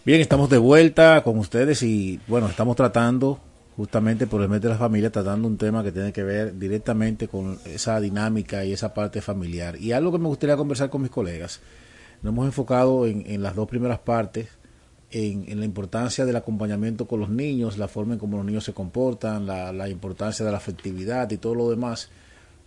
Bien, 0.05 0.21
estamos 0.21 0.49
de 0.49 0.59
vuelta 0.59 1.21
con 1.25 1.37
ustedes 1.39 1.83
y 1.83 2.21
bueno, 2.25 2.47
estamos 2.47 2.77
tratando 2.77 3.41
justamente 3.79 4.27
por 4.27 4.41
el 4.41 4.49
mes 4.49 4.59
de 4.59 4.67
la 4.67 4.75
familia, 4.75 5.09
tratando 5.09 5.47
un 5.47 5.55
tema 5.55 5.81
que 5.81 5.93
tiene 5.93 6.11
que 6.11 6.21
ver 6.21 6.59
directamente 6.59 7.29
con 7.29 7.57
esa 7.63 7.97
dinámica 8.01 8.65
y 8.65 8.73
esa 8.73 8.93
parte 8.93 9.21
familiar. 9.21 9.79
Y 9.79 9.93
algo 9.93 10.11
que 10.11 10.17
me 10.17 10.27
gustaría 10.27 10.57
conversar 10.57 10.89
con 10.89 11.01
mis 11.01 11.09
colegas, 11.09 11.61
nos 12.21 12.33
hemos 12.33 12.45
enfocado 12.45 13.07
en, 13.07 13.41
las 13.41 13.55
dos 13.55 13.69
primeras 13.69 13.99
partes, 13.99 14.49
en, 15.11 15.57
la 15.57 15.65
importancia 15.65 16.25
del 16.25 16.35
acompañamiento 16.35 17.07
con 17.07 17.21
los 17.21 17.29
niños, 17.29 17.77
la 17.77 17.87
forma 17.87 18.15
en 18.15 18.19
cómo 18.19 18.35
los 18.35 18.45
niños 18.45 18.65
se 18.65 18.73
comportan, 18.73 19.45
la, 19.45 19.87
importancia 19.87 20.45
de 20.45 20.51
la 20.51 20.57
afectividad 20.57 21.31
y 21.31 21.37
todo 21.37 21.55
lo 21.55 21.69
demás. 21.69 22.09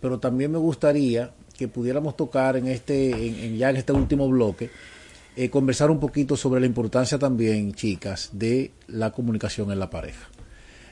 Pero 0.01 0.17
también 0.17 0.51
me 0.51 0.57
gustaría 0.57 1.29
que 1.55 1.67
pudiéramos 1.67 2.17
tocar 2.17 2.57
en 2.57 2.65
este, 2.65 3.11
en, 3.11 3.55
ya 3.55 3.69
en 3.69 3.75
este 3.75 3.93
último 3.93 4.27
bloque, 4.27 4.71
eh, 5.35 5.51
conversar 5.51 5.91
un 5.91 5.99
poquito 5.99 6.35
sobre 6.35 6.59
la 6.59 6.65
importancia 6.65 7.19
también, 7.19 7.71
chicas, 7.73 8.31
de 8.33 8.71
la 8.87 9.11
comunicación 9.11 9.71
en 9.71 9.77
la 9.77 9.91
pareja 9.91 10.32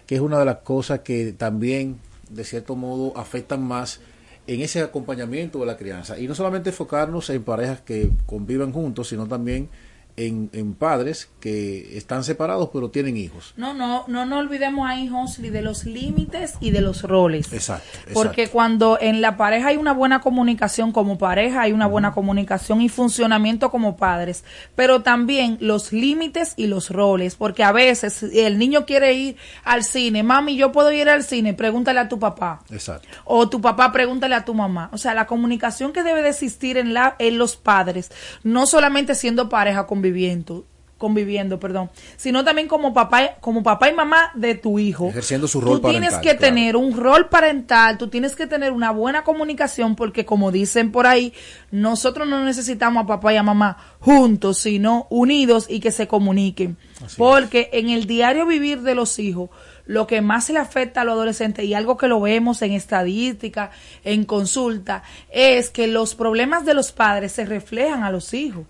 que 0.05 0.15
es 0.15 0.21
una 0.21 0.39
de 0.39 0.45
las 0.45 0.57
cosas 0.57 0.99
que 0.99 1.33
también, 1.33 1.99
de 2.29 2.43
cierto 2.43 2.75
modo, 2.75 3.17
afectan 3.17 3.63
más 3.63 4.01
en 4.47 4.61
ese 4.61 4.81
acompañamiento 4.81 5.59
de 5.59 5.65
la 5.65 5.77
crianza. 5.77 6.19
Y 6.19 6.27
no 6.27 6.35
solamente 6.35 6.69
enfocarnos 6.69 7.29
en 7.29 7.43
parejas 7.43 7.81
que 7.81 8.09
conviven 8.25 8.71
juntos, 8.71 9.09
sino 9.09 9.27
también 9.27 9.69
en, 10.18 10.49
padres 10.74 11.30
que 11.39 11.97
están 11.97 12.24
separados 12.24 12.70
pero 12.72 12.89
tienen 12.89 13.18
hijos. 13.18 13.53
No, 13.57 13.74
no, 13.74 14.05
no 14.07 14.26
no 14.26 14.38
olvidemos 14.39 14.89
a 14.89 14.97
hijos 14.97 15.41
de 15.41 15.62
los 15.62 15.86
límites 15.86 16.55
y 16.59 16.72
de 16.72 16.82
los 16.82 17.03
roles. 17.03 17.51
Exacto, 17.53 17.99
Porque 18.14 18.47
cuando 18.47 18.97
en 18.99 19.22
la 19.22 19.38
pareja 19.38 19.68
hay 19.68 19.78
una 19.78 19.93
buena 19.93 20.22
comunicación 20.22 20.91
como 20.91 21.18
pareja, 21.18 21.62
hay 21.62 21.74
una 21.74 21.88
buena 21.88 22.14
comunicación 22.14 22.82
y 22.82 22.89
funcionamiento 22.89 23.72
como 23.72 23.97
padres, 23.97 24.43
pero 24.76 25.01
también 25.01 25.57
los 25.59 25.91
límites 25.91 26.53
y 26.55 26.68
los 26.68 26.89
roles, 26.89 27.36
porque 27.36 27.64
a 27.64 27.72
veces 27.72 28.24
el 28.24 28.57
niño 28.57 28.86
quiere 28.86 29.14
ir 29.14 29.38
al 29.64 29.84
cine, 29.84 30.24
mami, 30.24 30.55
yo 30.55 30.72
puedo 30.72 30.91
ir 30.91 31.09
al 31.09 31.24
cine, 31.24 31.53
pregúntale 31.53 31.99
a 31.99 32.09
tu 32.09 32.20
papá. 32.20 32.64
Exacto. 32.70 33.07
O 33.26 33.49
tu 33.49 33.62
papá 33.62 33.91
pregúntale 33.91 34.36
a 34.36 34.45
tu 34.45 34.53
mamá. 34.53 34.89
O 34.93 34.97
sea, 34.97 35.14
la 35.14 35.28
comunicación 35.28 35.93
que 35.93 36.03
debe 36.03 36.22
de 36.22 36.30
existir 36.30 36.78
en 36.78 36.93
la 36.93 37.16
en 37.20 37.38
los 37.38 37.55
padres, 37.55 38.12
no 38.43 38.66
solamente 38.66 39.16
siendo 39.16 39.49
pareja 39.49 39.88
con 39.88 40.00
conviviendo, 40.01 40.65
conviviendo, 40.97 41.59
perdón, 41.59 41.91
sino 42.17 42.43
también 42.43 42.67
como 42.67 42.93
papá, 42.93 43.35
como 43.39 43.61
papá 43.61 43.89
y 43.89 43.93
mamá 43.93 44.31
de 44.33 44.55
tu 44.55 44.79
hijo. 44.79 45.09
Ejerciendo 45.09 45.47
su 45.47 45.61
rol 45.61 45.79
Tú 45.79 45.89
tienes 45.89 46.15
que 46.17 46.33
tener 46.33 46.75
un 46.75 46.97
rol 46.97 47.29
parental, 47.29 47.97
tú 47.97 48.07
tienes 48.07 48.35
que 48.35 48.47
tener 48.47 48.71
una 48.71 48.91
buena 48.91 49.23
comunicación, 49.23 49.95
porque 49.95 50.25
como 50.25 50.51
dicen 50.51 50.91
por 50.91 51.05
ahí, 51.05 51.33
nosotros 51.69 52.27
no 52.27 52.43
necesitamos 52.43 53.03
a 53.03 53.07
papá 53.07 53.33
y 53.33 53.37
a 53.37 53.43
mamá 53.43 53.77
juntos, 53.99 54.57
sino 54.57 55.05
unidos 55.11 55.67
y 55.69 55.79
que 55.79 55.91
se 55.91 56.07
comuniquen. 56.07 56.77
porque 57.17 57.69
en 57.73 57.89
el 57.89 58.05
diario 58.05 58.45
vivir 58.47 58.81
de 58.81 58.95
los 58.95 59.19
hijos, 59.19 59.49
lo 59.91 60.07
que 60.07 60.21
más 60.21 60.49
le 60.49 60.57
afecta 60.57 61.01
a 61.01 61.03
los 61.03 61.15
adolescentes 61.15 61.65
y 61.65 61.73
algo 61.73 61.97
que 61.97 62.07
lo 62.07 62.21
vemos 62.21 62.61
en 62.61 62.71
estadística, 62.71 63.71
en 64.05 64.23
consulta, 64.23 65.03
es 65.29 65.69
que 65.69 65.87
los 65.87 66.15
problemas 66.15 66.63
de 66.63 66.73
los 66.73 66.93
padres 66.93 67.33
se 67.33 67.43
reflejan 67.43 68.03
a 68.03 68.09
los 68.09 68.33
hijos. 68.33 68.63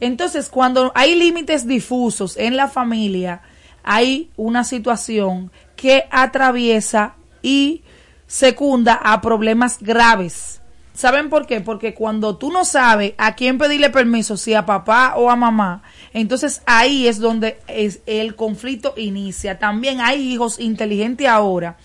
Entonces, 0.00 0.48
cuando 0.48 0.90
hay 0.94 1.14
límites 1.14 1.66
difusos 1.66 2.38
en 2.38 2.56
la 2.56 2.68
familia, 2.68 3.42
hay 3.82 4.30
una 4.36 4.64
situación 4.64 5.52
que 5.76 6.06
atraviesa 6.10 7.16
y 7.42 7.82
secunda 8.26 8.94
a 8.94 9.20
problemas 9.20 9.76
graves. 9.78 10.62
¿Saben 10.94 11.28
por 11.28 11.46
qué? 11.46 11.60
Porque 11.60 11.92
cuando 11.92 12.36
tú 12.36 12.50
no 12.50 12.64
sabes 12.64 13.12
a 13.18 13.34
quién 13.34 13.58
pedirle 13.58 13.90
permiso, 13.90 14.38
si 14.38 14.54
a 14.54 14.64
papá 14.64 15.14
o 15.16 15.28
a 15.28 15.36
mamá, 15.36 15.82
entonces 16.14 16.62
ahí 16.66 17.08
es 17.08 17.18
donde 17.18 17.58
es 17.68 18.00
el 18.06 18.34
conflicto 18.34 18.94
inicia. 18.96 19.58
También 19.58 20.00
hay 20.00 20.32
hijos 20.32 20.58
inteligentes 20.60 21.26
ahora 21.26 21.76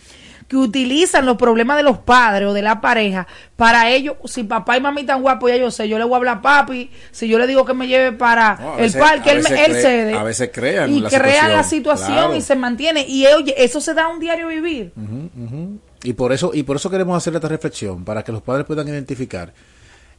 que 0.47 0.55
utilizan 0.55 1.25
los 1.25 1.37
problemas 1.37 1.77
de 1.77 1.83
los 1.83 1.97
padres 1.97 2.47
o 2.47 2.53
de 2.53 2.61
la 2.61 2.79
pareja 2.79 3.27
para 3.55 3.89
ellos, 3.89 4.15
si 4.25 4.43
papá 4.43 4.77
y 4.77 4.81
mami 4.81 5.01
están 5.01 5.21
guapos, 5.21 5.49
ya 5.49 5.57
yo 5.57 5.71
sé, 5.71 5.89
yo 5.89 5.97
le 5.97 6.05
voy 6.05 6.13
a 6.13 6.17
hablar 6.17 6.37
a 6.37 6.41
papi, 6.41 6.89
si 7.11 7.27
yo 7.27 7.37
le 7.37 7.47
digo 7.47 7.65
que 7.65 7.73
me 7.73 7.87
lleve 7.87 8.13
para 8.13 8.75
el 8.77 8.93
parque, 8.93 9.31
él, 9.31 9.43
cede. 9.43 10.13
A 10.13 10.23
veces 10.23 10.49
crean 10.53 10.91
y 10.91 11.01
la 11.01 11.09
crean 11.09 11.51
la 11.51 11.63
situación 11.63 12.35
y 12.35 12.41
se 12.41 12.55
mantiene. 12.55 13.05
Y 13.07 13.25
oye, 13.27 13.53
eso 13.57 13.81
se 13.81 13.93
da 13.93 14.07
un 14.07 14.19
diario 14.19 14.47
vivir. 14.47 14.93
Y 16.03 16.13
por 16.13 16.31
eso, 16.31 16.51
y 16.53 16.63
por 16.63 16.77
eso 16.77 16.89
queremos 16.89 17.17
hacer 17.17 17.35
esta 17.35 17.49
reflexión, 17.49 18.05
para 18.05 18.23
que 18.23 18.31
los 18.31 18.41
padres 18.41 18.65
puedan 18.65 18.87
identificar 18.87 19.51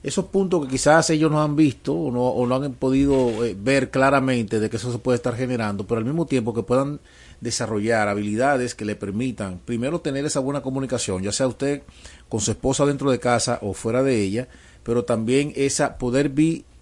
esos 0.03 0.27
puntos 0.27 0.65
que 0.65 0.73
quizás 0.73 1.11
ellos 1.11 1.31
no 1.31 1.43
han 1.43 1.57
visto 1.57 1.93
o 1.93 2.13
no, 2.13 2.23
o 2.23 2.47
no 2.47 2.55
han 2.55 2.73
podido 2.75 3.45
eh, 3.45 3.57
ver 3.59 3.91
claramente 3.91 4.61
de 4.61 4.71
que 4.71 4.77
eso 4.77 4.93
se 4.93 4.99
puede 4.99 5.17
estar 5.17 5.35
generando, 5.35 5.87
pero 5.87 5.99
al 5.99 6.05
mismo 6.05 6.27
tiempo 6.27 6.55
que 6.55 6.63
puedan 6.63 7.01
desarrollar 7.41 8.09
habilidades 8.09 8.75
que 8.75 8.85
le 8.85 8.95
permitan 8.95 9.61
primero 9.65 10.01
tener 10.01 10.25
esa 10.25 10.41
buena 10.41 10.63
comunicación, 10.63 11.23
ya 11.23 11.33
sea 11.33 11.49
usted 11.49 11.83
con 12.29 12.41
su 12.41 12.53
esposa 12.53 12.87
dentro 12.87 13.11
de 13.11 13.19
casa 13.19 13.59
o 13.61 13.75
fuera 13.75 14.03
de 14.03 14.23
ella, 14.23 14.49
pero 14.85 15.05
también 15.05 15.53
esa 15.57 15.99
poder 15.99 16.31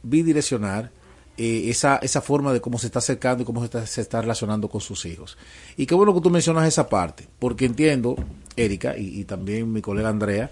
bidireccionar 0.03 0.91
eh, 1.39 1.71
esa, 1.71 1.97
esa 1.97 2.21
forma 2.21 2.53
de 2.53 2.61
cómo 2.61 2.79
se 2.79 2.87
está 2.87 2.99
acercando 2.99 3.43
y 3.43 3.47
cómo 3.47 3.61
se 3.61 3.67
está, 3.67 3.87
se 3.87 4.01
está 4.03 4.21
relacionando 4.21 4.69
con 4.69 4.83
sus 4.83 5.07
hijos. 5.07 5.39
Y 5.77 5.87
qué 5.87 5.95
bueno 5.95 6.15
que 6.15 6.21
tú 6.21 6.31
mencionas 6.31 6.69
esa 6.69 6.89
parte, 6.89 7.27
porque 7.39 7.65
entiendo, 7.65 8.17
Erika, 8.57 8.97
y 8.97 9.25
también 9.25 9.73
mi 9.73 9.81
colega 9.81 10.11
Andrea, 10.11 10.51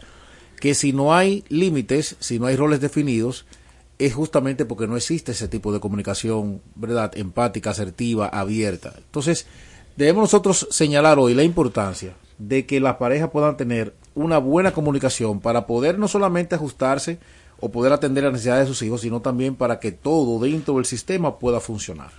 que 0.65 0.75
si 0.75 0.95
no 0.95 1.13
hay 1.15 1.45
límites, 1.51 2.17
si 2.21 2.39
no 2.39 2.47
hay 2.47 2.57
roles 2.57 2.81
definidos, 2.81 3.45
es 3.99 4.15
justamente 4.15 4.65
porque 4.65 4.87
no 4.87 4.97
existe 4.97 5.33
ese 5.33 5.47
tipo 5.47 5.75
de 5.75 5.79
comunicación, 5.79 6.63
¿verdad? 6.75 7.13
Empática, 7.19 7.69
asertiva, 7.69 8.29
abierta. 8.29 8.95
Entonces, 8.97 9.47
debemos 9.95 10.23
nosotros 10.23 10.67
señalar 10.71 11.19
hoy 11.19 11.35
la 11.35 11.43
importancia 11.43 12.15
de 12.39 12.65
que 12.65 12.81
las 12.81 12.97
parejas 12.97 13.29
puedan 13.29 13.59
tener 13.59 13.93
una 14.15 14.39
buena 14.39 14.73
comunicación 14.73 15.39
para 15.39 15.67
poder 15.67 15.99
no 15.99 16.09
solamente 16.09 16.55
ajustarse 16.55 17.19
o 17.61 17.71
poder 17.71 17.93
atender 17.93 18.25
las 18.25 18.33
necesidades 18.33 18.67
de 18.67 18.75
sus 18.75 18.83
hijos, 18.83 19.03
sino 19.03 19.21
también 19.21 19.57
para 19.57 19.81
que 19.81 19.93
todo 19.93 20.43
dentro 20.43 20.77
del 20.77 20.87
sistema 20.87 21.39
pueda 21.39 21.61
funcionar. 21.61 22.11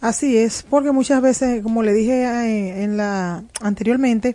Así 0.00 0.36
es, 0.36 0.64
porque 0.68 0.90
muchas 0.90 1.22
veces, 1.22 1.62
como 1.62 1.84
le 1.84 1.92
dije 1.92 2.24
eh, 2.24 2.82
en 2.82 2.96
la 2.96 3.44
anteriormente, 3.60 4.34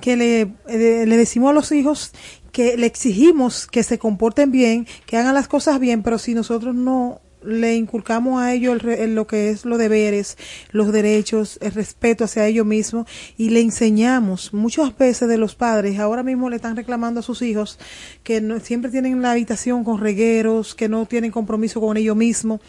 que 0.00 0.16
le, 0.16 0.40
eh, 0.66 1.04
le 1.06 1.16
decimos 1.16 1.50
a 1.50 1.54
los 1.54 1.70
hijos 1.70 2.12
que 2.54 2.76
le 2.76 2.86
exigimos 2.86 3.66
que 3.66 3.82
se 3.82 3.98
comporten 3.98 4.52
bien, 4.52 4.86
que 5.06 5.16
hagan 5.16 5.34
las 5.34 5.48
cosas 5.48 5.80
bien, 5.80 6.04
pero 6.04 6.18
si 6.18 6.34
nosotros 6.34 6.72
no 6.72 7.20
le 7.42 7.74
inculcamos 7.74 8.40
a 8.40 8.54
ellos 8.54 8.80
lo 8.84 9.26
que 9.26 9.50
es 9.50 9.64
los 9.64 9.76
deberes, 9.76 10.38
los 10.70 10.92
derechos, 10.92 11.58
el 11.60 11.72
respeto 11.72 12.24
hacia 12.24 12.46
ellos 12.46 12.64
mismos 12.64 13.08
y 13.36 13.50
le 13.50 13.60
enseñamos 13.60 14.54
muchas 14.54 14.96
veces 14.96 15.28
de 15.28 15.36
los 15.36 15.56
padres, 15.56 15.98
ahora 15.98 16.22
mismo 16.22 16.48
le 16.48 16.56
están 16.56 16.76
reclamando 16.76 17.20
a 17.20 17.22
sus 17.24 17.42
hijos 17.42 17.80
que 18.22 18.40
siempre 18.62 18.92
tienen 18.92 19.20
la 19.20 19.32
habitación 19.32 19.82
con 19.82 19.98
regueros, 20.00 20.76
que 20.76 20.88
no 20.88 21.06
tienen 21.06 21.32
compromiso 21.32 21.80
con 21.80 21.96
ellos 21.96 22.16
mismos, 22.16 22.60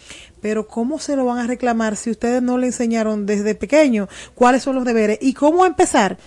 pero 0.42 0.68
¿cómo 0.68 0.98
se 0.98 1.16
lo 1.16 1.26
van 1.26 1.38
a 1.38 1.48
reclamar 1.48 1.96
si 1.96 2.10
ustedes 2.10 2.42
no 2.42 2.58
le 2.58 2.68
enseñaron 2.68 3.28
desde 3.28 3.54
pequeño 3.54 4.10
cuáles 4.34 4.64
son 4.64 4.74
los 4.74 4.84
deberes 4.84 5.20
y 5.22 5.34
cómo 5.34 5.64
empezar? 5.64 6.18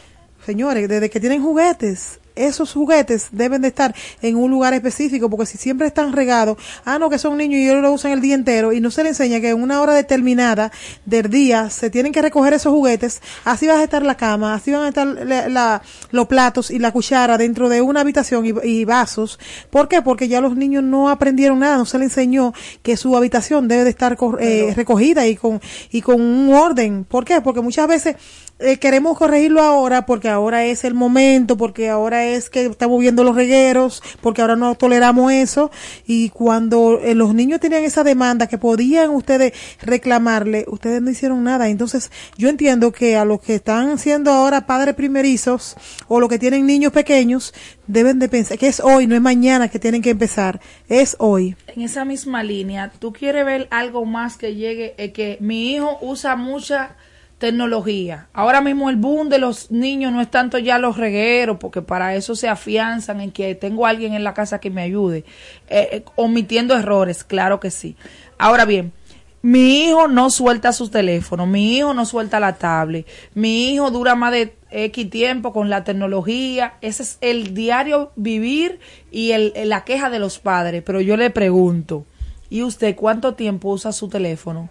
Señores, 0.47 0.89
desde 0.89 1.11
que 1.11 1.19
tienen 1.19 1.43
juguetes, 1.43 2.21
esos 2.47 2.72
juguetes 2.72 3.28
deben 3.32 3.62
de 3.62 3.68
estar 3.68 3.95
en 4.22 4.36
un 4.36 4.51
lugar 4.51 4.74
específico, 4.74 5.28
porque 5.30 5.47
si 5.47 5.59
siempre 5.59 5.86
están 5.86 6.12
regados, 6.12 6.59
ah, 6.84 6.99
no, 6.99 7.11
que 7.11 7.18
son 7.18 7.36
niños 7.36 7.61
y 7.61 7.68
ellos 7.68 7.82
lo 7.82 7.93
usan 7.93 8.12
el 8.12 8.20
día 8.20 8.34
entero, 8.34 8.72
y 8.72 8.80
no 8.80 8.91
se 8.91 9.03
les 9.03 9.18
enseña 9.18 9.41
que 9.41 9.51
en 9.51 9.62
una 9.62 9.80
hora 9.80 9.95
determinada 9.95 10.70
del 11.05 11.30
día 11.30 11.70
se 11.70 11.91
tienen 11.91 12.12
que 12.12 12.22
recoger 12.22 12.53
esos 12.53 12.72
juguetes, 12.72 13.20
así 13.45 13.66
va 13.66 13.78
a 13.78 13.82
estar 13.82 14.03
la 14.03 14.16
cama, 14.16 14.55
así 14.55 14.70
van 14.70 14.82
a 14.82 14.89
estar 14.89 15.07
la, 15.07 15.82
los 16.11 16.26
platos 16.26 16.70
y 16.70 16.78
la 16.78 16.93
cuchara 16.93 17.39
dentro 17.39 17.68
de 17.68 17.80
una 17.80 18.01
habitación 18.01 18.45
y, 18.62 18.84
vasos. 18.84 19.39
¿Por 19.70 19.89
qué? 19.89 20.03
Porque 20.03 20.28
ya 20.28 20.41
los 20.41 20.57
niños 20.57 20.82
no 20.82 21.11
aprendieron 21.11 21.59
nada, 21.59 21.76
no 21.76 21.84
se 21.84 21.99
les 21.99 22.09
enseñó 22.09 22.53
que 22.82 22.97
su 22.97 23.16
habitación 23.16 23.68
debe 23.68 23.84
de 23.84 23.91
estar 23.91 24.16
eh, 24.41 24.72
recogida 24.74 25.26
y 25.26 25.36
con, 25.36 25.61
y 25.91 26.01
con 26.01 26.20
un 26.20 26.55
orden. 26.55 27.05
¿Por 27.05 27.24
qué? 27.24 27.41
Porque 27.41 27.61
muchas 27.61 27.89
veces 27.89 28.16
eh, 28.61 28.79
queremos 28.79 29.17
corregirlo 29.17 29.63
ahora 29.63 30.05
porque 30.05 30.29
ahora 30.29 30.65
es 30.65 30.85
el 30.85 30.95
momento, 30.95 31.57
porque 31.57 31.89
ahora 31.89 32.25
es 32.25 32.51
que 32.51 32.67
estamos 32.67 33.01
viendo 33.01 33.23
los 33.23 33.37
regueros, 33.37 34.03
porque 34.21 34.41
ahora 34.41 34.57
no 34.57 34.75
toleramos 34.75 35.33
eso. 35.33 35.71
Y 36.07 36.31
cuando 36.31 36.99
eh, 37.01 37.15
los 37.15 37.35
niños 37.35 37.61
tenían 37.61 37.85
esa 37.85 38.03
demanda 38.03 38.49
que 38.49 38.59
podían 38.59 39.11
ustedes 39.11 39.53
reclamarle, 39.81 40.65
ustedes 40.69 41.01
no 41.01 41.11
hicieron 41.11 41.45
nada. 41.45 41.69
Entonces, 41.69 42.11
yo 42.37 42.49
entiendo 42.49 42.91
que 42.91 43.17
a 43.17 43.25
los 43.25 43.41
que 43.41 43.55
están 43.55 43.99
siendo 43.99 44.33
ahora 44.33 44.67
padres 44.67 44.95
primerizos 44.95 45.77
o 46.09 46.19
los 46.19 46.29
que 46.29 46.39
tienen 46.39 46.67
niños 46.67 46.93
pequeños, 46.93 47.55
deben 47.87 48.19
de 48.19 48.29
pensar 48.29 48.59
que 48.59 48.69
es 48.69 48.81
hoy, 48.81 49.07
no 49.07 49.15
es 49.15 49.21
mañana 49.21 49.69
que 49.69 49.79
tienen 49.79 50.03
que 50.03 50.11
empezar, 50.11 50.61
es 50.89 51.17
hoy. 51.19 51.57
En 51.69 51.83
esa 51.83 52.05
misma 52.05 52.43
línea, 52.43 52.91
¿tú 52.99 53.13
quieres 53.13 53.45
ver 53.47 53.69
algo 53.71 54.05
más 54.05 54.37
que 54.37 54.55
llegue? 54.55 54.95
Es 54.99 55.13
que 55.13 55.39
mi 55.41 55.73
hijo 55.73 55.99
usa 56.01 56.37
mucha 56.37 56.97
tecnología. 57.39 58.28
Ahora 58.32 58.61
mismo 58.61 58.91
el 58.91 58.97
boom 58.97 59.28
de 59.28 59.39
los 59.39 59.70
niños 59.70 60.12
no 60.12 60.20
es 60.20 60.30
tanto 60.30 60.59
ya 60.59 60.78
los 60.78 60.97
regueros, 60.97 61.59
porque 61.59 61.82
para 61.82 62.14
eso 62.14 62.34
se 62.34 62.49
afianzan 62.49 63.20
en 63.20 63.30
que 63.30 63.55
tengo 63.55 63.86
alguien 63.86 64.12
en 64.14 64.24
la 64.24 64.34
casa 64.34 64.61
que 64.61 64.70
me 64.70 64.82
ayude, 64.82 65.24
eh, 65.68 65.89
eh, 65.93 66.05
omitiendo 66.16 66.76
errores, 66.76 67.24
claro 67.24 67.61
que 67.61 67.70
sí. 67.70 67.97
Ahora 68.39 68.64
bien, 68.64 68.93
mi 69.41 69.84
hijo 69.84 70.09
no 70.09 70.30
suelta 70.30 70.72
su 70.72 70.89
teléfono, 70.89 71.47
mi 71.47 71.76
hijo 71.76 71.95
no 71.95 72.05
suelta 72.05 72.41
la 72.41 72.57
tablet, 72.57 73.07
mi 73.34 73.70
hijo 73.72 73.93
dura 73.93 74.16
más 74.16 74.32
de 74.32 74.57
X 74.70 75.09
tiempo 75.09 75.53
con 75.53 75.70
la 75.70 75.84
tecnología, 75.84 76.74
ese 76.80 77.05
es 77.05 77.18
el 77.20 77.55
diario 77.55 78.11
vivir 78.16 78.80
y 79.12 79.32
la 79.64 79.84
queja 79.84 80.11
de 80.11 80.18
los 80.18 80.41
padres, 80.41 80.82
pero 80.84 81.01
yo 81.01 81.16
le 81.16 81.30
pregunto, 81.30 82.05
¿y 82.51 82.64
usted 82.64 82.97
cuánto 82.97 83.34
tiempo 83.34 83.70
usa 83.70 83.93
su 83.93 84.09
teléfono? 84.09 84.70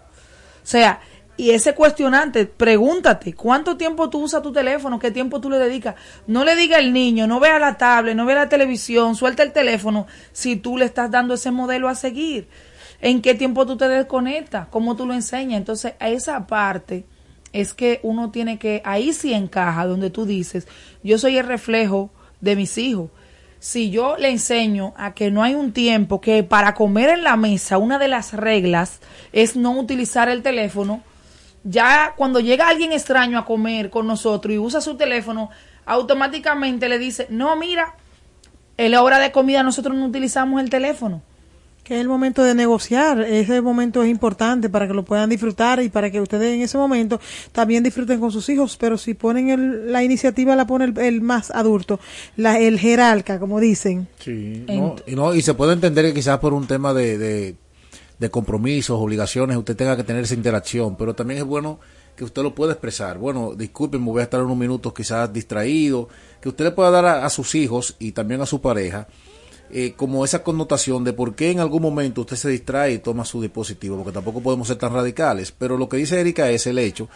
O 0.68 0.70
sea, 0.70 0.99
y 1.38 1.52
ese 1.52 1.76
cuestionante, 1.76 2.48
pregúntate, 2.48 3.34
¿cuánto 3.34 3.78
tiempo 3.78 4.10
tú 4.10 4.24
usas 4.24 4.42
tu 4.42 4.52
teléfono? 4.52 4.98
¿Qué 4.98 5.12
tiempo 5.12 5.40
tú 5.40 5.52
le 5.52 5.60
dedicas? 5.60 5.94
No 6.26 6.44
le 6.44 6.56
diga 6.56 6.78
al 6.78 6.92
niño, 6.92 7.28
no 7.28 7.40
vea 7.40 7.60
la 7.60 7.78
tablet, 7.78 8.16
no 8.16 8.26
vea 8.26 8.36
la 8.36 8.50
televisión, 8.50 9.16
suelta 9.16 9.44
el 9.44 9.54
teléfono 9.54 10.08
si 10.32 10.56
tú 10.56 10.78
le 10.78 10.86
estás 10.86 11.12
dando 11.12 11.36
ese 11.36 11.52
modelo 11.52 11.90
a 11.90 11.96
seguir. 11.96 12.48
¿En 13.02 13.22
qué 13.22 13.36
tiempo 13.36 13.68
tú 13.68 13.78
te 13.78 13.88
desconectas? 13.88 14.68
¿Cómo 14.70 14.96
tú 14.96 15.06
lo 15.06 15.14
enseñas? 15.14 15.60
Entonces, 15.60 15.94
a 16.00 16.10
esa 16.10 16.48
parte 16.48 17.06
es 17.54 17.76
que 17.76 18.00
uno 18.02 18.32
tiene 18.32 18.58
que, 18.58 18.82
ahí 18.84 19.14
sí 19.14 19.32
encaja, 19.32 19.86
donde 19.86 20.10
tú 20.10 20.26
dices, 20.26 20.68
yo 21.04 21.20
soy 21.20 21.38
el 21.38 21.46
reflejo 21.46 22.10
de 22.42 22.56
mis 22.56 22.80
hijos. 22.80 23.12
Si 23.60 23.92
yo 23.92 24.18
le 24.18 24.30
enseño 24.30 24.96
a 24.98 25.14
que 25.14 25.30
no 25.30 25.44
hay 25.44 25.54
un 25.54 25.72
tiempo, 25.72 26.20
que 26.20 26.42
para 26.44 26.74
comer 26.74 27.10
en 27.10 27.24
la 27.24 27.38
mesa 27.38 27.78
una 27.78 28.00
de 28.00 28.08
las 28.08 28.34
reglas 28.34 29.02
es 29.34 29.56
no 29.56 29.80
utilizar 29.80 30.30
el 30.30 30.42
teléfono, 30.42 31.04
ya 31.64 32.14
cuando 32.16 32.39
llega 32.39 32.70
alguien 32.70 32.91
extraño 32.91 33.38
a 33.38 33.45
comer 33.45 33.89
con 33.89 34.08
nosotros 34.08 34.53
y 34.53 34.58
usa 34.58 34.82
su 34.82 34.95
teléfono, 34.95 35.49
automáticamente 35.86 36.89
le 36.89 36.99
dice, 36.99 37.28
no, 37.30 37.55
mira, 37.55 37.95
en 38.78 38.91
la 38.91 39.01
hora 39.01 39.20
de 39.20 39.32
comida 39.32 39.64
nosotros 39.64 39.95
no 39.95 40.05
utilizamos 40.05 40.62
el 40.62 40.70
teléfono. 40.70 41.22
Que 41.84 41.95
es 41.95 42.01
el 42.01 42.10
momento 42.10 42.43
de 42.43 42.53
negociar, 42.53 43.22
ese 43.22 43.62
momento 43.62 44.03
es 44.03 44.10
importante 44.10 44.70
para 44.70 44.88
que 44.88 44.93
lo 44.93 45.05
puedan 45.05 45.30
disfrutar 45.30 45.82
y 45.82 45.88
para 45.88 46.12
que 46.12 46.20
ustedes 46.20 46.53
en 46.53 46.62
ese 46.62 46.78
momento 46.78 47.22
también 47.53 47.82
disfruten 47.82 48.20
con 48.20 48.30
sus 48.30 48.49
hijos, 48.49 48.76
pero 48.78 48.97
si 48.97 49.14
ponen 49.14 49.89
la 49.89 50.03
iniciativa 50.03 50.53
la 50.58 50.68
pone 50.68 50.93
el, 50.97 51.22
más 51.22 51.49
adulto, 51.49 52.01
la, 52.36 52.60
el 52.60 52.78
jerarca, 52.78 53.39
como 53.39 53.62
dicen. 53.62 54.10
Sí, 54.20 54.66
y, 54.68 55.16
no, 55.16 55.34
y 55.34 55.41
se 55.41 55.53
puede 55.53 55.74
entender 55.74 56.05
que 56.05 56.14
quizás 56.14 56.39
por 56.39 56.53
un 56.53 56.68
tema 56.68 56.93
de 56.93 57.18
de 57.18 57.55
compromisos, 58.32 58.99
obligaciones, 58.99 59.57
usted 59.57 59.76
tenga 59.76 59.95
que 59.95 60.03
tener 60.03 60.24
esa 60.24 60.34
interacción, 60.34 60.95
pero 60.97 61.13
también 61.13 61.39
es 61.39 61.45
bueno 61.45 61.80
que 62.15 62.24
usted 62.24 62.41
lo 62.41 62.55
pueda 62.55 62.74
expresar. 62.74 63.18
Bueno, 63.20 63.53
disculpen, 63.55 64.03
me 64.03 64.11
voy 64.11 64.22
a 64.22 64.24
estar 64.24 64.41
unos 64.41 64.57
minutos 64.57 64.91
quizás 64.93 65.32
distraído, 65.32 66.09
que 66.41 66.49
usted 66.49 66.65
le 66.65 66.72
pueda 66.72 66.89
dar 66.89 67.05
a, 67.05 67.30
sus 67.30 67.53
hijos 67.55 67.95
y 67.99 68.11
también 68.11 68.41
a 68.41 68.45
su 68.45 68.59
pareja 68.59 69.07
eh, 69.70 69.93
como 69.95 70.24
esa 70.24 70.43
connotación 70.43 71.03
de 71.03 71.13
por 71.13 71.36
qué 71.36 71.51
en 71.51 71.59
algún 71.59 71.82
momento 71.82 72.22
usted 72.22 72.38
se 72.38 72.49
distrae 72.49 72.93
y 72.93 72.97
toma 72.99 73.26
su 73.26 73.41
dispositivo, 73.41 73.97
porque 73.97 74.13
tampoco 74.13 74.41
podemos 74.41 74.68
ser 74.68 74.78
tan 74.78 74.93
radicales. 74.93 75.51
Pero 75.51 75.78
lo 75.78 75.88
que 75.88 75.97
dice 75.97 76.20
Erika 76.20 76.49
es 76.49 76.65
el 76.68 76.80
hecho 76.80 77.09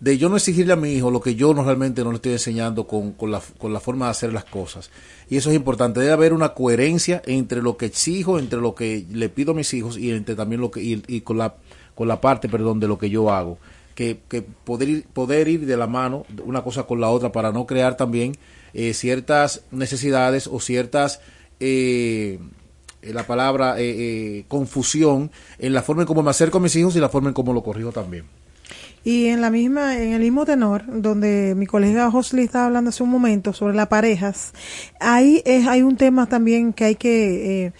de 0.00 0.18
yo 0.18 0.28
no 0.28 0.36
exigirle 0.36 0.72
a 0.72 0.76
mi 0.76 0.92
hijo 0.92 1.10
lo 1.10 1.20
que 1.20 1.34
yo 1.34 1.54
normalmente 1.54 2.04
no 2.04 2.10
le 2.10 2.16
estoy 2.16 2.32
enseñando 2.32 2.86
con, 2.86 3.12
con, 3.12 3.30
la, 3.30 3.40
con 3.58 3.72
la 3.72 3.80
forma 3.80 4.06
de 4.06 4.10
hacer 4.10 4.32
las 4.32 4.44
cosas. 4.44 4.90
Y 5.28 5.36
eso 5.36 5.50
es 5.50 5.56
importante, 5.56 6.00
debe 6.00 6.12
haber 6.12 6.32
una 6.32 6.50
coherencia 6.50 7.22
entre 7.26 7.62
lo 7.62 7.76
que 7.76 7.86
exijo, 7.86 8.38
entre 8.38 8.60
lo 8.60 8.74
que 8.74 9.06
le 9.10 9.28
pido 9.28 9.52
a 9.52 9.54
mis 9.54 9.72
hijos 9.74 9.96
y 9.98 10.10
entre 10.10 10.34
también 10.34 10.60
lo 10.60 10.70
que, 10.70 10.82
y, 10.82 11.20
con 11.22 11.38
la, 11.38 11.54
con 11.94 12.08
la 12.08 12.20
parte, 12.20 12.48
perdón, 12.48 12.80
de 12.80 12.88
lo 12.88 12.98
que 12.98 13.10
yo 13.10 13.30
hago. 13.30 13.58
Que, 13.94 14.20
que 14.28 14.42
poder, 14.42 14.90
ir, 14.90 15.06
poder 15.06 15.48
ir 15.48 15.64
de 15.64 15.76
la 15.76 15.86
mano 15.86 16.26
una 16.44 16.62
cosa 16.62 16.82
con 16.82 17.00
la 17.00 17.08
otra 17.08 17.32
para 17.32 17.50
no 17.50 17.64
crear 17.64 17.96
también 17.96 18.32
eh, 18.74 18.92
ciertas 18.92 19.62
necesidades 19.70 20.48
o 20.48 20.60
ciertas 20.60 21.20
eh, 21.60 22.38
la 23.00 23.26
palabra 23.26 23.76
eh, 23.78 24.44
confusión 24.48 25.30
en 25.58 25.72
la 25.72 25.80
forma 25.80 26.02
en 26.02 26.06
cómo 26.06 26.22
me 26.22 26.28
acerco 26.28 26.58
a 26.58 26.60
mis 26.60 26.76
hijos 26.76 26.94
y 26.94 27.00
la 27.00 27.08
forma 27.08 27.28
en 27.28 27.34
cómo 27.34 27.54
lo 27.54 27.62
corrijo 27.62 27.90
también. 27.90 28.26
Y 29.06 29.26
en 29.26 29.40
la 29.40 29.50
misma, 29.50 29.96
en 30.02 30.14
el 30.14 30.20
mismo 30.20 30.44
tenor, 30.44 30.82
donde 30.88 31.54
mi 31.56 31.66
colega 31.66 32.10
Josly 32.10 32.42
estaba 32.42 32.66
hablando 32.66 32.88
hace 32.90 33.04
un 33.04 33.10
momento 33.10 33.52
sobre 33.52 33.74
las 33.76 33.86
parejas, 33.86 34.52
ahí 34.98 35.42
es, 35.44 35.68
hay 35.68 35.82
un 35.82 35.96
tema 35.96 36.26
también 36.26 36.72
que 36.72 36.84
hay 36.86 36.94
que 36.96 37.66
eh, 37.66 37.72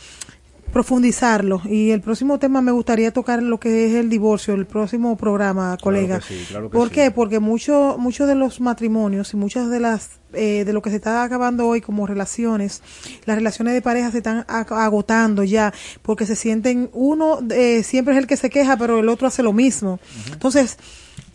profundizarlo. 0.73 1.63
Y 1.65 1.91
el 1.91 2.01
próximo 2.01 2.39
tema 2.39 2.61
me 2.61 2.71
gustaría 2.71 3.13
tocar 3.13 3.43
lo 3.43 3.59
que 3.59 3.87
es 3.87 3.95
el 3.95 4.09
divorcio, 4.11 4.55
el 4.55 4.67
próximo 4.67 5.17
programa, 5.17 5.77
colega. 5.83 6.21
que 6.21 6.25
sí, 6.35 6.45
claro 6.49 6.71
que 6.71 6.77
¿Por 6.77 6.89
sí. 6.89 6.95
qué? 6.95 7.11
Porque 7.11 7.41
muchos 7.41 7.99
muchos 7.99 8.29
de 8.29 8.35
los 8.35 8.61
matrimonios 8.61 9.33
y 9.33 9.37
muchas 9.37 9.69
de 9.71 9.81
las 9.81 10.11
eh, 10.33 10.65
de 10.65 10.73
lo 10.73 10.83
que 10.83 10.91
se 10.91 10.97
está 10.97 11.23
acabando 11.23 11.67
hoy 11.67 11.81
como 11.81 12.07
relaciones, 12.07 12.83
las 13.25 13.37
relaciones 13.37 13.75
de 13.75 13.83
pareja 13.83 14.11
se 14.11 14.19
están 14.19 14.45
ag- 14.47 14.71
agotando 14.77 15.43
ya, 15.45 15.73
porque 16.03 16.27
se 16.27 16.37
sienten 16.37 16.91
uno 16.93 17.39
eh, 17.51 17.83
siempre 17.83 18.15
es 18.15 18.19
el 18.19 18.27
que 18.27 18.37
se 18.37 18.51
queja, 18.51 18.77
pero 18.77 19.01
el 19.01 19.09
otro 19.09 19.27
hace 19.27 19.43
lo 19.43 19.53
mismo. 19.53 19.99
Entonces, 20.33 20.77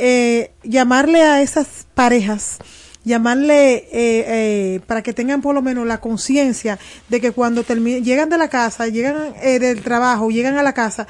eh, 0.03 0.51
llamarle 0.63 1.21
a 1.21 1.41
esas 1.41 1.85
parejas 1.93 2.57
llamarle 3.03 3.73
eh, 3.77 3.85
eh, 3.93 4.79
para 4.85 5.01
que 5.01 5.11
tengan 5.11 5.41
por 5.41 5.55
lo 5.55 5.61
menos 5.63 5.87
la 5.87 5.99
conciencia 5.99 6.77
de 7.09 7.19
que 7.19 7.31
cuando 7.31 7.63
llegan 7.63 8.29
de 8.29 8.37
la 8.37 8.47
casa, 8.47 8.87
llegan 8.89 9.33
eh, 9.41 9.57
del 9.57 9.81
trabajo, 9.81 10.29
llegan 10.29 10.55
a 10.57 10.61
la 10.61 10.73
casa, 10.73 11.07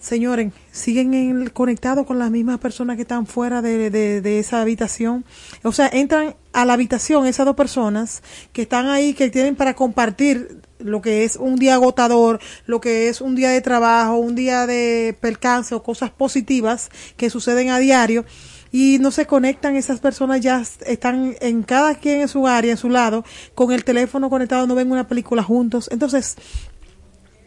señores, 0.00 0.52
siguen 0.70 1.14
en- 1.14 1.48
conectados 1.48 2.06
con 2.06 2.18
las 2.18 2.30
mismas 2.30 2.58
personas 2.58 2.96
que 2.96 3.02
están 3.02 3.26
fuera 3.26 3.62
de, 3.62 3.88
de- 3.88 4.20
de 4.20 4.38
esa 4.38 4.60
habitación. 4.60 5.24
O 5.62 5.72
sea, 5.72 5.88
entran 5.90 6.34
a 6.52 6.66
la 6.66 6.74
habitación 6.74 7.26
esas 7.26 7.46
dos 7.46 7.56
personas 7.56 8.22
que 8.52 8.60
están 8.62 8.88
ahí, 8.88 9.14
que 9.14 9.30
tienen 9.30 9.56
para 9.56 9.72
compartir 9.72 10.60
lo 10.84 11.00
que 11.02 11.24
es 11.24 11.36
un 11.36 11.56
día 11.56 11.74
agotador, 11.74 12.40
lo 12.66 12.80
que 12.80 13.08
es 13.08 13.20
un 13.20 13.34
día 13.34 13.50
de 13.50 13.60
trabajo, 13.60 14.16
un 14.16 14.34
día 14.34 14.66
de 14.66 15.16
percance 15.20 15.74
o 15.74 15.82
cosas 15.82 16.10
positivas 16.10 16.90
que 17.16 17.30
suceden 17.30 17.70
a 17.70 17.78
diario 17.78 18.24
y 18.70 18.98
no 18.98 19.12
se 19.12 19.26
conectan, 19.26 19.76
esas 19.76 20.00
personas 20.00 20.40
ya 20.40 20.60
están 20.86 21.36
en 21.40 21.62
cada 21.62 21.94
quien 21.94 22.22
en 22.22 22.28
su 22.28 22.48
área, 22.48 22.72
en 22.72 22.76
su 22.76 22.90
lado, 22.90 23.24
con 23.54 23.70
el 23.70 23.84
teléfono 23.84 24.28
conectado, 24.28 24.66
no 24.66 24.74
ven 24.74 24.90
una 24.90 25.06
película 25.06 25.44
juntos. 25.44 25.88
Entonces, 25.92 26.34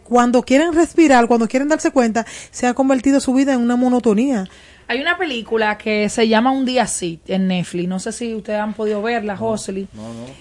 cuando 0.08 0.44
quieren 0.44 0.74
respirar, 0.74 1.28
cuando 1.28 1.48
quieren 1.48 1.68
darse 1.68 1.92
cuenta, 1.92 2.26
se 2.52 2.66
ha 2.68 2.74
convertido 2.74 3.20
su 3.20 3.34
vida 3.34 3.54
en 3.54 3.62
una 3.62 3.76
monotonía. 3.76 4.46
Hay 4.90 5.02
una 5.02 5.18
película 5.18 5.78
que 5.78 6.08
se 6.08 6.30
llama 6.30 6.52
Un 6.52 6.64
día 6.64 6.84
así 6.84 7.20
en 7.28 7.50
Netflix. 7.50 7.90
No 7.90 8.00
sé 8.00 8.14
si 8.14 8.34
ustedes 8.34 8.60
han 8.62 8.74
podido 8.74 9.02
verla, 9.02 9.36
Josely. 9.36 9.86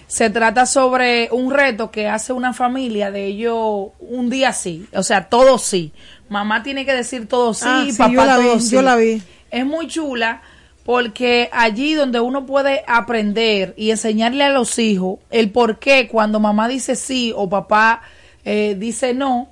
Se 0.07 0.31
trata 0.31 0.67
sobre 0.67 1.29
un 1.33 1.51
reto 1.51 1.91
que 1.91 2.07
hace 2.07 2.33
una 2.33 2.53
familia 2.53 3.11
de 3.11 3.27
ellos 3.27 3.89
un 3.99 4.31
día 4.31 4.53
sí. 4.53 4.87
O 4.95 5.03
sea, 5.03 5.29
todo 5.29 5.59
sí. 5.59 5.91
Mamá 6.29 6.63
tiene 6.63 6.87
que 6.87 6.95
decir 6.95 7.27
todo 7.27 7.55
sí, 7.55 7.65
Ah, 7.67 7.87
sí, 7.91 7.99
papá 7.99 8.13
yo 8.13 8.25
la 8.25 8.39
vi, 8.39 8.61
sí. 8.61 8.71
yo 8.71 8.83
la 8.83 8.95
vi. 8.95 9.21
Es 9.51 9.67
muy 9.67 9.89
chula 9.89 10.43
porque 10.85 11.49
allí 11.53 11.95
donde 11.95 12.21
uno 12.21 12.47
puede 12.47 12.85
aprender 12.87 13.75
y 13.77 13.91
enseñarle 13.91 14.45
a 14.45 14.51
los 14.51 14.79
hijos 14.79 15.19
el 15.31 15.51
por 15.51 15.81
qué 15.81 16.07
cuando 16.07 16.39
mamá 16.39 16.69
dice 16.69 16.95
sí 16.95 17.33
o 17.35 17.49
papá 17.51 18.03
eh, 18.45 18.77
dice 18.79 19.13
no, 19.13 19.49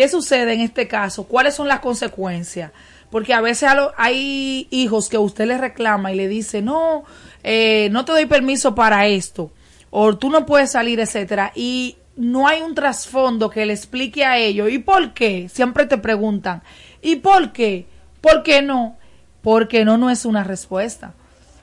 ¿Qué 0.00 0.08
sucede 0.08 0.54
en 0.54 0.62
este 0.62 0.88
caso? 0.88 1.24
¿Cuáles 1.24 1.54
son 1.54 1.68
las 1.68 1.80
consecuencias? 1.80 2.72
Porque 3.10 3.34
a 3.34 3.42
veces 3.42 3.68
hay 3.98 4.66
hijos 4.70 5.10
que 5.10 5.18
usted 5.18 5.46
le 5.46 5.58
reclama 5.58 6.10
y 6.10 6.16
le 6.16 6.26
dice, 6.26 6.62
no, 6.62 7.04
eh, 7.42 7.90
no 7.92 8.06
te 8.06 8.12
doy 8.12 8.24
permiso 8.24 8.74
para 8.74 9.06
esto, 9.08 9.52
o 9.90 10.16
tú 10.16 10.30
no 10.30 10.46
puedes 10.46 10.70
salir, 10.70 11.00
etcétera, 11.00 11.52
y 11.54 11.98
no 12.16 12.48
hay 12.48 12.62
un 12.62 12.74
trasfondo 12.74 13.50
que 13.50 13.66
le 13.66 13.74
explique 13.74 14.24
a 14.24 14.38
ellos. 14.38 14.70
¿Y 14.70 14.78
por 14.78 15.12
qué? 15.12 15.50
Siempre 15.50 15.84
te 15.84 15.98
preguntan, 15.98 16.62
¿y 17.02 17.16
por 17.16 17.52
qué? 17.52 17.86
¿Por 18.22 18.42
qué 18.42 18.62
no? 18.62 18.96
Porque 19.42 19.84
no, 19.84 19.98
no 19.98 20.08
es 20.08 20.24
una 20.24 20.44
respuesta. 20.44 21.12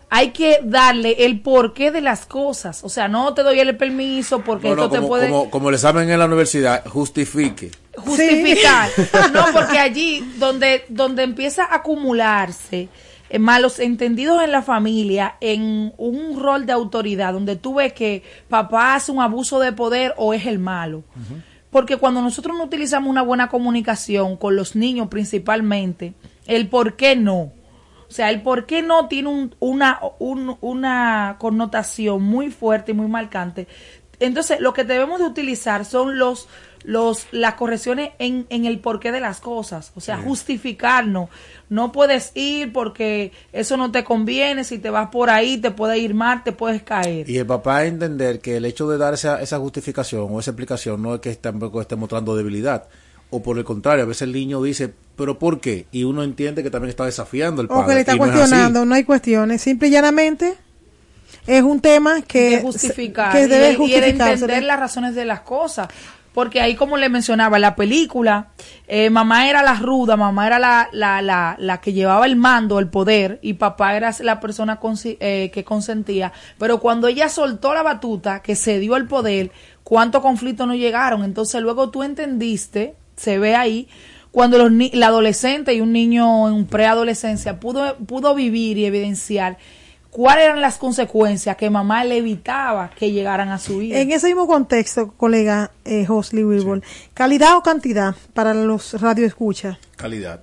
Hay 0.09 0.31
que 0.31 0.59
darle 0.63 1.25
el 1.25 1.41
porqué 1.41 1.91
de 1.91 2.01
las 2.01 2.25
cosas. 2.25 2.83
O 2.83 2.89
sea, 2.89 3.07
no 3.07 3.33
te 3.33 3.43
doy 3.43 3.59
el 3.59 3.75
permiso 3.75 4.39
porque 4.39 4.69
No, 4.69 4.75
no, 4.75 4.83
esto 4.85 5.01
te 5.01 5.05
puede 5.05 5.29
como, 5.29 5.49
como 5.49 5.69
el 5.69 5.75
examen 5.75 6.09
en 6.09 6.19
la 6.19 6.25
universidad, 6.25 6.85
justifique. 6.85 7.71
justificar. 7.97 8.89
No, 9.33 9.45
porque 9.53 9.79
allí 9.79 10.21
donde, 10.37 10.85
donde 10.89 11.23
empieza 11.23 11.65
a 11.65 11.75
acumularse 11.75 12.89
eh, 13.29 13.39
malos 13.39 13.79
entendidos 13.79 14.41
en 14.41 14.51
la 14.51 14.61
familia, 14.61 15.35
en 15.41 15.93
un 15.97 16.39
rol 16.39 16.65
de 16.65 16.71
autoridad, 16.71 17.33
donde 17.33 17.55
tú 17.55 17.75
ves 17.75 17.93
que 17.93 18.23
papá 18.47 18.95
hace 18.95 19.11
un 19.11 19.21
abuso 19.21 19.59
de 19.59 19.73
poder 19.73 20.13
o 20.17 20.33
es 20.33 20.45
el 20.45 20.59
malo. 20.59 21.03
Porque 21.69 21.97
cuando 21.97 22.21
nosotros 22.21 22.57
no 22.57 22.63
utilizamos 22.63 23.09
una 23.09 23.21
buena 23.21 23.49
comunicación 23.49 24.37
con 24.37 24.55
los 24.55 24.75
niños 24.75 25.09
principalmente, 25.09 26.13
el 26.45 26.69
por 26.69 26.95
qué 26.95 27.15
no. 27.15 27.51
O 28.09 28.11
sea, 28.11 28.29
el 28.29 28.41
por 28.41 28.65
qué 28.65 28.81
no 28.81 29.07
tiene 29.07 29.29
un- 29.29 29.55
una, 29.59 29.99
un- 30.19 30.57
una 30.61 31.35
connotación 31.39 32.23
muy 32.23 32.51
fuerte 32.51 32.91
y 32.91 32.95
muy 32.95 33.07
marcante. 33.07 33.67
Entonces, 34.19 34.59
lo 34.61 34.73
que 34.73 34.83
debemos 34.83 35.19
de 35.19 35.25
utilizar 35.25 35.85
son 35.85 36.17
los, 36.17 36.47
los, 36.83 37.27
las 37.31 37.53
correcciones 37.53 38.11
en, 38.17 38.47
en 38.49 38.65
el 38.65 38.79
porqué 38.79 39.11
de 39.11 39.19
las 39.19 39.39
cosas. 39.41 39.91
O 39.95 39.99
sea, 40.01 40.17
justificarnos. 40.17 41.29
No 41.69 41.91
puedes 41.91 42.31
ir 42.35 42.73
porque 42.73 43.31
eso 43.51 43.77
no 43.77 43.91
te 43.91 44.03
conviene. 44.03 44.63
Si 44.63 44.79
te 44.79 44.89
vas 44.89 45.09
por 45.09 45.29
ahí, 45.29 45.57
te 45.57 45.69
puede 45.71 45.99
ir 45.99 46.13
mal, 46.15 46.43
te 46.43 46.51
puedes 46.51 46.81
caer. 46.81 47.29
Y 47.29 47.37
el 47.37 47.45
papá 47.45 47.85
entender 47.85 48.39
que 48.39 48.57
el 48.57 48.65
hecho 48.65 48.87
de 48.89 48.97
dar 48.97 49.13
esa, 49.13 49.41
esa 49.41 49.59
justificación 49.59 50.27
o 50.31 50.39
esa 50.39 50.51
explicación 50.51 51.01
no 51.01 51.13
es 51.15 51.19
que 51.21 51.35
tampoco 51.35 51.81
esté 51.81 51.95
mostrando 51.95 52.35
debilidad. 52.35 52.87
O 53.29 53.43
por 53.43 53.57
el 53.57 53.63
contrario, 53.65 54.03
a 54.03 54.07
veces 54.07 54.21
el 54.23 54.31
niño 54.33 54.61
dice, 54.61 54.93
¿pero 55.17 55.37
por 55.37 55.59
qué? 55.59 55.85
Y 55.91 56.03
uno 56.05 56.23
entiende 56.23 56.63
que 56.63 56.69
también 56.69 56.89
está 56.89 57.05
desafiando 57.05 57.61
al 57.61 57.67
padre. 57.67 57.83
O 57.83 57.87
que 57.87 57.93
le 57.95 57.99
está 58.01 58.15
y 58.15 58.19
no 58.19 58.25
es 58.25 58.29
así. 58.31 58.39
cuestionando, 58.39 58.85
no 58.85 58.95
hay 58.95 59.03
cuestiones. 59.03 59.61
Simple 59.61 59.89
y 59.89 59.91
llanamente 59.91 60.53
es 61.45 61.61
un 61.63 61.81
tema 61.81 62.21
que, 62.21 62.51
de 62.51 62.61
justificar 62.61 63.33
que 63.33 63.43
y, 63.43 63.47
debe 63.47 63.69
el- 63.69 63.71
y 63.71 63.75
el 63.75 63.77
justificarse. 64.03 64.33
entender 64.33 64.63
las 64.63 64.79
razones 64.79 65.15
de 65.15 65.25
las 65.25 65.41
cosas. 65.41 65.87
Porque 66.33 66.61
ahí, 66.61 66.75
como 66.75 66.97
le 66.97 67.09
mencionaba, 67.09 67.57
en 67.57 67.63
la 67.63 67.75
película, 67.75 68.49
eh, 68.87 69.09
mamá 69.09 69.49
era 69.49 69.63
la 69.63 69.73
ruda, 69.73 70.15
mamá 70.15 70.45
era 70.45 70.59
la, 70.59 70.87
la, 70.91 71.19
la, 71.23 71.55
la 71.57 71.81
que 71.81 71.93
llevaba 71.93 72.27
el 72.27 72.35
mando, 72.35 72.77
el 72.77 72.89
poder, 72.89 73.39
y 73.41 73.53
papá 73.55 73.95
era 73.97 74.13
la 74.19 74.39
persona 74.39 74.79
consi- 74.79 75.17
eh, 75.19 75.49
que 75.51 75.63
consentía. 75.63 76.31
Pero 76.59 76.79
cuando 76.79 77.07
ella 77.07 77.27
soltó 77.27 77.73
la 77.73 77.81
batuta, 77.81 78.43
que 78.43 78.55
se 78.55 78.77
dio 78.77 78.95
el 78.97 79.07
poder, 79.07 79.51
¿cuántos 79.83 80.21
conflictos 80.21 80.67
no 80.67 80.75
llegaron? 80.75 81.23
Entonces 81.23 81.59
luego 81.59 81.89
tú 81.89 82.03
entendiste, 82.03 82.93
se 83.17 83.37
ve 83.39 83.55
ahí, 83.55 83.87
cuando 84.31 84.57
los 84.57 84.71
ni- 84.71 84.91
la 84.91 85.07
adolescente 85.07 85.73
y 85.73 85.81
un 85.81 85.91
niño 85.91 86.47
en 86.47 86.65
preadolescencia 86.65 87.59
pudo, 87.59 87.97
pudo 87.97 88.33
vivir 88.35 88.77
y 88.77 88.85
evidenciar 88.85 89.57
cuáles 90.11 90.45
eran 90.45 90.61
las 90.61 90.77
consecuencias 90.77 91.57
que 91.57 91.69
mamá 91.69 92.03
le 92.03 92.17
evitaba 92.17 92.89
que 92.97 93.11
llegaran 93.11 93.49
a 93.49 93.57
su 93.59 93.79
vida. 93.79 93.99
En 93.99 94.11
ese 94.11 94.27
mismo 94.27 94.47
contexto, 94.47 95.11
colega 95.17 95.71
eh, 95.85 96.05
Hosley 96.07 96.43
Wilbur, 96.43 96.81
¿calidad 97.13 97.57
o 97.57 97.61
cantidad 97.63 98.15
para 98.33 98.53
los 98.53 98.99
radioescuchas? 98.99 99.77
Calidad. 99.95 100.41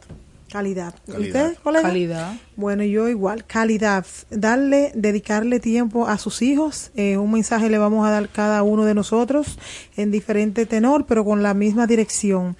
Calidad. 0.58 0.94
Calidad. 1.10 1.46
¿Usted, 1.50 1.62
colega? 1.64 1.88
Calidad. 1.88 2.34
Bueno, 2.54 2.84
yo 2.84 3.08
igual, 3.08 3.44
calidad. 3.44 4.06
Darle, 4.30 4.92
dedicarle 4.94 5.58
tiempo 5.58 6.06
a 6.06 6.16
sus 6.16 6.42
hijos. 6.42 6.92
Eh, 6.94 7.16
un 7.18 7.32
mensaje 7.32 7.68
le 7.68 7.78
vamos 7.78 8.06
a 8.06 8.10
dar 8.12 8.28
cada 8.28 8.62
uno 8.62 8.84
de 8.84 8.94
nosotros 8.94 9.58
en 9.96 10.12
diferente 10.12 10.64
tenor, 10.64 11.06
pero 11.06 11.24
con 11.24 11.42
la 11.42 11.54
misma 11.54 11.88
dirección. 11.88 12.56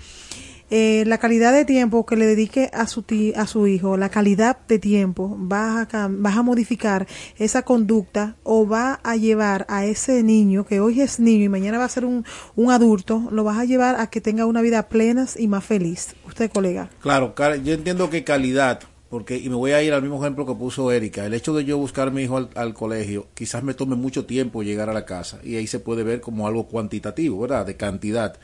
Eh, 0.70 1.04
la 1.06 1.18
calidad 1.18 1.52
de 1.52 1.64
tiempo 1.66 2.04
que 2.04 2.16
le 2.16 2.26
dedique 2.26 2.68
a 2.72 2.88
su 2.88 3.02
ti- 3.02 3.32
a 3.36 3.46
su 3.46 3.68
hijo, 3.68 3.96
la 3.96 4.08
calidad 4.08 4.56
de 4.66 4.80
tiempo, 4.80 5.36
vas 5.38 5.76
a, 5.82 5.88
cam- 5.88 6.16
vas 6.18 6.36
a 6.36 6.42
modificar 6.42 7.06
esa 7.38 7.62
conducta 7.62 8.34
o 8.42 8.66
va 8.66 8.98
a 9.04 9.14
llevar 9.14 9.66
a 9.68 9.84
ese 9.84 10.24
niño 10.24 10.66
que 10.66 10.80
hoy 10.80 11.00
es 11.00 11.20
niño 11.20 11.44
y 11.44 11.48
mañana 11.48 11.78
va 11.78 11.84
a 11.84 11.88
ser 11.88 12.04
un, 12.06 12.24
un 12.56 12.72
adulto, 12.72 13.28
lo 13.30 13.44
vas 13.44 13.58
a 13.58 13.64
llevar 13.66 14.00
a 14.00 14.08
que 14.08 14.20
tenga 14.20 14.46
una 14.46 14.62
vida 14.62 14.88
plena 14.88 15.26
y 15.38 15.46
más 15.46 15.62
feliz. 15.64 16.16
Usted, 16.34 16.50
colega. 16.50 16.90
Claro, 17.00 17.32
yo 17.62 17.74
entiendo 17.74 18.10
que 18.10 18.24
calidad, 18.24 18.80
porque, 19.08 19.36
y 19.38 19.48
me 19.48 19.54
voy 19.54 19.70
a 19.70 19.80
ir 19.84 19.92
al 19.92 20.02
mismo 20.02 20.20
ejemplo 20.20 20.44
que 20.44 20.54
puso 20.56 20.90
Erika, 20.90 21.24
el 21.24 21.32
hecho 21.32 21.54
de 21.54 21.64
yo 21.64 21.78
buscar 21.78 22.08
a 22.08 22.10
mi 22.10 22.22
hijo 22.22 22.36
al, 22.36 22.48
al 22.56 22.74
colegio, 22.74 23.28
quizás 23.34 23.62
me 23.62 23.72
tome 23.72 23.94
mucho 23.94 24.24
tiempo 24.26 24.64
llegar 24.64 24.90
a 24.90 24.92
la 24.92 25.04
casa, 25.04 25.38
y 25.44 25.54
ahí 25.54 25.68
se 25.68 25.78
puede 25.78 26.02
ver 26.02 26.20
como 26.20 26.48
algo 26.48 26.66
cuantitativo, 26.66 27.40
¿verdad? 27.40 27.64
De 27.66 27.76
cantidad. 27.76 28.36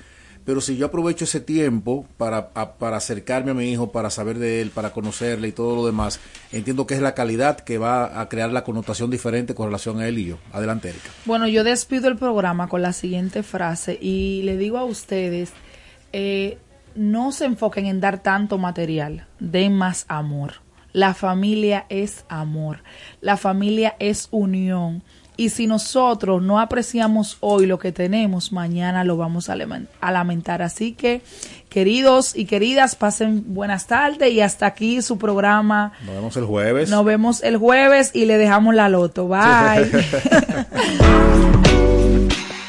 Pero 0.45 0.61
si 0.61 0.77
yo 0.77 0.87
aprovecho 0.87 1.25
ese 1.25 1.41
tiempo 1.41 2.07
para, 2.17 2.51
a- 2.55 2.75
para 2.75 2.97
acercarme 2.99 3.51
a 3.51 3.55
mi 3.55 3.73
hijo, 3.73 3.91
para 3.91 4.09
saber 4.09 4.39
de 4.39 4.61
él, 4.63 4.71
para 4.71 4.93
conocerle 4.93 5.49
y 5.49 5.53
todo 5.53 5.75
lo 5.75 5.85
demás, 5.85 6.21
entiendo 6.53 6.87
que 6.87 6.95
es 6.95 7.01
la 7.03 7.15
calidad 7.15 7.59
que 7.59 7.77
va 7.77 8.21
a 8.21 8.29
crear 8.29 8.53
la 8.53 8.63
connotación 8.63 9.11
diferente 9.11 9.55
con 9.57 9.67
relación 9.67 9.99
a 10.01 10.07
él 10.07 10.17
y 10.19 10.27
yo. 10.27 10.39
Adelante, 10.53 10.91
Erika. 10.91 11.11
Bueno, 11.25 11.49
yo 11.49 11.65
despido 11.65 12.07
el 12.09 12.17
programa 12.17 12.69
con 12.69 12.83
la 12.83 12.93
siguiente 12.93 13.43
frase 13.43 13.99
y 14.01 14.43
le 14.45 14.57
digo 14.57 14.79
a 14.79 14.85
ustedes, 14.85 15.51
eh, 16.13 16.57
no 16.95 17.33
se 17.33 17.45
enfoquen 17.45 17.87
en 17.87 18.01
dar 18.01 18.23
tanto 18.23 18.59
material, 18.59 19.27
den 19.39 19.77
más 19.77 20.05
amor. 20.09 20.55
La 20.93 21.15
familia 21.15 21.87
es 21.89 22.25
amor, 22.29 22.83
la 23.21 23.37
familia 23.37 23.95
es 24.01 24.27
unión 24.33 25.05
Y 25.37 25.51
si 25.51 25.69
nosotros 25.69 26.43
no 26.43 26.59
apreciamos 26.59 27.37
hoy 27.41 27.67
lo 27.67 27.79
que 27.79 27.93
tenemos, 27.93 28.53
mañana 28.53 29.05
lo 29.05 29.17
vamos 29.17 29.49
a, 29.49 29.57
lamentar. 29.57 30.61
Así 30.61 30.93
que, 30.93 31.23
queridos 31.71 32.37
y 32.37 32.45
queridas, 32.45 32.95
pasen 32.95 33.55
buenas 33.55 33.87
tardes 33.87 34.33
y 34.33 34.41
hasta 34.41 34.67
aquí 34.67 35.01
su 35.01 35.17
programa. 35.17 35.93
Nos 36.05 36.17
vemos 36.17 36.37
el 36.37 36.45
jueves. 36.45 36.91
Nos 36.91 37.05
vemos 37.07 37.43
el 37.43 37.57
jueves 37.57 38.11
y 38.13 38.27
le 38.27 38.37
dejamos 38.37 38.75
la 38.75 38.91
loto. 38.91 39.29
Bye. 39.29 39.91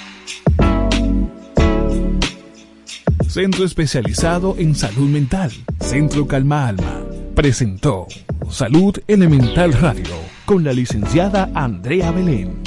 Centro 3.32 3.64
especializado 3.64 4.56
en 4.58 4.76
salud 4.76 5.08
mental, 5.08 5.54
Centro 5.80 6.28
Calma 6.28 6.68
Alma, 6.68 7.02
presentó 7.34 8.06
Salud 8.50 8.94
Elemental 9.08 9.72
Radio 9.72 10.18
con 10.44 10.66
la 10.66 10.74
licenciada 10.74 11.50
Andrea 11.56 12.12
Belén. 12.12 12.62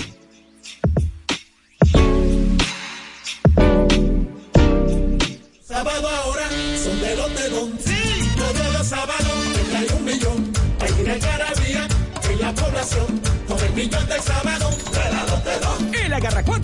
Sábado 5.60 6.08
ahora 6.08 6.48
son 6.82 6.98
de 6.98 7.14
los 7.14 7.28
de 7.28 7.82
Sí, 7.84 8.30
todos 8.34 8.72
los 8.72 8.86
sábados 8.86 9.32
hay 9.76 9.86
un 9.98 10.04
millón. 10.06 10.52
Hay 10.80 11.02
una 11.02 11.18
garabía 11.18 11.88
en 12.32 12.40
la 12.40 12.54
población 12.54 13.20
con 13.46 13.58
el 13.60 13.74
millón 13.74 14.06
de 14.06 14.18
sábado 14.18 14.70
de 14.70 15.12
la 15.12 15.60
Don. 15.60 15.94
El 15.94 16.12
Agarra 16.14 16.42
4 16.42 16.63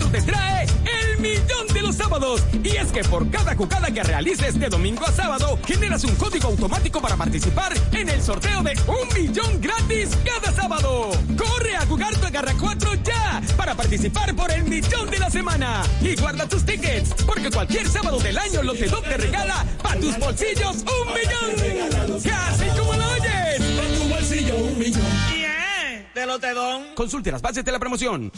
es 2.81 2.91
que 2.91 3.03
por 3.03 3.29
cada 3.29 3.55
jugada 3.55 3.91
que 3.91 4.01
realices 4.01 4.59
de 4.59 4.67
domingo 4.67 5.05
a 5.05 5.11
sábado, 5.11 5.59
generas 5.65 6.03
un 6.03 6.15
código 6.15 6.47
automático 6.47 6.99
para 6.99 7.15
participar 7.15 7.73
en 7.91 8.09
el 8.09 8.21
sorteo 8.21 8.63
de 8.63 8.73
un 8.87 9.21
millón 9.21 9.61
gratis 9.61 10.09
cada 10.25 10.51
sábado. 10.51 11.11
Corre 11.37 11.75
a 11.75 11.85
jugar 11.85 12.15
tu 12.17 12.25
Agarra 12.25 12.53
4 12.59 12.93
ya 13.03 13.41
para 13.55 13.75
participar 13.75 14.35
por 14.35 14.51
el 14.51 14.63
millón 14.63 15.09
de 15.09 15.19
la 15.19 15.29
semana. 15.29 15.83
Y 16.01 16.15
guarda 16.15 16.47
tus 16.47 16.65
tickets, 16.65 17.13
porque 17.25 17.51
cualquier 17.51 17.87
sábado 17.87 18.19
del 18.19 18.37
año 18.37 18.63
Lotedom 18.63 19.03
te 19.03 19.17
regala 19.17 19.65
para 19.83 19.99
tus 19.99 20.17
bolsillos 20.17 20.77
un 20.77 21.13
millón. 21.13 22.21
Casi 22.23 22.65
como 22.79 22.93
lo 22.93 23.07
oyes. 23.11 23.61
Para 23.77 23.93
tu 23.97 24.09
bolsillo 24.09 24.55
un 24.57 24.79
millón. 24.79 25.03
Yeah, 25.35 26.09
de 26.15 26.25
Lotedom. 26.25 26.95
Consulte 26.95 27.31
las 27.31 27.41
bases 27.41 27.63
de 27.63 27.71
la 27.71 27.79
promoción. 27.79 28.31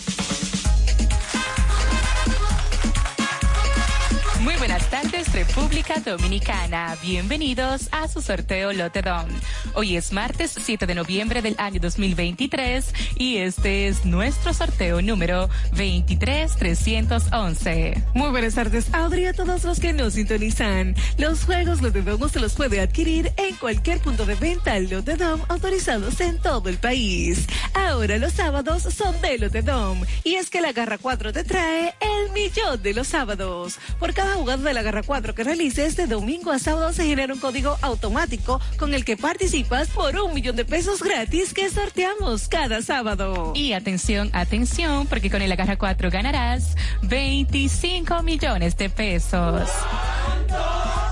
Buenas 4.74 4.90
tardes, 4.90 5.32
República 5.34 6.00
Dominicana. 6.00 6.98
Bienvenidos 7.00 7.90
a 7.92 8.08
su 8.08 8.22
sorteo 8.22 8.74
Lotedom. 8.74 9.28
Hoy 9.76 9.98
es 9.98 10.12
martes 10.12 10.56
7 10.60 10.88
de 10.88 10.96
noviembre 10.96 11.44
del 11.44 11.54
año 11.60 11.80
2023 11.80 12.92
y 13.18 13.38
este 13.38 13.88
es 13.88 14.04
nuestro 14.04 14.52
sorteo 14.52 15.00
número 15.04 15.48
23311. 15.74 18.04
Muy 18.16 18.32
buenas 18.32 18.56
tardes, 18.56 18.92
Audrey, 18.96 19.28
a 19.28 19.34
todos 19.34 19.64
los 19.64 19.80
que 19.80 19.94
nos 19.94 20.14
sintonizan. 20.14 20.96
Los 21.20 21.46
juegos 21.46 21.84
Lotedom 21.84 22.28
se 22.28 22.40
los 22.40 22.56
puede 22.56 22.82
adquirir 22.82 23.32
en 23.38 23.56
cualquier 23.58 24.00
punto 24.00 24.26
de 24.26 24.34
venta 24.34 24.80
Lotedom 24.80 25.40
autorizados 25.50 26.20
en 26.20 26.40
todo 26.40 26.70
el 26.70 26.78
país. 26.78 27.46
Ahora 27.76 28.18
los 28.18 28.34
sábados 28.34 28.92
son 28.92 29.22
de 29.22 29.38
Lotedom 29.38 30.02
y 30.24 30.34
es 30.34 30.50
que 30.50 30.62
la 30.62 30.72
Garra 30.72 30.98
4 30.98 31.32
te 31.32 31.44
trae 31.44 31.94
el 32.00 32.32
millón 32.32 32.82
de 32.82 32.96
los 32.96 33.10
sábados. 33.10 33.78
Por 34.00 34.16
cada 34.16 34.34
jugada 34.34 34.63
de 34.64 34.74
la 34.74 34.82
Garra 34.82 35.04
4 35.04 35.36
que 35.36 35.44
realices 35.44 35.96
de 35.96 36.08
domingo 36.08 36.52
a 36.52 36.60
sábado 36.60 36.94
se 36.94 37.06
genera 37.06 37.34
un 37.34 37.40
código 37.40 37.78
automático 37.82 38.62
con 38.78 38.94
el 38.94 39.04
que 39.04 39.18
participas 39.18 39.90
por 39.90 40.16
un 40.18 40.34
millón 40.34 40.56
de 40.56 40.66
pesos 40.66 41.02
gratis 41.04 41.54
que 41.54 41.70
sorteamos 41.70 42.48
cada 42.48 42.82
sábado. 42.82 43.54
Y 43.56 43.74
atención, 43.74 44.30
atención, 44.34 45.08
porque 45.08 45.30
con 45.30 45.42
el 45.42 45.52
Agarra 45.52 45.78
4 45.78 46.10
ganarás 46.10 46.76
25 47.02 48.24
millones 48.24 48.78
de 48.78 48.90
pesos. 48.90 49.70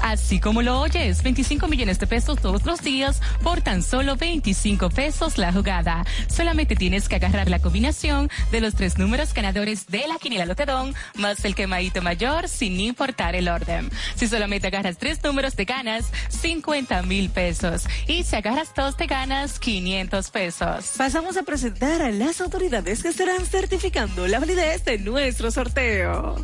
Así 0.01 0.39
como 0.39 0.61
lo 0.61 0.81
oyes, 0.81 1.21
25 1.23 1.67
millones 1.67 1.99
de 1.99 2.07
pesos 2.07 2.41
todos 2.41 2.65
los 2.65 2.81
días 2.81 3.21
por 3.43 3.61
tan 3.61 3.83
solo 3.83 4.17
25 4.17 4.89
pesos 4.89 5.37
la 5.37 5.53
jugada. 5.53 6.03
Solamente 6.27 6.75
tienes 6.75 7.07
que 7.07 7.15
agarrar 7.15 7.49
la 7.49 7.59
combinación 7.59 8.29
de 8.51 8.61
los 8.61 8.73
tres 8.75 8.97
números 8.97 9.33
ganadores 9.33 9.87
de 9.87 10.07
la 10.07 10.17
quiniela 10.17 10.45
Lotedón 10.45 10.95
más 11.15 11.45
el 11.45 11.55
quemadito 11.55 12.01
mayor 12.01 12.49
sin 12.49 12.79
importar 12.79 13.35
el 13.35 13.40
orden. 13.47 13.89
Si 14.15 14.27
solamente 14.27 14.67
agarras 14.67 14.97
tres 14.97 15.23
números 15.23 15.55
te 15.55 15.65
ganas 15.65 16.11
50 16.29 17.03
mil 17.03 17.29
pesos 17.29 17.83
y 18.07 18.23
si 18.23 18.35
agarras 18.35 18.73
dos 18.75 18.97
te 18.97 19.07
ganas 19.07 19.59
500 19.59 20.29
pesos. 20.31 20.93
Pasamos 20.97 21.37
a 21.37 21.43
presentar 21.43 22.01
a 22.01 22.11
las 22.11 22.41
autoridades 22.41 23.03
que 23.03 23.09
estarán 23.09 23.45
certificando 23.45 24.27
la 24.27 24.39
validez 24.39 24.85
de 24.85 24.97
nuestro 24.97 25.51
sorteo 25.51 26.35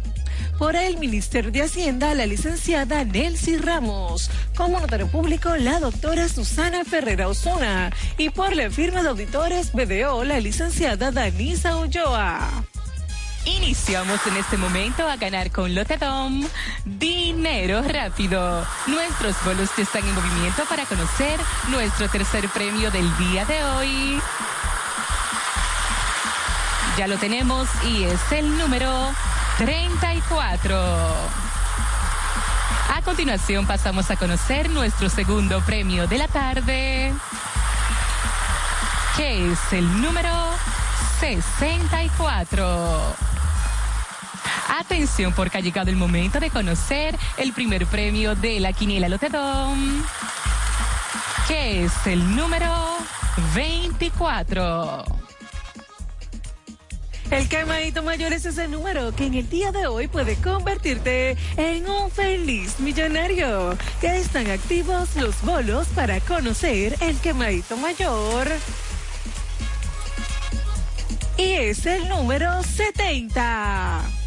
por 0.58 0.76
el 0.76 0.98
Ministerio 0.98 1.52
de 1.52 1.62
Hacienda, 1.62 2.16
la 2.16 2.26
licenciada 2.26 3.04
Nelcy 3.04 3.58
Ramos. 3.58 4.30
Como 4.56 4.80
notario 4.80 5.08
público, 5.08 5.56
la 5.56 5.80
doctora 5.80 6.28
Susana 6.30 6.84
Ferrera 6.84 7.28
Osuna. 7.28 7.92
Y 8.18 8.30
por 8.30 8.56
la 8.56 8.70
firma 8.72 9.04
de 9.04 9.10
auditores 9.10 9.72
BDO, 9.72 10.24
la 10.24 10.40
licenciada 10.40 11.12
Danisa 11.12 11.78
Ulloa. 11.78 12.67
Iniciamos 13.48 14.20
en 14.28 14.36
este 14.36 14.58
momento 14.58 15.08
a 15.08 15.16
ganar 15.16 15.52
con 15.52 15.74
Lotedom 15.74 16.44
dinero 16.84 17.82
rápido. 17.82 18.68
Nuestros 18.88 19.38
bolos 19.46 19.70
ya 19.78 19.84
están 19.84 20.06
en 20.06 20.14
movimiento 20.14 20.66
para 20.66 20.86
conocer 20.86 21.40
nuestro 21.70 22.10
tercer 22.10 22.50
premio 22.50 22.92
del 22.92 23.10
día 23.18 23.46
de 23.46 23.64
hoy. 23.64 24.22
Ya 26.98 27.08
lo 27.08 27.18
tenemos 27.18 27.70
y 27.86 28.04
es 28.04 28.20
el 28.34 28.58
número 28.58 29.14
34. 29.60 30.76
A 32.96 33.02
continuación 33.06 33.66
pasamos 33.66 34.12
a 34.12 34.18
conocer 34.18 34.70
nuestro 34.70 35.08
segundo 35.08 35.62
premio 35.62 36.06
de 36.06 36.18
la 36.18 36.28
tarde, 36.28 37.14
que 39.16 39.54
es 39.54 39.60
el 39.72 40.02
número 40.02 40.34
64. 41.22 43.37
Atención 44.68 45.34
porque 45.34 45.58
ha 45.58 45.62
llegado 45.62 45.90
el 45.90 45.96
momento 45.96 46.40
de 46.40 46.50
conocer 46.50 47.18
el 47.38 47.54
primer 47.54 47.86
premio 47.86 48.36
de 48.36 48.60
la 48.60 48.74
Quiniela 48.74 49.08
Lotedom, 49.08 50.04
que 51.48 51.86
es 51.86 51.94
el 52.06 52.36
número 52.36 52.98
24. 53.56 55.06
El 57.32 57.50
quemadito 57.50 58.04
mayor 58.04 58.32
es 58.32 58.46
ese 58.46 58.68
número 58.68 59.14
que 59.14 59.26
en 59.26 59.34
el 59.34 59.50
día 59.50 59.72
de 59.72 59.86
hoy 59.88 60.08
puede 60.08 60.36
convertirte 60.36 61.36
en 61.58 61.90
un 61.90 62.10
feliz 62.10 62.80
millonario. 62.80 63.78
Ya 64.02 64.16
están 64.16 64.50
activos 64.50 65.16
los 65.16 65.42
bolos 65.42 65.88
para 65.90 66.22
conocer 66.22 66.96
el 67.02 67.18
quemadito 67.18 67.76
mayor. 67.78 68.48
Y 71.38 71.52
es 71.54 71.86
el 71.86 72.08
número 72.08 72.64
70. 72.64 74.27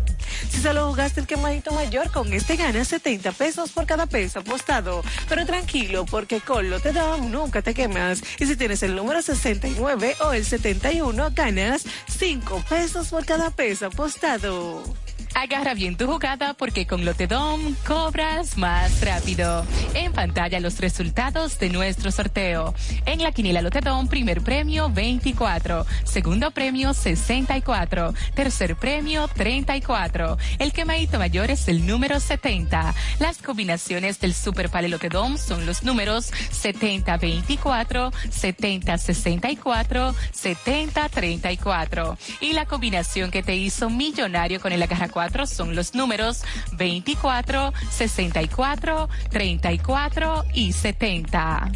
Si 0.49 0.61
solo 0.61 0.87
jugaste 0.89 1.21
el 1.21 1.27
quemadito 1.27 1.71
mayor, 1.71 2.11
con 2.11 2.31
este 2.33 2.55
ganas 2.55 2.87
70 2.89 3.31
pesos 3.31 3.71
por 3.71 3.85
cada 3.85 4.05
peso 4.05 4.39
apostado. 4.39 5.03
Pero 5.29 5.45
tranquilo, 5.45 6.05
porque 6.05 6.41
con 6.41 6.69
lo 6.69 6.79
te 6.79 6.93
da 6.93 7.17
nunca 7.17 7.61
te 7.61 7.73
quemas. 7.73 8.21
Y 8.39 8.45
si 8.45 8.55
tienes 8.55 8.83
el 8.83 8.95
número 8.95 9.21
69 9.21 10.15
o 10.21 10.33
el 10.33 10.45
71, 10.45 11.31
ganas 11.33 11.85
5 12.07 12.63
pesos 12.69 13.09
por 13.09 13.25
cada 13.25 13.49
peso 13.51 13.87
apostado. 13.87 14.83
Agarra 15.33 15.73
bien 15.73 15.95
tu 15.95 16.07
jugada 16.07 16.53
porque 16.53 16.85
con 16.85 17.05
Lotedom 17.05 17.75
cobras 17.87 18.57
más 18.57 19.01
rápido. 19.01 19.65
En 19.93 20.11
pantalla 20.11 20.59
los 20.59 20.79
resultados 20.79 21.57
de 21.57 21.69
nuestro 21.69 22.11
sorteo. 22.11 22.75
En 23.05 23.23
la 23.23 23.31
quiniela 23.31 23.61
Lotedom, 23.61 24.07
primer 24.07 24.41
premio 24.41 24.89
24, 24.89 25.85
segundo 26.03 26.51
premio 26.51 26.93
64, 26.93 28.13
tercer 28.35 28.75
premio 28.75 29.27
34. 29.29 30.37
El 30.59 30.73
quemadito 30.73 31.17
mayor 31.17 31.49
es 31.49 31.67
el 31.69 31.87
número 31.87 32.19
70. 32.19 32.93
Las 33.19 33.37
combinaciones 33.37 34.19
del 34.19 34.33
Super 34.33 34.69
Pale 34.69 34.89
Lotedom 34.89 35.37
son 35.37 35.65
los 35.65 35.83
números 35.83 36.31
70-24, 36.51 38.11
70-64, 38.11 40.13
70-34. 40.33 42.17
Y 42.41 42.53
la 42.53 42.65
combinación 42.65 43.31
que 43.31 43.43
te 43.43 43.55
hizo 43.55 43.89
millonario 43.89 44.59
con 44.59 44.73
el 44.73 44.83
agarra 44.83 45.07
24 45.21 45.45
son 45.45 45.75
los 45.75 45.93
números 45.93 46.41
24, 46.73 47.73
64, 47.91 49.09
34 49.29 50.45
y 50.53 50.73
70. 50.73 51.71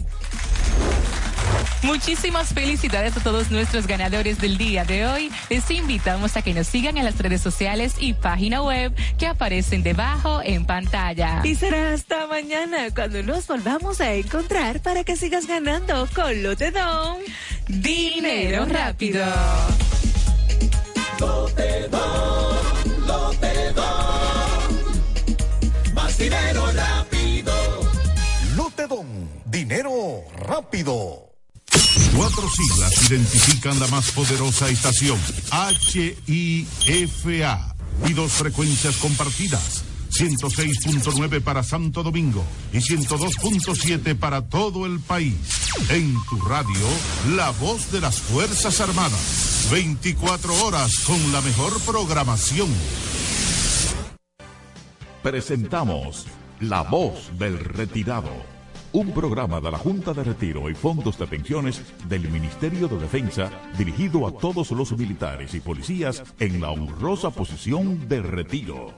Muchísimas 1.83 2.53
felicidades 2.53 3.15
a 3.15 3.19
todos 3.21 3.51
nuestros 3.51 3.85
ganadores 3.85 4.39
del 4.39 4.57
día 4.57 4.83
de 4.83 5.05
hoy. 5.05 5.31
Les 5.49 5.69
invitamos 5.69 6.35
a 6.35 6.41
que 6.41 6.55
nos 6.55 6.65
sigan 6.65 6.97
en 6.97 7.05
las 7.05 7.19
redes 7.19 7.41
sociales 7.41 7.95
y 7.99 8.13
página 8.13 8.63
web 8.63 8.91
que 9.19 9.27
aparecen 9.27 9.83
debajo 9.83 10.41
en 10.43 10.65
pantalla. 10.65 11.41
Y 11.43 11.53
será 11.53 11.93
hasta 11.93 12.25
mañana 12.25 12.87
cuando 12.95 13.21
nos 13.21 13.45
volvamos 13.45 14.01
a 14.01 14.13
encontrar 14.13 14.81
para 14.81 15.03
que 15.03 15.15
sigas 15.15 15.45
ganando 15.45 16.07
con 16.15 16.41
Lotedón. 16.41 17.17
Dinero 17.67 18.65
rápido. 18.65 19.23
Lotedón, 23.05 23.35
Lotedón. 23.35 24.95
Más 25.93 26.17
dinero 26.17 26.71
rápido. 26.73 27.53
Lotedón, 28.55 29.29
dinero 29.45 30.23
rápido. 30.37 31.29
Cuatro 32.15 32.49
siglas 32.49 33.11
identifican 33.11 33.79
la 33.79 33.87
más 33.87 34.11
poderosa 34.11 34.69
estación, 34.69 35.19
HIFA, 36.79 37.75
y 38.07 38.13
dos 38.13 38.31
frecuencias 38.31 38.97
compartidas, 38.97 39.83
106.9 40.15 41.41
para 41.41 41.61
Santo 41.61 42.01
Domingo 42.01 42.43
y 42.71 42.77
102.7 42.77 44.15
para 44.15 44.47
todo 44.47 44.85
el 44.85 44.99
país. 45.01 45.35
En 45.89 46.15
tu 46.29 46.39
radio, 46.39 46.87
la 47.35 47.51
voz 47.51 47.91
de 47.91 47.99
las 47.99 48.21
Fuerzas 48.21 48.79
Armadas, 48.79 49.67
24 49.71 50.65
horas 50.65 50.99
con 51.05 51.19
la 51.33 51.41
mejor 51.41 51.79
programación. 51.81 52.69
Presentamos 55.21 56.27
La 56.61 56.83
Voz 56.83 57.37
del 57.37 57.59
Retirado, 57.59 58.31
un 58.93 59.11
programa 59.11 59.59
de 59.59 59.71
la 59.71 59.77
Junta 59.77 60.13
de 60.13 60.23
Retiro 60.23 60.69
y 60.69 60.75
Fondos 60.75 61.17
de 61.17 61.27
Pensiones 61.27 61.81
del 62.07 62.29
Ministerio 62.29 62.87
de 62.87 62.99
Defensa 62.99 63.51
dirigido 63.77 64.27
a 64.27 64.31
todos 64.31 64.71
los 64.71 64.97
militares 64.97 65.53
y 65.55 65.59
policías 65.59 66.23
en 66.39 66.61
la 66.61 66.69
honrosa 66.69 67.31
posición 67.31 68.07
de 68.07 68.21
retiro. 68.21 68.93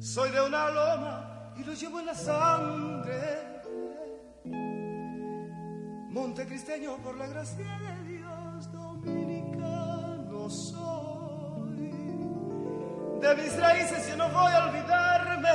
Soy 0.00 0.30
de 0.30 0.40
una 0.40 0.70
loma 0.70 1.52
y 1.56 1.64
lo 1.64 1.74
llevo 1.74 2.00
en 2.00 2.06
la 2.06 2.14
sangre. 2.14 3.60
Montecristeño 6.10 6.96
por 6.98 7.16
la 7.16 7.26
gracia 7.26 7.78
de 7.78 8.04
Dios, 8.04 8.72
dominicano 8.72 10.48
soy. 10.48 11.90
De 13.20 13.34
mis 13.36 13.56
raíces 13.56 14.08
yo 14.08 14.16
no 14.16 14.28
voy 14.28 14.52
a 14.52 14.66
olvidarme. 14.68 15.48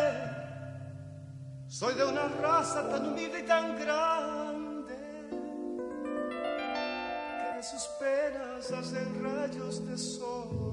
Soy 1.68 1.96
de 1.96 2.06
una 2.06 2.28
raza 2.28 2.88
tan 2.90 3.08
humilde 3.08 3.40
y 3.40 3.46
tan 3.48 3.80
grande 3.80 4.96
que 7.40 7.58
de 7.58 7.64
sus 7.64 7.88
penas 8.00 8.72
hacen 8.72 9.24
rayos 9.24 9.86
de 9.88 9.98
sol. 9.98 10.73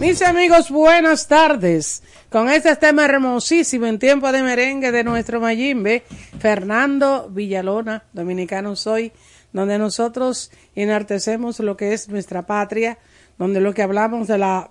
Mis 0.00 0.22
amigos, 0.22 0.70
buenas 0.70 1.28
tardes. 1.28 2.02
Con 2.30 2.48
este 2.48 2.74
tema 2.76 3.04
hermosísimo 3.04 3.84
en 3.84 3.98
tiempo 3.98 4.32
de 4.32 4.42
merengue 4.42 4.92
de 4.92 5.04
nuestro 5.04 5.42
Mayimbe, 5.42 6.04
Fernando 6.38 7.28
Villalona, 7.28 8.04
dominicano 8.14 8.76
soy, 8.76 9.12
donde 9.52 9.78
nosotros 9.78 10.52
enartecemos 10.74 11.60
lo 11.60 11.76
que 11.76 11.92
es 11.92 12.08
nuestra 12.08 12.46
patria, 12.46 12.96
donde 13.38 13.60
lo 13.60 13.74
que 13.74 13.82
hablamos 13.82 14.26
de 14.26 14.38
la, 14.38 14.70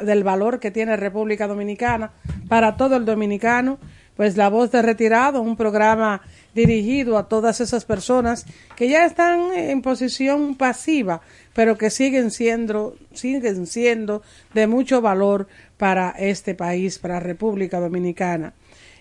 del 0.00 0.24
valor 0.24 0.60
que 0.60 0.70
tiene 0.70 0.96
República 0.96 1.46
Dominicana 1.46 2.12
para 2.48 2.78
todo 2.78 2.96
el 2.96 3.04
dominicano, 3.04 3.78
pues 4.16 4.38
La 4.38 4.48
Voz 4.48 4.70
de 4.70 4.80
Retirado, 4.80 5.42
un 5.42 5.56
programa 5.56 6.22
dirigido 6.54 7.18
a 7.18 7.28
todas 7.28 7.60
esas 7.60 7.84
personas 7.84 8.46
que 8.76 8.88
ya 8.88 9.04
están 9.04 9.52
en 9.52 9.82
posición 9.82 10.56
pasiva, 10.56 11.20
pero 11.60 11.76
que 11.76 11.90
siguen 11.90 12.30
siendo, 12.30 12.96
siguen 13.12 13.66
siendo 13.66 14.22
de 14.54 14.66
mucho 14.66 15.02
valor 15.02 15.46
para 15.76 16.08
este 16.18 16.54
país, 16.54 16.98
para 16.98 17.20
República 17.20 17.78
Dominicana. 17.80 18.54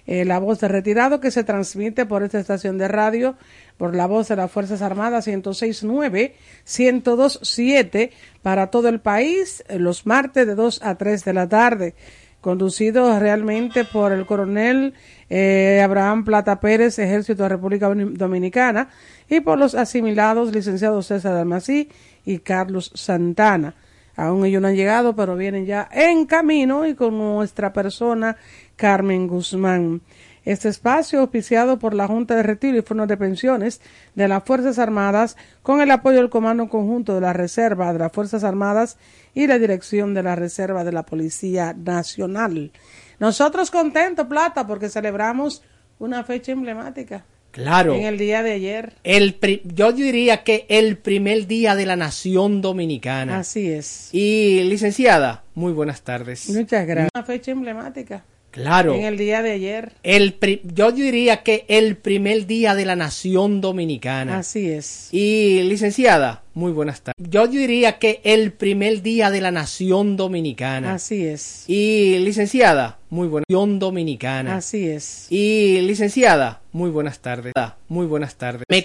Eh, 0.06 0.26
la 0.26 0.40
voz 0.40 0.60
de 0.60 0.68
retirado 0.68 1.22
que 1.22 1.32
se 1.32 1.46
transmite 1.46 2.06
por 2.06 2.22
esta 2.22 2.38
estación 2.38 2.78
de 2.78 2.90
radio, 2.90 3.38
por 3.78 3.96
la 3.96 4.08
voz 4.08 4.28
de 4.28 4.36
las 4.36 4.52
Fuerzas 4.52 4.82
Armadas 4.82 5.26
106.9, 5.26 6.34
102.7 6.68 8.10
para 8.42 8.68
todo 8.68 8.90
el 8.90 9.00
país, 9.00 9.64
eh, 9.70 9.80
los 9.80 10.06
martes 10.06 10.46
de 10.46 10.56
2 10.56 10.82
a 10.84 10.96
3 10.98 11.24
de 11.24 11.34
la 11.34 11.48
tarde, 11.48 11.96
conducido 12.42 13.20
realmente 13.20 13.86
por 13.86 14.12
el 14.12 14.26
coronel 14.26 14.94
eh, 15.30 15.82
Abraham 15.84 16.26
Plata 16.26 16.60
Pérez, 16.60 16.98
Ejército 17.00 17.44
de 17.44 17.50
República 17.50 17.90
Domin- 17.90 18.14
Dominicana, 18.18 18.90
y 19.30 19.42
por 19.42 19.60
los 19.60 19.76
asimilados 19.76 20.54
licenciados 20.54 21.08
César 21.08 21.36
Almací 21.36 21.90
y 22.26 22.40
Carlos 22.40 22.92
Santana. 22.94 23.76
Aún 24.16 24.46
ellos 24.46 24.62
no 24.62 24.68
han 24.68 24.76
llegado, 24.76 25.16
pero 25.16 25.36
vienen 25.36 25.66
ya 25.66 25.88
en 25.92 26.26
camino 26.26 26.86
y 26.86 26.94
con 26.94 27.18
nuestra 27.18 27.72
persona 27.72 28.36
Carmen 28.76 29.28
Guzmán. 29.28 30.02
Este 30.46 30.68
espacio, 30.68 31.20
auspiciado 31.20 31.80
por 31.80 31.94
la 31.94 32.08
Junta 32.08 32.36
de 32.36 32.44
Retiro 32.44 32.78
y 32.78 32.82
Fondos 32.82 33.08
de 33.08 33.18
Pensiones 33.18 33.82
de 34.16 34.28
las 34.28 34.44
Fuerzas 34.44 34.80
Armadas, 34.80 35.38
con 35.62 35.80
el 35.80 35.92
apoyo 35.92 36.18
del 36.18 36.30
Comando 36.30 36.68
Conjunto 36.70 37.16
de 37.16 37.22
la 37.22 37.34
Reserva 37.34 37.94
de 37.94 38.00
las 38.00 38.12
Fuerzas 38.12 38.44
Armadas 38.44 38.98
y 39.34 39.48
la 39.48 39.60
Dirección 39.60 40.14
de 40.14 40.24
la 40.24 40.36
Reserva 40.36 40.84
de 40.84 40.92
la 40.92 41.04
Policía 41.04 41.74
Nacional. 41.74 42.72
Nosotros 43.20 43.70
contentos, 43.70 44.28
Plata, 44.28 44.66
porque 44.66 44.90
celebramos 44.90 45.62
una 46.00 46.24
fecha 46.24 46.52
emblemática. 46.52 47.26
Claro. 47.52 47.96
En 47.96 48.06
el 48.06 48.18
día 48.18 48.44
de 48.44 48.52
ayer. 48.54 48.94
El 49.04 49.38
yo 49.64 49.92
diría 49.92 50.44
que 50.44 50.66
el 50.70 50.98
primer 50.98 51.48
día 51.48 51.76
de 51.76 51.86
la 51.86 51.96
nación 51.96 52.62
dominicana. 52.62 53.40
Así 53.40 53.70
es. 53.72 54.10
Y 54.14 54.64
licenciada, 54.64 55.44
muy 55.56 55.74
buenas 55.74 56.02
tardes. 56.02 56.50
Muchas 56.50 56.86
gracias. 56.86 57.10
Una 57.14 57.24
fecha 57.24 57.52
emblemática. 57.52 58.24
Claro. 58.52 58.96
En 58.96 59.04
el 59.04 59.18
día 59.18 59.42
de 59.42 59.52
ayer. 59.52 59.94
El 60.04 60.38
yo 60.74 60.92
diría 60.92 61.44
que 61.44 61.66
el 61.68 61.96
primer 61.98 62.48
día 62.48 62.76
de 62.76 62.86
la 62.86 62.96
nación 62.96 63.62
dominicana. 63.62 64.40
Así 64.40 64.70
es. 64.70 65.10
Y 65.12 65.62
licenciada, 65.64 66.44
muy 66.54 66.72
buenas 66.72 67.02
tardes. 67.02 67.16
Yo 67.30 67.48
diría 67.48 68.00
que 68.00 68.22
el 68.24 68.52
primer 68.52 69.02
día 69.02 69.30
de 69.30 69.42
la 69.42 69.52
nación 69.52 70.18
dominicana. 70.18 70.96
Así 70.96 71.26
es. 71.26 71.64
Y 71.68 72.18
licenciada, 72.20 72.98
muy 73.10 73.28
buena 73.28 73.46
nación 73.48 73.80
dominicana. 73.80 74.58
Así 74.58 74.88
es. 74.90 75.28
Y 75.30 75.82
licenciada, 75.82 76.62
muy 76.72 76.90
buenas 76.90 77.20
tardes. 77.20 77.54
Muy 77.88 78.06
buenas 78.06 78.36
tardes. 78.36 78.64
Me 78.70 78.84